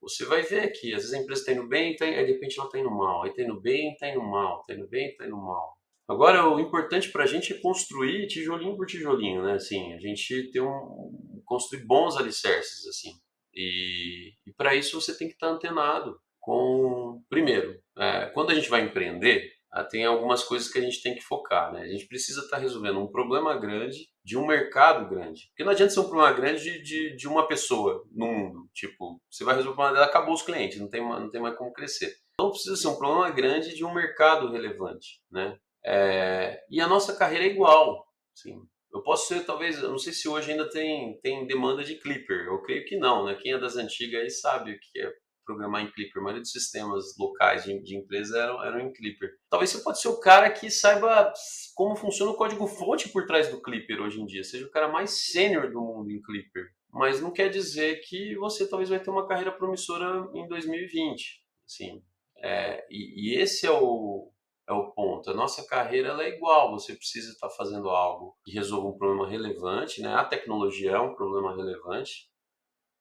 você 0.00 0.24
vai 0.24 0.42
ver 0.42 0.70
que 0.70 0.94
às 0.94 1.02
vezes 1.02 1.12
a 1.12 1.18
empresa 1.18 1.42
está 1.42 1.52
indo 1.52 1.68
bem, 1.68 1.94
tá, 1.96 2.04
aí 2.04 2.24
de 2.24 2.32
repente 2.32 2.58
ela 2.58 2.66
está 2.66 2.78
indo 2.78 2.90
mal, 2.90 3.22
aí 3.22 3.30
está 3.30 3.42
indo 3.42 3.60
bem, 3.60 3.92
está 3.92 4.08
indo 4.08 4.22
mal, 4.22 4.60
está 4.60 4.74
indo 4.74 4.88
bem, 4.88 5.08
está 5.08 5.26
indo 5.26 5.36
mal. 5.36 5.76
Agora, 6.08 6.48
o 6.48 6.58
importante 6.58 7.12
para 7.12 7.22
a 7.22 7.26
gente 7.26 7.52
é 7.52 7.60
construir 7.60 8.26
tijolinho 8.26 8.76
por 8.76 8.84
tijolinho, 8.84 9.44
né? 9.44 9.52
Assim, 9.52 9.92
a 9.92 9.98
gente 9.98 10.50
ter 10.50 10.60
um, 10.60 11.40
construir 11.44 11.86
bons 11.86 12.16
alicerces, 12.16 12.84
assim. 12.88 13.12
E, 13.54 14.32
e 14.44 14.52
para 14.56 14.74
isso 14.74 15.00
você 15.00 15.16
tem 15.16 15.28
que 15.28 15.34
estar 15.34 15.46
tá 15.46 15.52
antenado 15.52 16.18
com, 16.40 17.22
primeiro, 17.28 17.80
é, 17.96 18.26
quando 18.34 18.50
a 18.50 18.54
gente 18.54 18.68
vai 18.68 18.82
empreender, 18.82 19.52
tem 19.88 20.04
algumas 20.04 20.42
coisas 20.42 20.68
que 20.68 20.78
a 20.78 20.82
gente 20.82 21.02
tem 21.02 21.14
que 21.14 21.22
focar, 21.22 21.72
né? 21.72 21.82
A 21.82 21.88
gente 21.88 22.06
precisa 22.06 22.40
estar 22.40 22.56
tá 22.56 22.62
resolvendo 22.62 22.98
um 22.98 23.10
problema 23.10 23.56
grande 23.56 24.08
de 24.24 24.36
um 24.36 24.46
mercado 24.46 25.08
grande. 25.08 25.48
Porque 25.48 25.62
não 25.62 25.70
adianta 25.70 25.92
ser 25.92 26.00
um 26.00 26.08
problema 26.08 26.32
grande 26.32 26.62
de, 26.62 26.82
de, 26.82 27.16
de 27.16 27.28
uma 27.28 27.46
pessoa 27.46 28.04
no 28.10 28.26
mundo. 28.26 28.68
Tipo, 28.74 29.20
você 29.30 29.44
vai 29.44 29.54
resolver 29.54 29.74
o 29.74 29.76
problema 29.76 29.94
dela, 29.94 30.10
acabou 30.10 30.34
os 30.34 30.42
clientes, 30.42 30.80
não 30.80 30.88
tem, 30.88 31.00
não 31.00 31.30
tem 31.30 31.40
mais 31.40 31.56
como 31.56 31.72
crescer. 31.72 32.12
Então 32.34 32.50
precisa 32.50 32.74
ser 32.74 32.88
um 32.88 32.98
problema 32.98 33.30
grande 33.30 33.74
de 33.74 33.84
um 33.84 33.94
mercado 33.94 34.50
relevante, 34.50 35.20
né? 35.30 35.56
É, 35.84 36.60
e 36.68 36.80
a 36.80 36.88
nossa 36.88 37.16
carreira 37.16 37.44
é 37.44 37.48
igual. 37.48 38.04
Assim, 38.34 38.60
eu 38.92 39.02
posso 39.02 39.28
ser, 39.28 39.44
talvez, 39.44 39.80
eu 39.80 39.90
não 39.90 39.98
sei 39.98 40.12
se 40.12 40.28
hoje 40.28 40.50
ainda 40.50 40.68
tem, 40.68 41.18
tem 41.20 41.46
demanda 41.46 41.84
de 41.84 41.94
Clipper. 41.94 42.46
Eu 42.46 42.60
creio 42.62 42.84
que 42.84 42.96
não, 42.96 43.24
né? 43.24 43.38
Quem 43.40 43.52
é 43.52 43.58
das 43.58 43.76
antigas 43.76 44.20
aí 44.20 44.30
sabe 44.30 44.72
o 44.72 44.78
que 44.80 45.00
é 45.00 45.12
programar 45.50 45.82
em 45.82 45.90
Clipper. 45.90 46.20
A 46.20 46.22
maioria 46.22 46.42
dos 46.42 46.52
sistemas 46.52 47.16
locais 47.18 47.64
de, 47.64 47.82
de 47.82 47.96
empresa 47.96 48.38
eram, 48.38 48.64
eram 48.64 48.80
em 48.80 48.92
Clipper. 48.92 49.30
Talvez 49.48 49.70
você 49.70 49.82
pode 49.82 50.00
ser 50.00 50.08
o 50.08 50.20
cara 50.20 50.48
que 50.48 50.70
saiba 50.70 51.32
como 51.74 51.96
funciona 51.96 52.30
o 52.30 52.36
código-fonte 52.36 53.08
por 53.08 53.26
trás 53.26 53.48
do 53.48 53.60
Clipper 53.60 54.00
hoje 54.00 54.20
em 54.20 54.26
dia. 54.26 54.44
Seja 54.44 54.66
o 54.66 54.70
cara 54.70 54.88
mais 54.88 55.10
sênior 55.32 55.70
do 55.70 55.80
mundo 55.80 56.10
em 56.10 56.22
Clipper. 56.22 56.68
Mas 56.92 57.20
não 57.20 57.32
quer 57.32 57.48
dizer 57.48 58.00
que 58.02 58.36
você 58.36 58.68
talvez 58.68 58.88
vai 58.88 59.00
ter 59.00 59.10
uma 59.10 59.26
carreira 59.26 59.52
promissora 59.52 60.28
em 60.34 60.46
2020. 60.46 61.42
Assim, 61.66 62.02
é, 62.38 62.86
e, 62.90 63.30
e, 63.30 63.36
esse 63.36 63.66
é 63.66 63.70
o, 63.70 64.32
é 64.68 64.72
o 64.72 64.90
ponto. 64.92 65.30
A 65.30 65.34
nossa 65.34 65.66
carreira 65.66 66.10
é 66.22 66.28
igual. 66.28 66.72
Você 66.72 66.94
precisa 66.94 67.30
estar 67.32 67.50
fazendo 67.50 67.88
algo 67.88 68.36
que 68.44 68.52
resolva 68.52 68.88
um 68.88 68.98
problema 68.98 69.28
relevante. 69.28 70.00
Né? 70.00 70.12
A 70.14 70.24
tecnologia 70.24 70.92
é 70.92 71.00
um 71.00 71.14
problema 71.14 71.54
relevante 71.56 72.30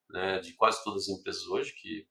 né, 0.09 0.39
de 0.39 0.53
quase 0.53 0.83
todas 0.83 1.03
as 1.03 1.09
empresas 1.09 1.47
hoje, 1.47 1.73
que 1.73 2.07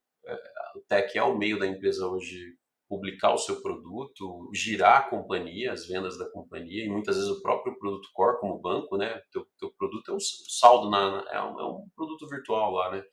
o 0.77 0.81
tech 0.89 1.17
é 1.17 1.23
o 1.23 1.37
meio 1.37 1.59
da 1.59 1.67
empresa 1.67 2.07
hoje 2.07 2.57
publicar 2.89 3.35
o 3.35 3.39
seu 3.39 3.61
produto, 3.61 4.51
girar 4.55 5.01
a 5.01 5.11
companhia, 5.11 5.73
as 5.73 5.87
vendas 5.87 6.17
da 6.17 6.29
companhia 6.31 6.85
e 6.85 6.89
muitas 6.89 7.17
vezes 7.17 7.31
o 7.31 7.43
próprio 7.43 7.79
produto 7.79 8.09
core 8.15 8.41
como 8.41 8.59
banco, 8.59 8.97
né? 8.97 9.21
Teu, 9.31 9.47
teu 9.59 9.71
produto 9.77 10.11
é 10.11 10.15
um 10.15 10.21
saldo 10.21 10.89
na, 10.89 11.25
é 11.31 11.41
um, 11.43 11.61
é 11.61 11.65
um 11.65 11.87
produto 11.95 12.27
virtual 12.27 12.73
lá, 12.73 12.93
né? 12.93 13.05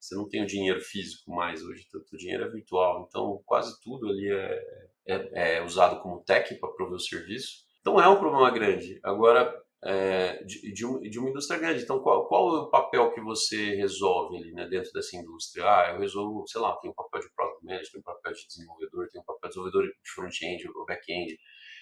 Você 0.00 0.16
não 0.16 0.28
tem 0.28 0.42
o 0.42 0.46
dinheiro 0.46 0.80
físico 0.80 1.30
mais 1.30 1.62
hoje, 1.62 1.86
o 1.94 2.02
teu 2.04 2.18
dinheiro 2.18 2.44
é 2.44 2.48
virtual. 2.48 3.06
Então 3.06 3.42
quase 3.44 3.78
tudo 3.82 4.08
ali 4.08 4.32
é, 4.32 4.62
é, 5.06 5.56
é 5.58 5.62
usado 5.62 6.00
como 6.00 6.24
tech 6.24 6.54
para 6.58 6.72
prover 6.72 6.96
o 6.96 7.00
serviço. 7.00 7.64
Então 7.80 8.00
é 8.00 8.08
um 8.08 8.18
problema 8.18 8.50
grande. 8.50 8.98
Agora 9.04 9.61
é, 9.84 10.42
de, 10.44 10.72
de, 10.72 11.10
de, 11.10 11.18
uma 11.18 11.30
indústria 11.30 11.58
grande. 11.58 11.82
Então, 11.82 12.00
qual, 12.00 12.28
qual, 12.28 12.56
é 12.56 12.60
o 12.60 12.70
papel 12.70 13.12
que 13.12 13.20
você 13.20 13.74
resolve 13.74 14.36
ali 14.36 14.52
né, 14.52 14.66
dentro 14.68 14.92
dessa 14.92 15.16
indústria? 15.16 15.64
Ah, 15.64 15.92
eu 15.92 16.00
resolvo, 16.00 16.46
sei 16.46 16.60
lá, 16.60 16.76
tem 16.76 16.90
um 16.90 16.94
papel 16.94 17.20
de 17.20 17.34
product 17.34 17.64
manager, 17.64 17.90
tem 17.90 18.00
um 18.00 18.04
papel 18.04 18.32
de 18.32 18.46
desenvolvedor, 18.46 19.08
tem 19.08 19.20
um 19.20 19.24
papel 19.24 19.40
de 19.42 19.48
desenvolvedor 19.48 19.86
de 19.86 20.10
front-end 20.14 20.68
ou 20.74 20.86
back-end. 20.86 21.32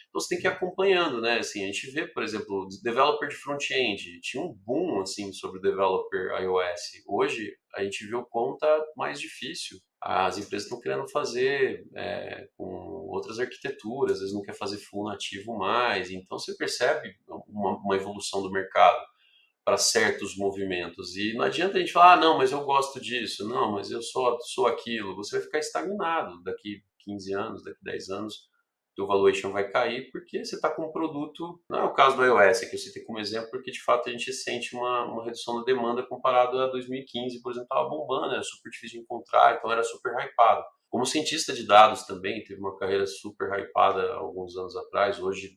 Então, 0.08 0.20
você 0.20 0.34
tem 0.34 0.40
que 0.40 0.46
ir 0.48 0.50
acompanhando, 0.50 1.20
né? 1.20 1.38
Assim, 1.38 1.62
a 1.62 1.66
gente 1.66 1.90
vê, 1.92 2.06
por 2.06 2.22
exemplo, 2.22 2.66
developer 2.82 3.28
de 3.28 3.36
front-end. 3.36 4.20
Tinha 4.22 4.42
um 4.42 4.52
boom, 4.66 5.02
assim, 5.02 5.32
sobre 5.32 5.60
developer 5.60 6.32
iOS. 6.40 7.04
Hoje, 7.06 7.54
a 7.76 7.84
gente 7.84 8.06
viu 8.06 8.20
o 8.20 8.26
quão 8.26 8.56
tá 8.56 8.84
mais 8.96 9.20
difícil. 9.20 9.78
As 10.00 10.38
empresas 10.38 10.64
estão 10.64 10.80
querendo 10.80 11.06
fazer 11.08 11.86
é, 11.94 12.48
com 12.56 12.64
outras 13.08 13.38
arquiteturas, 13.38 14.14
às 14.14 14.20
vezes 14.20 14.34
não 14.34 14.42
quer 14.42 14.54
fazer 14.54 14.78
full 14.78 15.04
nativo 15.04 15.56
mais. 15.58 16.10
Então 16.10 16.38
você 16.38 16.54
percebe 16.56 17.16
uma, 17.46 17.76
uma 17.78 17.96
evolução 17.96 18.42
do 18.42 18.50
mercado 18.50 18.98
para 19.64 19.76
certos 19.76 20.36
movimentos. 20.36 21.16
E 21.16 21.34
não 21.34 21.44
adianta 21.44 21.76
a 21.76 21.80
gente 21.80 21.92
falar, 21.92 22.14
ah, 22.14 22.16
não, 22.16 22.38
mas 22.38 22.50
eu 22.50 22.64
gosto 22.64 23.00
disso, 23.00 23.46
não, 23.46 23.72
mas 23.72 23.90
eu 23.90 24.02
sou, 24.02 24.40
sou 24.40 24.66
aquilo. 24.66 25.14
Você 25.16 25.36
vai 25.36 25.44
ficar 25.44 25.58
estagnado 25.58 26.42
daqui 26.42 26.82
15 27.00 27.34
anos, 27.34 27.62
daqui 27.62 27.78
10 27.82 28.08
anos, 28.08 28.49
o 29.00 29.06
valuation 29.06 29.50
vai 29.52 29.68
cair 29.68 30.10
porque 30.10 30.44
você 30.44 30.56
está 30.56 30.70
com 30.70 30.86
um 30.86 30.92
produto. 30.92 31.60
Não 31.68 31.78
é 31.78 31.84
o 31.84 31.92
caso 31.92 32.16
do 32.16 32.24
iOS, 32.24 32.60
que 32.60 32.74
eu 32.74 32.78
citei 32.78 33.02
como 33.04 33.18
exemplo, 33.18 33.50
porque 33.50 33.70
de 33.70 33.82
fato 33.82 34.08
a 34.08 34.12
gente 34.12 34.32
sente 34.32 34.74
uma, 34.74 35.04
uma 35.06 35.24
redução 35.24 35.56
da 35.58 35.64
demanda 35.64 36.02
comparado 36.02 36.58
a 36.58 36.66
2015, 36.68 37.40
por 37.42 37.52
exemplo, 37.52 37.64
estava 37.64 37.88
bombando, 37.88 38.34
era 38.34 38.42
super 38.42 38.70
difícil 38.70 39.00
de 39.00 39.04
encontrar, 39.04 39.56
então 39.56 39.70
era 39.70 39.82
super 39.82 40.12
hypado. 40.18 40.64
Como 40.88 41.06
cientista 41.06 41.52
de 41.52 41.66
dados 41.66 42.04
também, 42.04 42.42
teve 42.42 42.60
uma 42.60 42.76
carreira 42.76 43.06
super 43.06 43.48
hypada 43.58 44.12
alguns 44.14 44.56
anos 44.56 44.76
atrás, 44.76 45.20
hoje 45.20 45.56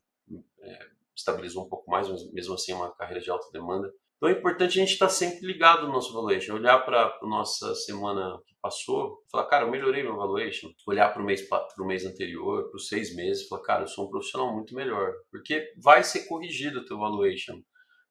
é, 0.62 0.80
estabilizou 1.16 1.66
um 1.66 1.70
pouco 1.70 1.90
mais, 1.90 2.08
mas 2.08 2.32
mesmo 2.32 2.54
assim 2.54 2.72
é 2.72 2.76
uma 2.76 2.94
carreira 2.96 3.22
de 3.22 3.30
alta 3.30 3.48
demanda. 3.52 3.92
Então 4.24 4.34
é 4.34 4.40
importante 4.40 4.80
a 4.80 4.82
gente 4.82 4.94
estar 4.94 5.10
sempre 5.10 5.46
ligado 5.46 5.86
no 5.86 5.92
nosso 5.92 6.14
valuation, 6.14 6.54
olhar 6.54 6.80
para 6.86 7.14
a 7.22 7.28
nossa 7.28 7.76
semana 7.76 8.40
que 8.48 8.56
passou, 8.62 9.22
falar, 9.30 9.48
cara, 9.48 9.66
eu 9.66 9.70
melhorei 9.70 10.02
meu 10.02 10.16
valuation, 10.16 10.70
olhar 10.88 11.10
para 11.10 11.22
o 11.22 11.26
mês, 11.26 11.46
mês 11.80 12.06
anterior, 12.06 12.70
para 12.70 12.78
os 12.78 12.88
seis 12.88 13.14
meses, 13.14 13.50
falar, 13.50 13.64
cara, 13.64 13.84
eu 13.84 13.88
sou 13.88 14.06
um 14.06 14.10
profissional 14.10 14.54
muito 14.54 14.74
melhor, 14.74 15.12
porque 15.30 15.74
vai 15.84 16.06
ser 16.06 16.26
corrigido 16.26 16.80
o 16.80 16.86
teu 16.86 16.98
valuation 16.98 17.60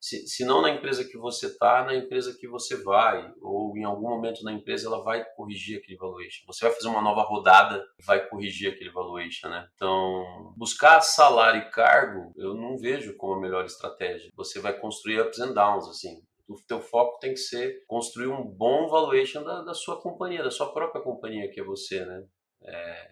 se, 0.03 0.27
se 0.27 0.45
não 0.45 0.61
na 0.61 0.71
empresa 0.71 1.05
que 1.05 1.17
você 1.17 1.47
está, 1.47 1.85
na 1.85 1.95
empresa 1.95 2.37
que 2.37 2.49
você 2.49 2.77
vai, 2.83 3.33
ou 3.41 3.77
em 3.77 3.85
algum 3.85 4.09
momento 4.09 4.43
na 4.43 4.53
empresa 4.53 4.89
ela 4.89 5.01
vai 5.01 5.25
corrigir 5.37 5.79
aquele 5.79 5.97
valuation. 5.97 6.45
Você 6.49 6.65
vai 6.65 6.75
fazer 6.75 6.89
uma 6.89 7.01
nova 7.01 7.23
rodada 7.23 7.81
e 8.01 8.05
vai 8.05 8.29
corrigir 8.29 8.73
aquele 8.73 8.91
valuation, 8.91 9.49
né? 9.49 9.69
Então, 9.77 10.53
buscar 10.57 11.01
salário 11.03 11.63
e 11.63 11.71
cargo, 11.71 12.33
eu 12.37 12.53
não 12.53 12.77
vejo 12.77 13.17
como 13.17 13.35
a 13.35 13.41
melhor 13.41 13.65
estratégia. 13.65 14.29
Você 14.35 14.59
vai 14.59 14.77
construir 14.77 15.21
ups 15.21 15.39
and 15.39 15.55
downs, 15.55 15.89
assim. 15.89 16.21
O 16.49 16.57
teu 16.67 16.81
foco 16.81 17.21
tem 17.21 17.31
que 17.31 17.41
ser 17.41 17.85
construir 17.87 18.27
um 18.27 18.43
bom 18.43 18.89
valuation 18.89 19.45
da, 19.45 19.63
da 19.63 19.73
sua 19.73 20.01
companhia, 20.01 20.43
da 20.43 20.51
sua 20.51 20.73
própria 20.73 21.01
companhia 21.01 21.49
que 21.49 21.61
é 21.61 21.65
você, 21.65 22.05
né? 22.05 22.25
É, 22.65 23.09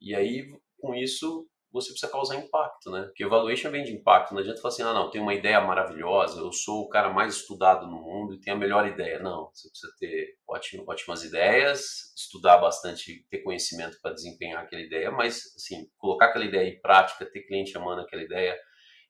e 0.00 0.14
aí, 0.14 0.50
com 0.80 0.94
isso, 0.94 1.46
você 1.72 1.90
precisa 1.90 2.12
causar 2.12 2.36
impacto, 2.36 2.90
né? 2.90 3.04
Porque 3.04 3.24
evaluation 3.24 3.70
vem 3.70 3.82
de 3.82 3.92
impacto. 3.92 4.32
Não 4.32 4.40
adianta 4.40 4.60
falar 4.60 4.74
assim, 4.74 4.82
ah, 4.82 4.92
não, 4.92 5.10
tenho 5.10 5.24
uma 5.24 5.32
ideia 5.32 5.60
maravilhosa, 5.60 6.40
eu 6.40 6.52
sou 6.52 6.82
o 6.82 6.88
cara 6.88 7.10
mais 7.10 7.36
estudado 7.36 7.86
no 7.86 8.00
mundo 8.00 8.34
e 8.34 8.40
tenho 8.40 8.56
a 8.56 8.58
melhor 8.58 8.86
ideia. 8.86 9.18
Não, 9.18 9.50
você 9.52 9.68
precisa 9.70 9.92
ter 9.98 10.36
ótimo, 10.46 10.84
ótimas 10.86 11.24
ideias, 11.24 12.12
estudar 12.14 12.58
bastante, 12.58 13.26
ter 13.30 13.38
conhecimento 13.38 13.96
para 14.02 14.12
desempenhar 14.12 14.62
aquela 14.62 14.82
ideia, 14.82 15.10
mas, 15.10 15.42
assim, 15.56 15.88
colocar 15.96 16.26
aquela 16.26 16.44
ideia 16.44 16.68
em 16.68 16.80
prática, 16.80 17.24
ter 17.24 17.42
cliente 17.46 17.76
amando 17.76 18.02
aquela 18.02 18.22
ideia. 18.22 18.56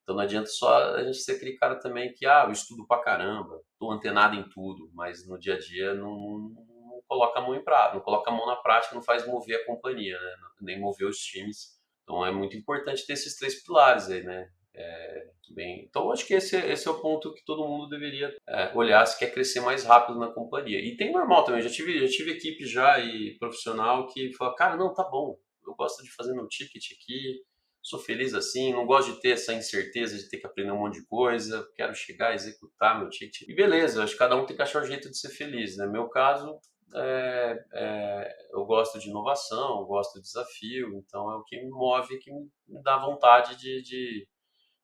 Então 0.02 0.16
não 0.16 0.22
adianta 0.22 0.48
só 0.48 0.94
a 0.94 1.04
gente 1.04 1.18
ser 1.18 1.32
aquele 1.32 1.56
cara 1.56 1.78
também 1.78 2.12
que, 2.12 2.26
ah, 2.26 2.44
eu 2.46 2.52
estudo 2.52 2.86
pra 2.86 3.02
caramba, 3.02 3.60
tô 3.78 3.90
antenado 3.90 4.36
em 4.36 4.48
tudo, 4.48 4.90
mas 4.94 5.28
no 5.28 5.38
dia 5.38 5.54
a 5.54 5.58
dia 5.58 5.94
não, 5.94 6.10
não 6.10 7.02
coloca 7.08 7.38
a 7.38 7.42
mão 7.42 7.54
em 7.54 7.62
prática, 7.62 7.94
não 7.94 8.02
coloca 8.02 8.30
a 8.30 8.34
mão 8.34 8.46
na 8.46 8.56
prática, 8.56 8.94
não 8.94 9.02
faz 9.02 9.26
mover 9.26 9.60
a 9.60 9.66
companhia, 9.66 10.18
né? 10.18 10.36
nem 10.60 10.80
mover 10.80 11.08
os 11.08 11.18
times 11.18 11.81
então 12.12 12.26
é 12.26 12.30
muito 12.30 12.56
importante 12.56 13.06
ter 13.06 13.14
esses 13.14 13.36
três 13.36 13.64
pilares 13.64 14.10
aí, 14.10 14.22
né? 14.22 14.46
É, 14.74 15.24
bem, 15.54 15.86
então 15.88 16.10
acho 16.12 16.26
que 16.26 16.34
esse, 16.34 16.56
esse 16.56 16.86
é 16.86 16.90
o 16.90 17.00
ponto 17.00 17.32
que 17.32 17.44
todo 17.44 17.66
mundo 17.66 17.88
deveria 17.88 18.34
é, 18.48 18.72
olhar 18.74 19.04
se 19.06 19.18
quer 19.18 19.32
crescer 19.32 19.60
mais 19.60 19.84
rápido 19.84 20.18
na 20.18 20.30
companhia. 20.30 20.78
E 20.78 20.96
tem 20.96 21.10
normal 21.10 21.44
também, 21.44 21.62
já 21.62 21.70
tive, 21.70 22.06
já 22.06 22.12
tive 22.14 22.32
equipe 22.32 22.66
já 22.66 22.98
e 23.00 23.36
profissional 23.38 24.06
que 24.06 24.32
fala, 24.34 24.54
cara, 24.54 24.76
não, 24.76 24.92
tá 24.92 25.04
bom, 25.04 25.38
eu 25.66 25.74
gosto 25.74 26.02
de 26.02 26.14
fazer 26.14 26.34
meu 26.34 26.46
ticket 26.48 26.82
aqui, 26.92 27.40
sou 27.82 27.98
feliz 27.98 28.34
assim, 28.34 28.72
não 28.72 28.86
gosto 28.86 29.12
de 29.12 29.20
ter 29.20 29.30
essa 29.30 29.54
incerteza 29.54 30.16
de 30.16 30.28
ter 30.28 30.38
que 30.38 30.46
aprender 30.46 30.72
um 30.72 30.80
monte 30.80 31.00
de 31.00 31.06
coisa, 31.06 31.66
quero 31.74 31.94
chegar, 31.94 32.34
executar 32.34 32.98
meu 32.98 33.08
ticket. 33.08 33.48
E 33.48 33.54
beleza, 33.54 34.04
acho 34.04 34.12
que 34.12 34.18
cada 34.18 34.36
um 34.36 34.46
tem 34.46 34.56
que 34.56 34.62
achar 34.62 34.82
um 34.82 34.86
jeito 34.86 35.10
de 35.10 35.18
ser 35.18 35.30
feliz, 35.30 35.76
né? 35.76 35.86
Meu 35.86 36.08
caso, 36.08 36.58
é, 36.94 37.64
é, 37.74 38.36
eu 38.52 38.64
gosto 38.64 38.98
de 38.98 39.08
inovação, 39.08 39.80
eu 39.80 39.86
gosto 39.86 40.14
de 40.14 40.22
desafio, 40.22 40.94
então 40.96 41.30
é 41.30 41.36
o 41.36 41.44
que 41.44 41.56
me 41.56 41.70
move, 41.70 42.18
que 42.18 42.30
me 42.32 42.82
dá 42.82 42.98
vontade 42.98 43.56
de, 43.56 43.82
de, 43.82 44.28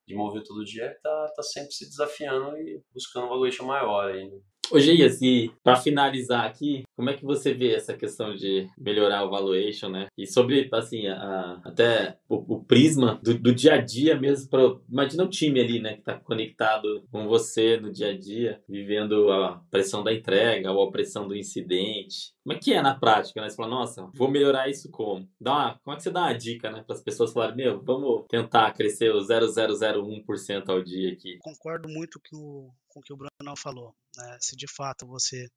de 0.07 0.15
mover 0.15 0.43
todo 0.43 0.65
dia, 0.65 0.97
tá, 1.01 1.33
tá 1.35 1.43
sempre 1.43 1.71
se 1.71 1.87
desafiando 1.87 2.57
e 2.57 2.83
buscando 2.93 3.25
um 3.25 3.29
valuation 3.29 3.65
maior 3.65 4.09
aí. 4.11 4.29
Gias, 4.77 5.21
e 5.21 5.51
para 5.63 5.75
finalizar 5.75 6.45
aqui, 6.45 6.83
como 6.95 7.09
é 7.09 7.13
que 7.13 7.25
você 7.25 7.53
vê 7.53 7.73
essa 7.73 7.93
questão 7.93 8.35
de 8.35 8.67
melhorar 8.77 9.25
o 9.25 9.29
valuation, 9.29 9.89
né? 9.89 10.07
E 10.17 10.27
sobre, 10.27 10.69
assim, 10.71 11.07
a, 11.07 11.61
até 11.63 12.17
o, 12.27 12.55
o 12.55 12.63
prisma 12.63 13.19
do, 13.23 13.33
do, 13.33 13.53
dia 13.53 13.73
a 13.73 13.77
dia 13.81 14.19
mesmo, 14.19 14.49
pra, 14.49 14.61
imagina 14.89 15.23
o 15.23 15.29
time 15.29 15.59
ali, 15.59 15.79
né, 15.79 15.95
que 15.95 16.03
tá 16.03 16.19
conectado 16.19 17.03
com 17.11 17.27
você 17.27 17.77
no 17.77 17.91
dia 17.91 18.09
a 18.09 18.17
dia, 18.17 18.61
vivendo 18.67 19.31
a 19.31 19.61
pressão 19.71 20.03
da 20.03 20.13
entrega 20.13 20.71
ou 20.71 20.83
a 20.83 20.91
pressão 20.91 21.27
do 21.27 21.35
incidente. 21.35 22.33
Como 22.43 22.57
é 22.57 22.59
que 22.59 22.73
é 22.73 22.81
na 22.81 22.95
prática, 22.95 23.41
né? 23.41 23.49
Você 23.49 23.55
fala, 23.55 23.69
nossa, 23.69 24.09
vou 24.15 24.29
melhorar 24.29 24.69
isso 24.69 24.89
como? 24.89 25.27
Dá 25.39 25.51
uma, 25.51 25.79
como 25.83 25.93
é 25.93 25.97
que 25.97 26.03
você 26.03 26.11
dá 26.11 26.21
uma 26.21 26.33
dica, 26.33 26.71
né, 26.71 26.83
para 26.85 26.95
as 26.95 27.03
pessoas 27.03 27.31
falarem, 27.31 27.55
meu, 27.55 27.81
vamos 27.83 28.25
tentar 28.27 28.71
crescer 28.73 29.13
o 29.13 29.19
0,001% 29.19 30.69
ao 30.69 30.81
dia 30.83 31.11
aqui? 31.11 31.37
Concordo 31.39 31.87
muito 31.87 32.19
com 32.29 32.37
o, 32.37 32.71
com 32.99 33.01
o 33.01 33.03
que 33.03 33.13
o 33.13 33.17
Bruno 33.17 33.55
falou. 33.57 33.93
Né? 34.17 34.37
Se 34.41 34.55
de 34.55 34.67
fato 34.67 35.07
você 35.07 35.47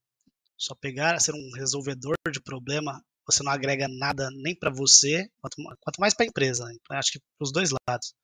só 0.56 0.74
pegar, 0.74 1.20
ser 1.20 1.34
um 1.34 1.50
resolvedor 1.56 2.14
de 2.30 2.40
problema, 2.40 3.00
você 3.26 3.42
não 3.42 3.52
agrega 3.52 3.86
nada 3.88 4.28
nem 4.42 4.56
para 4.56 4.70
você, 4.70 5.26
quanto, 5.40 5.56
quanto 5.80 6.00
mais 6.00 6.14
para 6.14 6.24
a 6.24 6.28
empresa. 6.28 6.64
Né? 6.64 6.74
Então, 6.74 6.96
acho 6.96 7.12
que 7.12 7.18
para 7.18 7.44
os 7.44 7.52
dois 7.52 7.70
lados. 7.88 8.14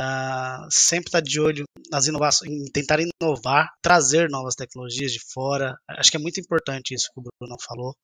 Uh, 0.00 0.64
sempre 0.70 1.08
estar 1.08 1.18
tá 1.18 1.20
de 1.20 1.38
olho 1.38 1.64
nas 1.90 2.06
inovações, 2.06 2.50
em 2.50 2.64
tentar 2.72 2.98
inovar, 3.00 3.68
trazer 3.82 4.30
novas 4.30 4.54
tecnologias 4.54 5.12
de 5.12 5.20
fora. 5.20 5.76
Acho 5.90 6.10
que 6.10 6.16
é 6.16 6.20
muito 6.20 6.40
importante 6.40 6.94
isso 6.94 7.10
que 7.12 7.20
o 7.20 7.22
Bruno 7.22 7.56
falou, 7.60 7.94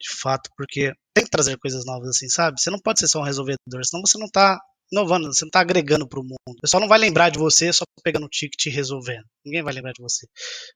de 0.00 0.16
fato, 0.16 0.48
porque 0.56 0.94
tem 1.14 1.26
trazer 1.26 1.58
coisas 1.58 1.84
novas 1.84 2.08
assim, 2.08 2.28
sabe? 2.28 2.58
Você 2.58 2.70
não 2.70 2.78
pode 2.78 3.00
ser 3.00 3.08
só 3.08 3.20
um 3.20 3.24
resolvedor, 3.24 3.84
senão 3.84 4.02
você 4.02 4.16
não 4.16 4.28
tá 4.30 4.58
inovando, 4.92 5.32
você 5.32 5.44
não 5.44 5.48
está 5.48 5.60
agregando 5.60 6.06
para 6.06 6.20
o 6.20 6.22
mundo. 6.22 6.36
O 6.46 6.60
pessoal 6.60 6.80
não 6.80 6.88
vai 6.88 6.98
lembrar 6.98 7.30
de 7.30 7.38
você 7.38 7.72
só 7.72 7.84
pegando 8.04 8.26
o 8.26 8.28
ticket 8.28 8.66
e 8.66 8.70
resolvendo. 8.70 9.24
Ninguém 9.44 9.62
vai 9.62 9.72
lembrar 9.72 9.92
de 9.92 10.02
você. 10.02 10.26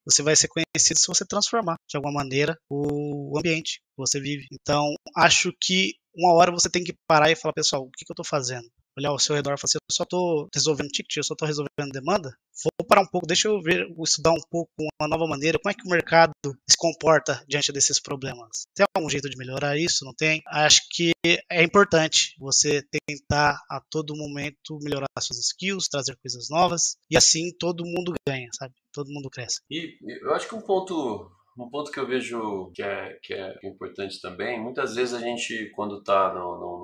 Você 0.04 0.22
vai 0.22 0.34
ser 0.34 0.48
conhecido 0.48 0.98
se 0.98 1.06
você 1.06 1.24
transformar 1.26 1.76
de 1.88 1.96
alguma 1.96 2.12
maneira 2.12 2.56
o 2.70 3.38
ambiente 3.38 3.80
que 3.80 3.96
você 3.98 4.18
vive. 4.18 4.46
Então, 4.52 4.94
acho 5.16 5.52
que 5.60 5.92
uma 6.16 6.32
hora 6.32 6.50
você 6.50 6.70
tem 6.70 6.82
que 6.82 6.94
parar 7.06 7.30
e 7.30 7.36
falar, 7.36 7.52
pessoal, 7.52 7.82
o 7.82 7.90
que, 7.90 8.04
que 8.04 8.10
eu 8.10 8.14
estou 8.14 8.24
fazendo? 8.24 8.66
Olhar 8.99 9.11
ao 9.11 9.18
seu 9.18 9.34
redor 9.34 9.55
e 9.55 9.59
falar 9.59 9.64
assim, 9.64 9.78
eu 9.78 9.94
só 9.94 10.03
estou 10.03 10.49
resolvendo 10.55 10.88
ticket, 10.88 11.16
eu 11.16 11.24
só 11.24 11.34
estou 11.34 11.47
resolvendo 11.47 11.92
demanda, 11.92 12.36
vou 12.62 12.86
parar 12.86 13.03
um 13.03 13.07
pouco, 13.07 13.26
deixa 13.26 13.49
eu 13.49 13.61
ver, 13.61 13.86
estudar 14.03 14.32
um 14.32 14.40
pouco 14.51 14.70
uma 15.01 15.09
nova 15.09 15.26
maneira, 15.26 15.59
como 15.59 15.70
é 15.70 15.74
que 15.74 15.86
o 15.86 15.90
mercado 15.90 16.32
se 16.68 16.76
comporta 16.76 17.44
diante 17.49 17.72
desses 17.72 18.01
problemas. 18.01 18.66
Tem 18.74 18.86
algum 18.94 19.09
jeito 19.09 19.28
de 19.28 19.36
melhorar 19.36 19.76
isso? 19.76 20.05
Não 20.05 20.14
tem? 20.14 20.42
Acho 20.47 20.82
que 20.90 21.12
é 21.24 21.62
importante 21.62 22.34
você 22.38 22.82
tentar 23.07 23.61
a 23.70 23.80
todo 23.90 24.16
momento 24.16 24.78
melhorar 24.80 25.07
suas 25.20 25.38
skills, 25.38 25.88
trazer 25.88 26.16
coisas 26.16 26.49
novas, 26.49 26.97
e 27.11 27.16
assim 27.16 27.51
todo 27.59 27.84
mundo 27.84 28.14
ganha, 28.26 28.49
sabe? 28.53 28.74
Todo 28.92 29.12
mundo 29.12 29.30
cresce. 29.30 29.61
E 29.70 29.99
eu 30.22 30.34
acho 30.34 30.49
que 30.49 30.55
um 30.55 30.61
ponto 30.61 31.30
um 31.59 31.70
ponto 31.70 31.90
que 31.90 31.99
eu 31.99 32.07
vejo 32.07 32.70
que 32.74 32.82
é, 32.82 33.18
que 33.22 33.32
é 33.32 33.55
importante 33.64 34.20
também, 34.20 34.61
muitas 34.61 34.94
vezes 34.94 35.14
a 35.14 35.20
gente, 35.20 35.70
quando 35.74 35.99
está 35.99 36.32
no, 36.34 36.59
no, 36.59 36.76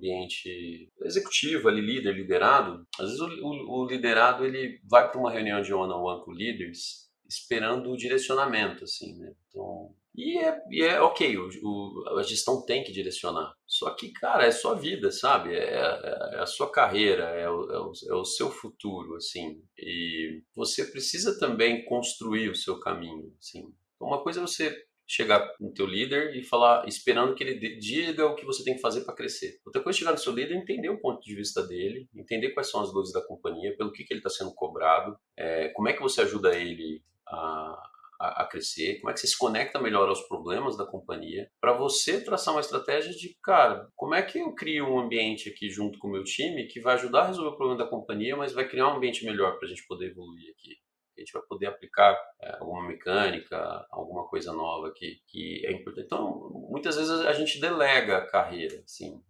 ambiente 0.00 0.88
executivo, 1.02 1.68
ali, 1.68 1.80
líder, 1.80 2.14
liderado, 2.14 2.86
às 2.98 3.06
vezes 3.06 3.20
o, 3.20 3.26
o, 3.26 3.82
o 3.82 3.86
liderado 3.86 4.44
ele 4.44 4.80
vai 4.88 5.10
para 5.10 5.20
uma 5.20 5.30
reunião 5.30 5.60
de 5.60 5.74
one-on-one 5.74 6.24
com 6.24 6.32
líderes 6.32 7.10
esperando 7.28 7.92
o 7.92 7.96
direcionamento, 7.96 8.82
assim, 8.82 9.16
né? 9.16 9.32
Então, 9.48 9.94
e 10.16 10.38
é, 10.38 10.60
e 10.70 10.82
é 10.82 11.00
ok, 11.00 11.36
o, 11.38 11.48
o, 11.62 12.18
a 12.18 12.22
gestão 12.24 12.64
tem 12.66 12.82
que 12.82 12.92
direcionar. 12.92 13.54
Só 13.66 13.94
que, 13.94 14.10
cara, 14.12 14.44
é 14.44 14.50
sua 14.50 14.74
vida, 14.74 15.12
sabe? 15.12 15.54
É, 15.54 15.62
é, 15.62 16.30
é 16.34 16.40
a 16.40 16.46
sua 16.46 16.70
carreira, 16.70 17.24
é 17.24 17.48
o, 17.48 17.70
é 17.70 17.78
o, 17.78 17.92
é 18.08 18.14
o 18.14 18.24
seu 18.24 18.50
futuro, 18.50 19.14
assim. 19.14 19.62
E 19.78 20.42
você 20.54 20.84
precisa 20.86 21.38
também 21.38 21.84
construir 21.84 22.50
o 22.50 22.56
seu 22.56 22.80
caminho, 22.80 23.32
assim. 23.38 23.72
Uma 24.00 24.22
coisa 24.22 24.40
é 24.40 24.42
você 24.42 24.76
chegar 25.10 25.52
no 25.58 25.74
teu 25.74 25.86
líder 25.86 26.36
e 26.36 26.44
falar, 26.44 26.86
esperando 26.86 27.34
que 27.34 27.42
ele 27.42 27.76
diga 27.78 28.26
o 28.26 28.36
que 28.36 28.44
você 28.44 28.62
tem 28.62 28.76
que 28.76 28.80
fazer 28.80 29.00
para 29.00 29.14
crescer. 29.14 29.58
Outra 29.66 29.82
coisa 29.82 29.96
é 29.96 29.98
chegar 29.98 30.12
no 30.12 30.18
seu 30.18 30.32
líder 30.32 30.54
entender 30.54 30.88
o 30.88 31.00
ponto 31.00 31.20
de 31.20 31.34
vista 31.34 31.66
dele, 31.66 32.08
entender 32.14 32.50
quais 32.50 32.70
são 32.70 32.80
as 32.80 32.92
dores 32.92 33.12
da 33.12 33.20
companhia, 33.20 33.76
pelo 33.76 33.90
que, 33.90 34.04
que 34.04 34.14
ele 34.14 34.20
está 34.20 34.30
sendo 34.30 34.54
cobrado, 34.54 35.16
é, 35.36 35.70
como 35.70 35.88
é 35.88 35.92
que 35.92 36.00
você 36.00 36.20
ajuda 36.20 36.56
ele 36.56 37.02
a, 37.26 37.90
a, 38.20 38.48
crescer, 38.48 39.00
como 39.00 39.10
é 39.10 39.12
que 39.12 39.18
você 39.18 39.26
se 39.26 39.36
conecta 39.36 39.80
melhor 39.80 40.08
aos 40.08 40.22
problemas 40.28 40.76
da 40.76 40.86
companhia, 40.86 41.50
para 41.60 41.72
você 41.72 42.22
traçar 42.22 42.54
uma 42.54 42.60
estratégia 42.60 43.10
de, 43.12 43.36
cara, 43.42 43.88
como 43.96 44.14
é 44.14 44.22
que 44.22 44.38
eu 44.38 44.54
crio 44.54 44.86
um 44.86 45.00
ambiente 45.00 45.48
aqui 45.48 45.68
junto 45.70 45.98
com 45.98 46.06
o 46.06 46.12
meu 46.12 46.22
time 46.22 46.68
que 46.68 46.80
vai 46.80 46.94
ajudar 46.94 47.22
a 47.22 47.26
resolver 47.26 47.50
o 47.50 47.56
problema 47.56 47.82
da 47.82 47.90
companhia, 47.90 48.36
mas 48.36 48.52
vai 48.52 48.68
criar 48.68 48.86
um 48.86 48.96
ambiente 48.96 49.24
melhor 49.24 49.58
para 49.58 49.66
a 49.66 49.68
gente 49.68 49.84
poder 49.88 50.10
evoluir 50.10 50.50
aqui 50.52 50.76
a 51.22 51.24
gente 51.24 51.32
vai 51.32 51.42
poder 51.42 51.66
aplicar 51.66 52.18
é, 52.40 52.56
alguma 52.58 52.86
mecânica, 52.86 53.86
alguma 53.90 54.26
coisa 54.26 54.52
nova 54.52 54.92
que, 54.92 55.20
que 55.26 55.64
é 55.66 55.72
importante. 55.72 56.06
Então, 56.06 56.50
muitas 56.70 56.96
vezes 56.96 57.10
a 57.10 57.32
gente 57.32 57.60
delega 57.60 58.18
a 58.18 58.26
carreira, 58.26 58.82
assim, 58.84 59.22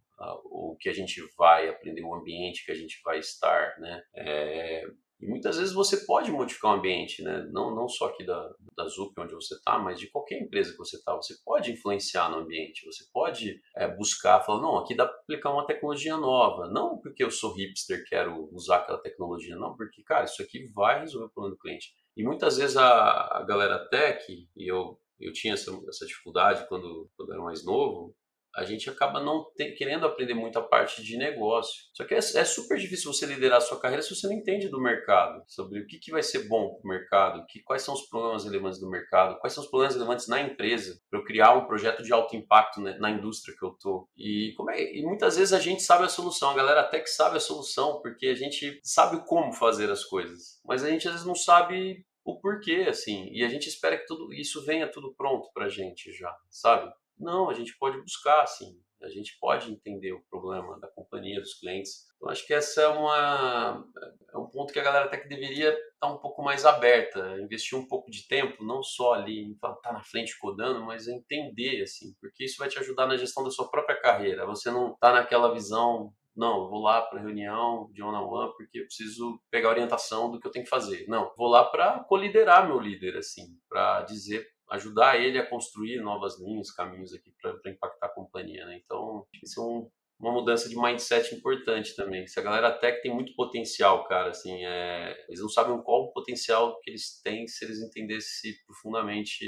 o 0.45 0.76
que 0.78 0.88
a 0.88 0.93
gente 0.93 1.22
vai 1.36 1.68
aprender, 1.68 2.03
o 2.03 2.14
ambiente 2.14 2.64
que 2.64 2.72
a 2.72 2.74
gente 2.74 3.01
vai 3.05 3.18
estar, 3.18 3.78
né? 3.78 4.03
É, 4.14 4.86
e 5.20 5.26
muitas 5.26 5.58
vezes 5.58 5.74
você 5.74 5.98
pode 6.06 6.30
modificar 6.32 6.72
o 6.72 6.74
ambiente, 6.76 7.22
né? 7.22 7.46
não, 7.52 7.74
não 7.74 7.88
só 7.88 8.06
aqui 8.06 8.24
da, 8.24 8.50
da 8.74 8.86
ZUP, 8.86 9.12
onde 9.20 9.34
você 9.34 9.54
está, 9.54 9.78
mas 9.78 10.00
de 10.00 10.08
qualquer 10.10 10.40
empresa 10.40 10.72
que 10.72 10.78
você 10.78 10.96
está. 10.96 11.14
Você 11.14 11.34
pode 11.44 11.70
influenciar 11.70 12.30
no 12.30 12.38
ambiente, 12.38 12.86
você 12.86 13.04
pode 13.12 13.60
é, 13.76 13.86
buscar, 13.86 14.40
falar, 14.40 14.62
não, 14.62 14.78
aqui 14.78 14.96
dá 14.96 15.06
para 15.06 15.18
aplicar 15.18 15.52
uma 15.52 15.66
tecnologia 15.66 16.16
nova. 16.16 16.68
Não 16.68 16.98
porque 16.98 17.22
eu 17.22 17.30
sou 17.30 17.54
hipster, 17.54 18.02
quero 18.08 18.48
usar 18.52 18.76
aquela 18.76 18.98
tecnologia, 18.98 19.56
não, 19.56 19.76
porque, 19.76 20.02
cara, 20.02 20.24
isso 20.24 20.42
aqui 20.42 20.66
vai 20.74 21.00
resolver 21.00 21.26
o 21.26 21.30
problema 21.30 21.54
do 21.54 21.60
cliente. 21.60 21.92
E 22.16 22.24
muitas 22.24 22.56
vezes 22.56 22.76
a, 22.76 23.38
a 23.38 23.44
galera 23.46 23.88
tech, 23.90 24.24
e 24.56 24.72
eu, 24.72 24.98
eu 25.20 25.32
tinha 25.34 25.52
essa, 25.52 25.70
essa 25.86 26.06
dificuldade 26.06 26.66
quando, 26.66 27.10
quando 27.14 27.28
eu 27.28 27.34
era 27.34 27.44
mais 27.44 27.64
novo, 27.64 28.14
a 28.55 28.64
gente 28.64 28.88
acaba 28.90 29.20
não 29.20 29.44
ter, 29.57 29.72
querendo 29.72 30.07
aprender 30.07 30.34
muita 30.34 30.61
parte 30.61 31.03
de 31.03 31.16
negócio. 31.16 31.72
Só 31.94 32.05
que 32.05 32.14
é, 32.14 32.18
é, 32.18 32.44
super 32.44 32.78
difícil 32.78 33.12
você 33.12 33.26
liderar 33.26 33.59
a 33.59 33.61
sua 33.61 33.80
carreira 33.80 34.03
se 34.03 34.14
você 34.14 34.26
não 34.26 34.34
entende 34.34 34.68
do 34.68 34.80
mercado, 34.80 35.42
sobre 35.46 35.80
o 35.80 35.86
que, 35.86 35.98
que 35.98 36.11
vai 36.11 36.22
ser 36.22 36.48
bom 36.48 36.74
para 36.74 36.84
o 36.84 36.88
mercado, 36.88 37.46
que, 37.48 37.62
quais 37.62 37.82
são 37.82 37.94
os 37.94 38.03
problemas 38.09 38.44
relevantes 38.44 38.80
do 38.80 38.90
mercado, 38.90 39.38
quais 39.38 39.53
são 39.53 39.62
os 39.62 39.70
problemas 39.70 39.94
relevantes 39.94 40.28
na 40.28 40.40
empresa, 40.40 41.01
para 41.11 41.20
eu 41.20 41.24
criar 41.24 41.55
um 41.55 41.66
projeto 41.66 42.03
de 42.03 42.12
alto 42.12 42.36
impacto 42.36 42.80
né, 42.80 42.96
na 42.98 43.11
indústria 43.11 43.55
que 43.59 43.64
eu 43.64 43.70
estou. 43.70 44.09
E, 44.16 44.55
é, 44.70 44.98
e 44.98 45.03
muitas 45.03 45.36
vezes 45.36 45.53
a 45.53 45.61
gente 45.61 45.82
sabe 45.82 46.05
a 46.05 46.09
solução, 46.09 46.51
a 46.51 46.57
galera 46.57 46.80
até 46.80 47.01
que 47.01 47.11
sabe 47.11 47.36
a 47.36 47.40
solução, 47.40 48.01
porque 48.03 48.26
a 48.26 48.34
gente 48.34 48.80
sabe 48.82 49.24
como 49.26 49.53
fazer 49.53 49.90
as 49.90 50.05
coisas, 50.05 50.61
mas 50.64 50.84
a 50.84 50.90
gente 50.90 51.07
às 51.07 51.14
vezes 51.14 51.26
não 51.26 51.34
sabe 51.34 52.05
o 52.24 52.38
porquê, 52.38 52.86
assim, 52.88 53.28
e 53.32 53.42
a 53.44 53.48
gente 53.48 53.68
espera 53.68 53.96
que 53.96 54.07
tudo 54.07 54.32
isso 54.32 54.64
venha 54.64 54.90
tudo 54.90 55.14
pronto 55.14 55.51
para 55.53 55.66
a 55.66 55.68
gente 55.68 56.12
já, 56.12 56.34
sabe? 56.51 56.92
Não, 57.20 57.50
a 57.50 57.54
gente 57.54 57.76
pode 57.78 58.00
buscar, 58.00 58.42
assim, 58.42 58.80
a 59.02 59.08
gente 59.08 59.36
pode 59.38 59.70
entender 59.70 60.12
o 60.12 60.22
problema 60.30 60.78
da 60.80 60.88
companhia, 60.88 61.40
dos 61.40 61.54
clientes. 61.54 62.06
Então, 62.16 62.30
acho 62.30 62.46
que 62.46 62.52
essa 62.52 62.82
é, 62.82 62.88
uma, 62.88 63.84
é 64.32 64.38
um 64.38 64.46
ponto 64.46 64.72
que 64.72 64.78
a 64.78 64.82
galera 64.82 65.06
até 65.06 65.18
que 65.18 65.28
deveria 65.28 65.70
estar 65.70 66.12
um 66.12 66.18
pouco 66.18 66.42
mais 66.42 66.64
aberta, 66.64 67.38
investir 67.40 67.78
um 67.78 67.86
pouco 67.86 68.10
de 68.10 68.26
tempo, 68.26 68.64
não 68.64 68.82
só 68.82 69.14
ali 69.14 69.40
em 69.40 69.52
estar 69.52 69.72
tá 69.76 69.92
na 69.92 70.02
frente 70.02 70.38
codando, 70.38 70.84
mas 70.84 71.08
entender, 71.08 71.82
assim, 71.82 72.14
porque 72.20 72.44
isso 72.44 72.56
vai 72.58 72.68
te 72.68 72.78
ajudar 72.78 73.06
na 73.06 73.16
gestão 73.16 73.44
da 73.44 73.50
sua 73.50 73.70
própria 73.70 74.00
carreira. 74.00 74.46
Você 74.46 74.70
não 74.70 74.92
está 74.92 75.12
naquela 75.12 75.52
visão 75.52 76.12
não, 76.36 76.70
vou 76.70 76.80
lá 76.80 77.02
para 77.02 77.20
reunião 77.20 77.90
de 77.92 78.02
one 78.02 78.16
on 78.16 78.28
one 78.28 78.52
porque 78.56 78.78
eu 78.78 78.84
preciso 78.84 79.38
pegar 79.50 79.68
orientação 79.68 80.30
do 80.30 80.40
que 80.40 80.46
eu 80.46 80.50
tenho 80.50 80.64
que 80.64 80.70
fazer. 80.70 81.04
Não, 81.08 81.30
vou 81.36 81.48
lá 81.48 81.64
para 81.64 82.04
coliderar 82.04 82.66
meu 82.66 82.78
líder 82.78 83.16
assim, 83.16 83.58
para 83.68 84.02
dizer 84.02 84.46
ajudar 84.70 85.20
ele 85.20 85.38
a 85.38 85.46
construir 85.46 86.00
novas 86.00 86.38
linhas, 86.40 86.70
caminhos 86.70 87.12
aqui 87.12 87.32
para 87.40 87.70
impactar 87.70 88.06
a 88.06 88.14
companhia, 88.14 88.64
né? 88.66 88.80
Então, 88.84 89.26
isso 89.42 89.60
é 89.60 89.64
um, 89.64 89.90
uma 90.20 90.32
mudança 90.32 90.68
de 90.68 90.76
mindset 90.76 91.34
importante 91.34 91.96
também. 91.96 92.26
Se 92.26 92.38
a 92.38 92.42
galera 92.42 92.78
tech 92.78 93.00
tem 93.02 93.12
muito 93.12 93.34
potencial, 93.34 94.06
cara, 94.06 94.30
assim, 94.30 94.64
é, 94.64 95.16
eles 95.28 95.40
não 95.40 95.48
sabem 95.48 95.76
qual 95.82 96.04
o 96.04 96.12
potencial 96.12 96.78
que 96.80 96.90
eles 96.90 97.20
têm 97.22 97.46
se 97.48 97.64
eles 97.64 97.80
entendessem 97.80 98.52
profundamente 98.66 99.44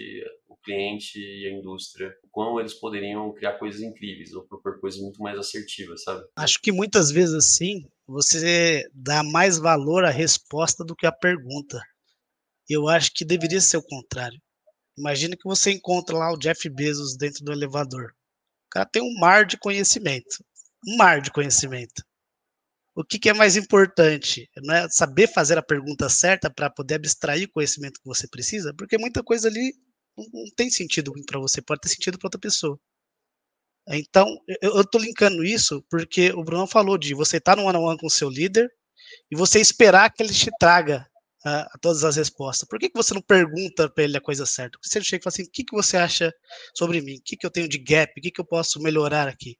o 0.48 0.56
cliente 0.56 1.18
e 1.18 1.46
a 1.46 1.52
indústria, 1.52 2.12
como 2.30 2.58
eles 2.58 2.74
poderiam 2.74 3.32
criar 3.34 3.58
coisas 3.58 3.82
incríveis 3.82 4.32
ou 4.32 4.46
propor 4.46 4.80
coisas 4.80 5.00
muito 5.00 5.22
mais 5.22 5.38
assertivas, 5.38 6.02
sabe? 6.02 6.24
Acho 6.36 6.58
que 6.60 6.72
muitas 6.72 7.10
vezes 7.10 7.34
assim, 7.34 7.86
você 8.06 8.88
dá 8.94 9.22
mais 9.22 9.58
valor 9.58 10.04
à 10.04 10.10
resposta 10.10 10.82
do 10.82 10.96
que 10.96 11.06
à 11.06 11.12
pergunta. 11.12 11.80
Eu 12.68 12.88
acho 12.88 13.10
que 13.14 13.24
deveria 13.24 13.60
ser 13.60 13.76
o 13.76 13.82
contrário. 13.82 14.40
Imagina 14.96 15.36
que 15.36 15.44
você 15.44 15.72
encontra 15.72 16.16
lá 16.16 16.32
o 16.32 16.38
Jeff 16.38 16.68
Bezos 16.68 17.16
dentro 17.16 17.44
do 17.44 17.52
elevador. 17.52 18.12
O 18.66 18.70
cara 18.70 18.86
tem 18.86 19.02
um 19.02 19.18
mar 19.18 19.46
de 19.46 19.56
conhecimento. 19.56 20.44
Um 20.86 20.96
mar 20.96 21.20
de 21.20 21.30
conhecimento. 21.30 22.02
O 22.94 23.02
que, 23.02 23.18
que 23.18 23.30
é 23.30 23.32
mais 23.32 23.56
importante? 23.56 24.50
Não 24.56 24.74
é 24.74 24.88
saber 24.90 25.26
fazer 25.26 25.56
a 25.56 25.62
pergunta 25.62 26.08
certa 26.10 26.50
para 26.50 26.68
poder 26.68 26.96
abstrair 26.96 27.48
o 27.48 27.52
conhecimento 27.52 28.00
que 28.00 28.06
você 28.06 28.28
precisa? 28.28 28.74
Porque 28.76 28.98
muita 28.98 29.22
coisa 29.22 29.48
ali 29.48 29.72
não, 30.16 30.44
tem 30.54 30.70
sentido 30.70 31.10
para 31.26 31.40
você, 31.40 31.62
pode 31.62 31.80
ter 31.80 31.88
sentido 31.88 32.18
para 32.18 32.26
outra 32.26 32.40
pessoa. 32.40 32.78
Então, 33.88 34.26
eu 34.60 34.82
estou 34.82 35.00
linkando 35.00 35.42
isso 35.42 35.82
porque 35.90 36.32
o 36.32 36.44
Bruno 36.44 36.66
falou 36.66 36.98
de 36.98 37.14
você 37.14 37.38
estar 37.38 37.56
tá 37.56 37.60
no 37.60 37.66
one-on-one 37.66 37.98
com 37.98 38.06
o 38.06 38.10
seu 38.10 38.28
líder 38.28 38.70
e 39.30 39.36
você 39.36 39.58
esperar 39.58 40.12
que 40.12 40.22
ele 40.22 40.32
te 40.32 40.50
traga 40.58 41.08
a, 41.44 41.68
todas 41.80 42.04
as 42.04 42.16
respostas. 42.16 42.68
Por 42.68 42.78
que, 42.78 42.88
que 42.88 42.96
você 42.96 43.14
não 43.14 43.22
pergunta 43.22 43.88
para 43.90 44.04
ele 44.04 44.16
a 44.16 44.20
coisa 44.20 44.46
certa? 44.46 44.78
Porque 44.78 44.98
ele 44.98 45.04
chega 45.04 45.20
e 45.20 45.24
fala 45.24 45.32
assim, 45.34 45.42
o 45.44 45.50
que, 45.50 45.64
que 45.64 45.74
você 45.74 45.96
acha 45.96 46.32
sobre 46.76 47.00
mim? 47.00 47.16
O 47.16 47.22
que, 47.24 47.36
que 47.36 47.46
eu 47.46 47.50
tenho 47.50 47.68
de 47.68 47.78
gap? 47.78 48.12
O 48.16 48.22
que, 48.22 48.30
que 48.30 48.40
eu 48.40 48.44
posso 48.44 48.80
melhorar 48.80 49.28
aqui? 49.28 49.56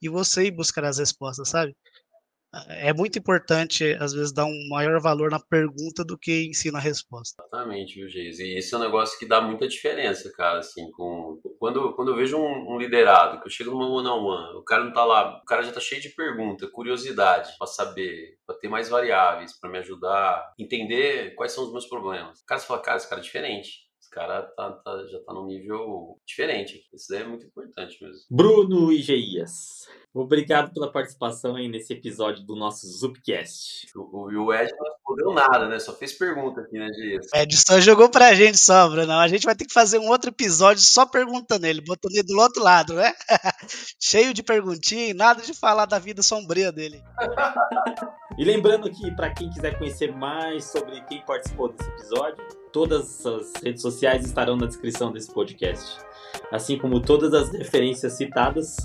E 0.00 0.08
você 0.08 0.44
ir 0.46 0.50
buscar 0.50 0.84
as 0.84 0.98
respostas, 0.98 1.48
sabe? 1.48 1.76
É 2.68 2.92
muito 2.92 3.18
importante, 3.18 3.96
às 3.98 4.12
vezes, 4.12 4.32
dar 4.32 4.44
um 4.44 4.68
maior 4.68 5.00
valor 5.00 5.30
na 5.30 5.40
pergunta 5.40 6.04
do 6.04 6.18
que 6.18 6.46
em 6.46 6.52
si 6.52 6.70
na 6.70 6.78
resposta. 6.78 7.42
Exatamente, 7.42 7.94
viu, 7.94 8.08
Geis? 8.08 8.38
E 8.38 8.58
esse 8.58 8.74
é 8.74 8.76
um 8.78 8.80
negócio 8.80 9.18
que 9.18 9.26
dá 9.26 9.40
muita 9.40 9.66
diferença, 9.66 10.30
cara, 10.36 10.58
assim, 10.58 10.90
com... 10.92 11.40
Quando, 11.58 11.94
quando 11.94 12.10
eu 12.10 12.16
vejo 12.16 12.36
um, 12.36 12.74
um 12.74 12.78
liderado, 12.78 13.40
que 13.40 13.46
eu 13.46 13.50
chego 13.50 13.70
numa 13.70 13.88
one-on-one, 13.88 14.58
o 14.58 14.64
cara 14.64 14.84
não 14.84 14.92
tá 14.92 15.04
lá, 15.04 15.40
o 15.40 15.44
cara 15.44 15.62
já 15.62 15.72
tá 15.72 15.80
cheio 15.80 16.02
de 16.02 16.10
pergunta, 16.10 16.68
curiosidade, 16.68 17.52
para 17.56 17.66
saber, 17.66 18.36
para 18.46 18.56
ter 18.56 18.68
mais 18.68 18.88
variáveis, 18.88 19.58
para 19.58 19.70
me 19.70 19.78
ajudar, 19.78 20.52
entender 20.58 21.34
quais 21.34 21.52
são 21.52 21.64
os 21.64 21.72
meus 21.72 21.86
problemas. 21.86 22.40
O 22.40 22.46
cara 22.46 22.60
fala, 22.60 22.82
cara, 22.82 22.96
esse 22.98 23.08
cara 23.08 23.20
é 23.20 23.24
diferente 23.24 23.81
cara 24.12 24.42
tá, 24.42 24.70
tá, 24.70 25.06
já 25.06 25.18
tá 25.20 25.32
num 25.32 25.46
nível 25.46 26.20
diferente. 26.24 26.86
Isso 26.92 27.06
daí 27.08 27.22
é 27.22 27.26
muito 27.26 27.46
importante 27.46 28.02
mesmo. 28.02 28.20
Bruno 28.30 28.92
Igeias. 28.92 29.88
Obrigado 30.14 30.74
pela 30.74 30.92
participação 30.92 31.56
aí 31.56 31.68
nesse 31.68 31.94
episódio 31.94 32.44
do 32.44 32.54
nosso 32.54 32.86
Zupcast. 32.86 33.86
O, 33.96 34.00
o, 34.00 34.44
o 34.44 34.54
Ed 34.54 34.70
não 34.78 34.86
respondeu 34.92 35.32
nada, 35.32 35.66
né? 35.66 35.78
Só 35.78 35.94
fez 35.94 36.12
pergunta 36.12 36.60
aqui, 36.60 36.78
né, 36.78 36.88
Dias? 36.90 37.26
O 37.34 37.36
Ed 37.36 37.56
só 37.56 37.80
jogou 37.80 38.10
pra 38.10 38.34
gente 38.34 38.58
só, 38.58 38.86
Bruno. 38.90 39.12
A 39.12 39.28
gente 39.28 39.46
vai 39.46 39.54
ter 39.54 39.64
que 39.64 39.72
fazer 39.72 39.98
um 39.98 40.10
outro 40.10 40.28
episódio 40.28 40.82
só 40.82 41.06
perguntando 41.06 41.66
ele, 41.66 41.80
botando 41.80 42.12
ele 42.12 42.24
do 42.24 42.38
outro 42.38 42.62
lado, 42.62 42.92
né? 42.92 43.14
Cheio 43.98 44.34
de 44.34 44.42
perguntinha 44.42 45.08
e 45.08 45.14
nada 45.14 45.40
de 45.40 45.54
falar 45.54 45.86
da 45.86 45.98
vida 45.98 46.22
sombria 46.22 46.70
dele. 46.70 47.02
e 48.36 48.44
lembrando 48.44 48.90
que, 48.90 49.10
para 49.16 49.32
quem 49.32 49.48
quiser 49.48 49.78
conhecer 49.78 50.14
mais 50.14 50.66
sobre 50.66 51.00
quem 51.06 51.24
participou 51.24 51.72
desse 51.72 51.88
episódio, 51.88 52.61
todas 52.72 53.24
as 53.26 53.52
redes 53.62 53.82
sociais 53.82 54.24
estarão 54.24 54.56
na 54.56 54.66
descrição 54.66 55.12
desse 55.12 55.32
podcast. 55.32 55.98
Assim 56.50 56.78
como 56.78 57.00
todas 57.00 57.34
as 57.34 57.50
referências 57.50 58.14
citadas 58.14 58.76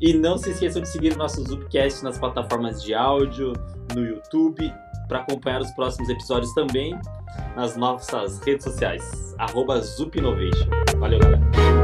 e 0.00 0.12
não 0.12 0.38
se 0.38 0.50
esqueçam 0.50 0.82
de 0.82 0.88
seguir 0.88 1.12
o 1.12 1.18
nosso 1.18 1.42
Zupcast 1.44 2.02
nas 2.02 2.18
plataformas 2.18 2.82
de 2.82 2.94
áudio, 2.94 3.52
no 3.94 4.04
YouTube, 4.04 4.72
para 5.06 5.20
acompanhar 5.20 5.60
os 5.60 5.70
próximos 5.72 6.08
episódios 6.08 6.52
também 6.54 6.98
nas 7.54 7.76
nossas 7.76 8.38
redes 8.40 8.64
sociais, 8.64 9.34
arroba 9.38 9.80
Zupinnovation. 9.80 10.68
Valeu, 10.98 11.18
galera! 11.18 11.79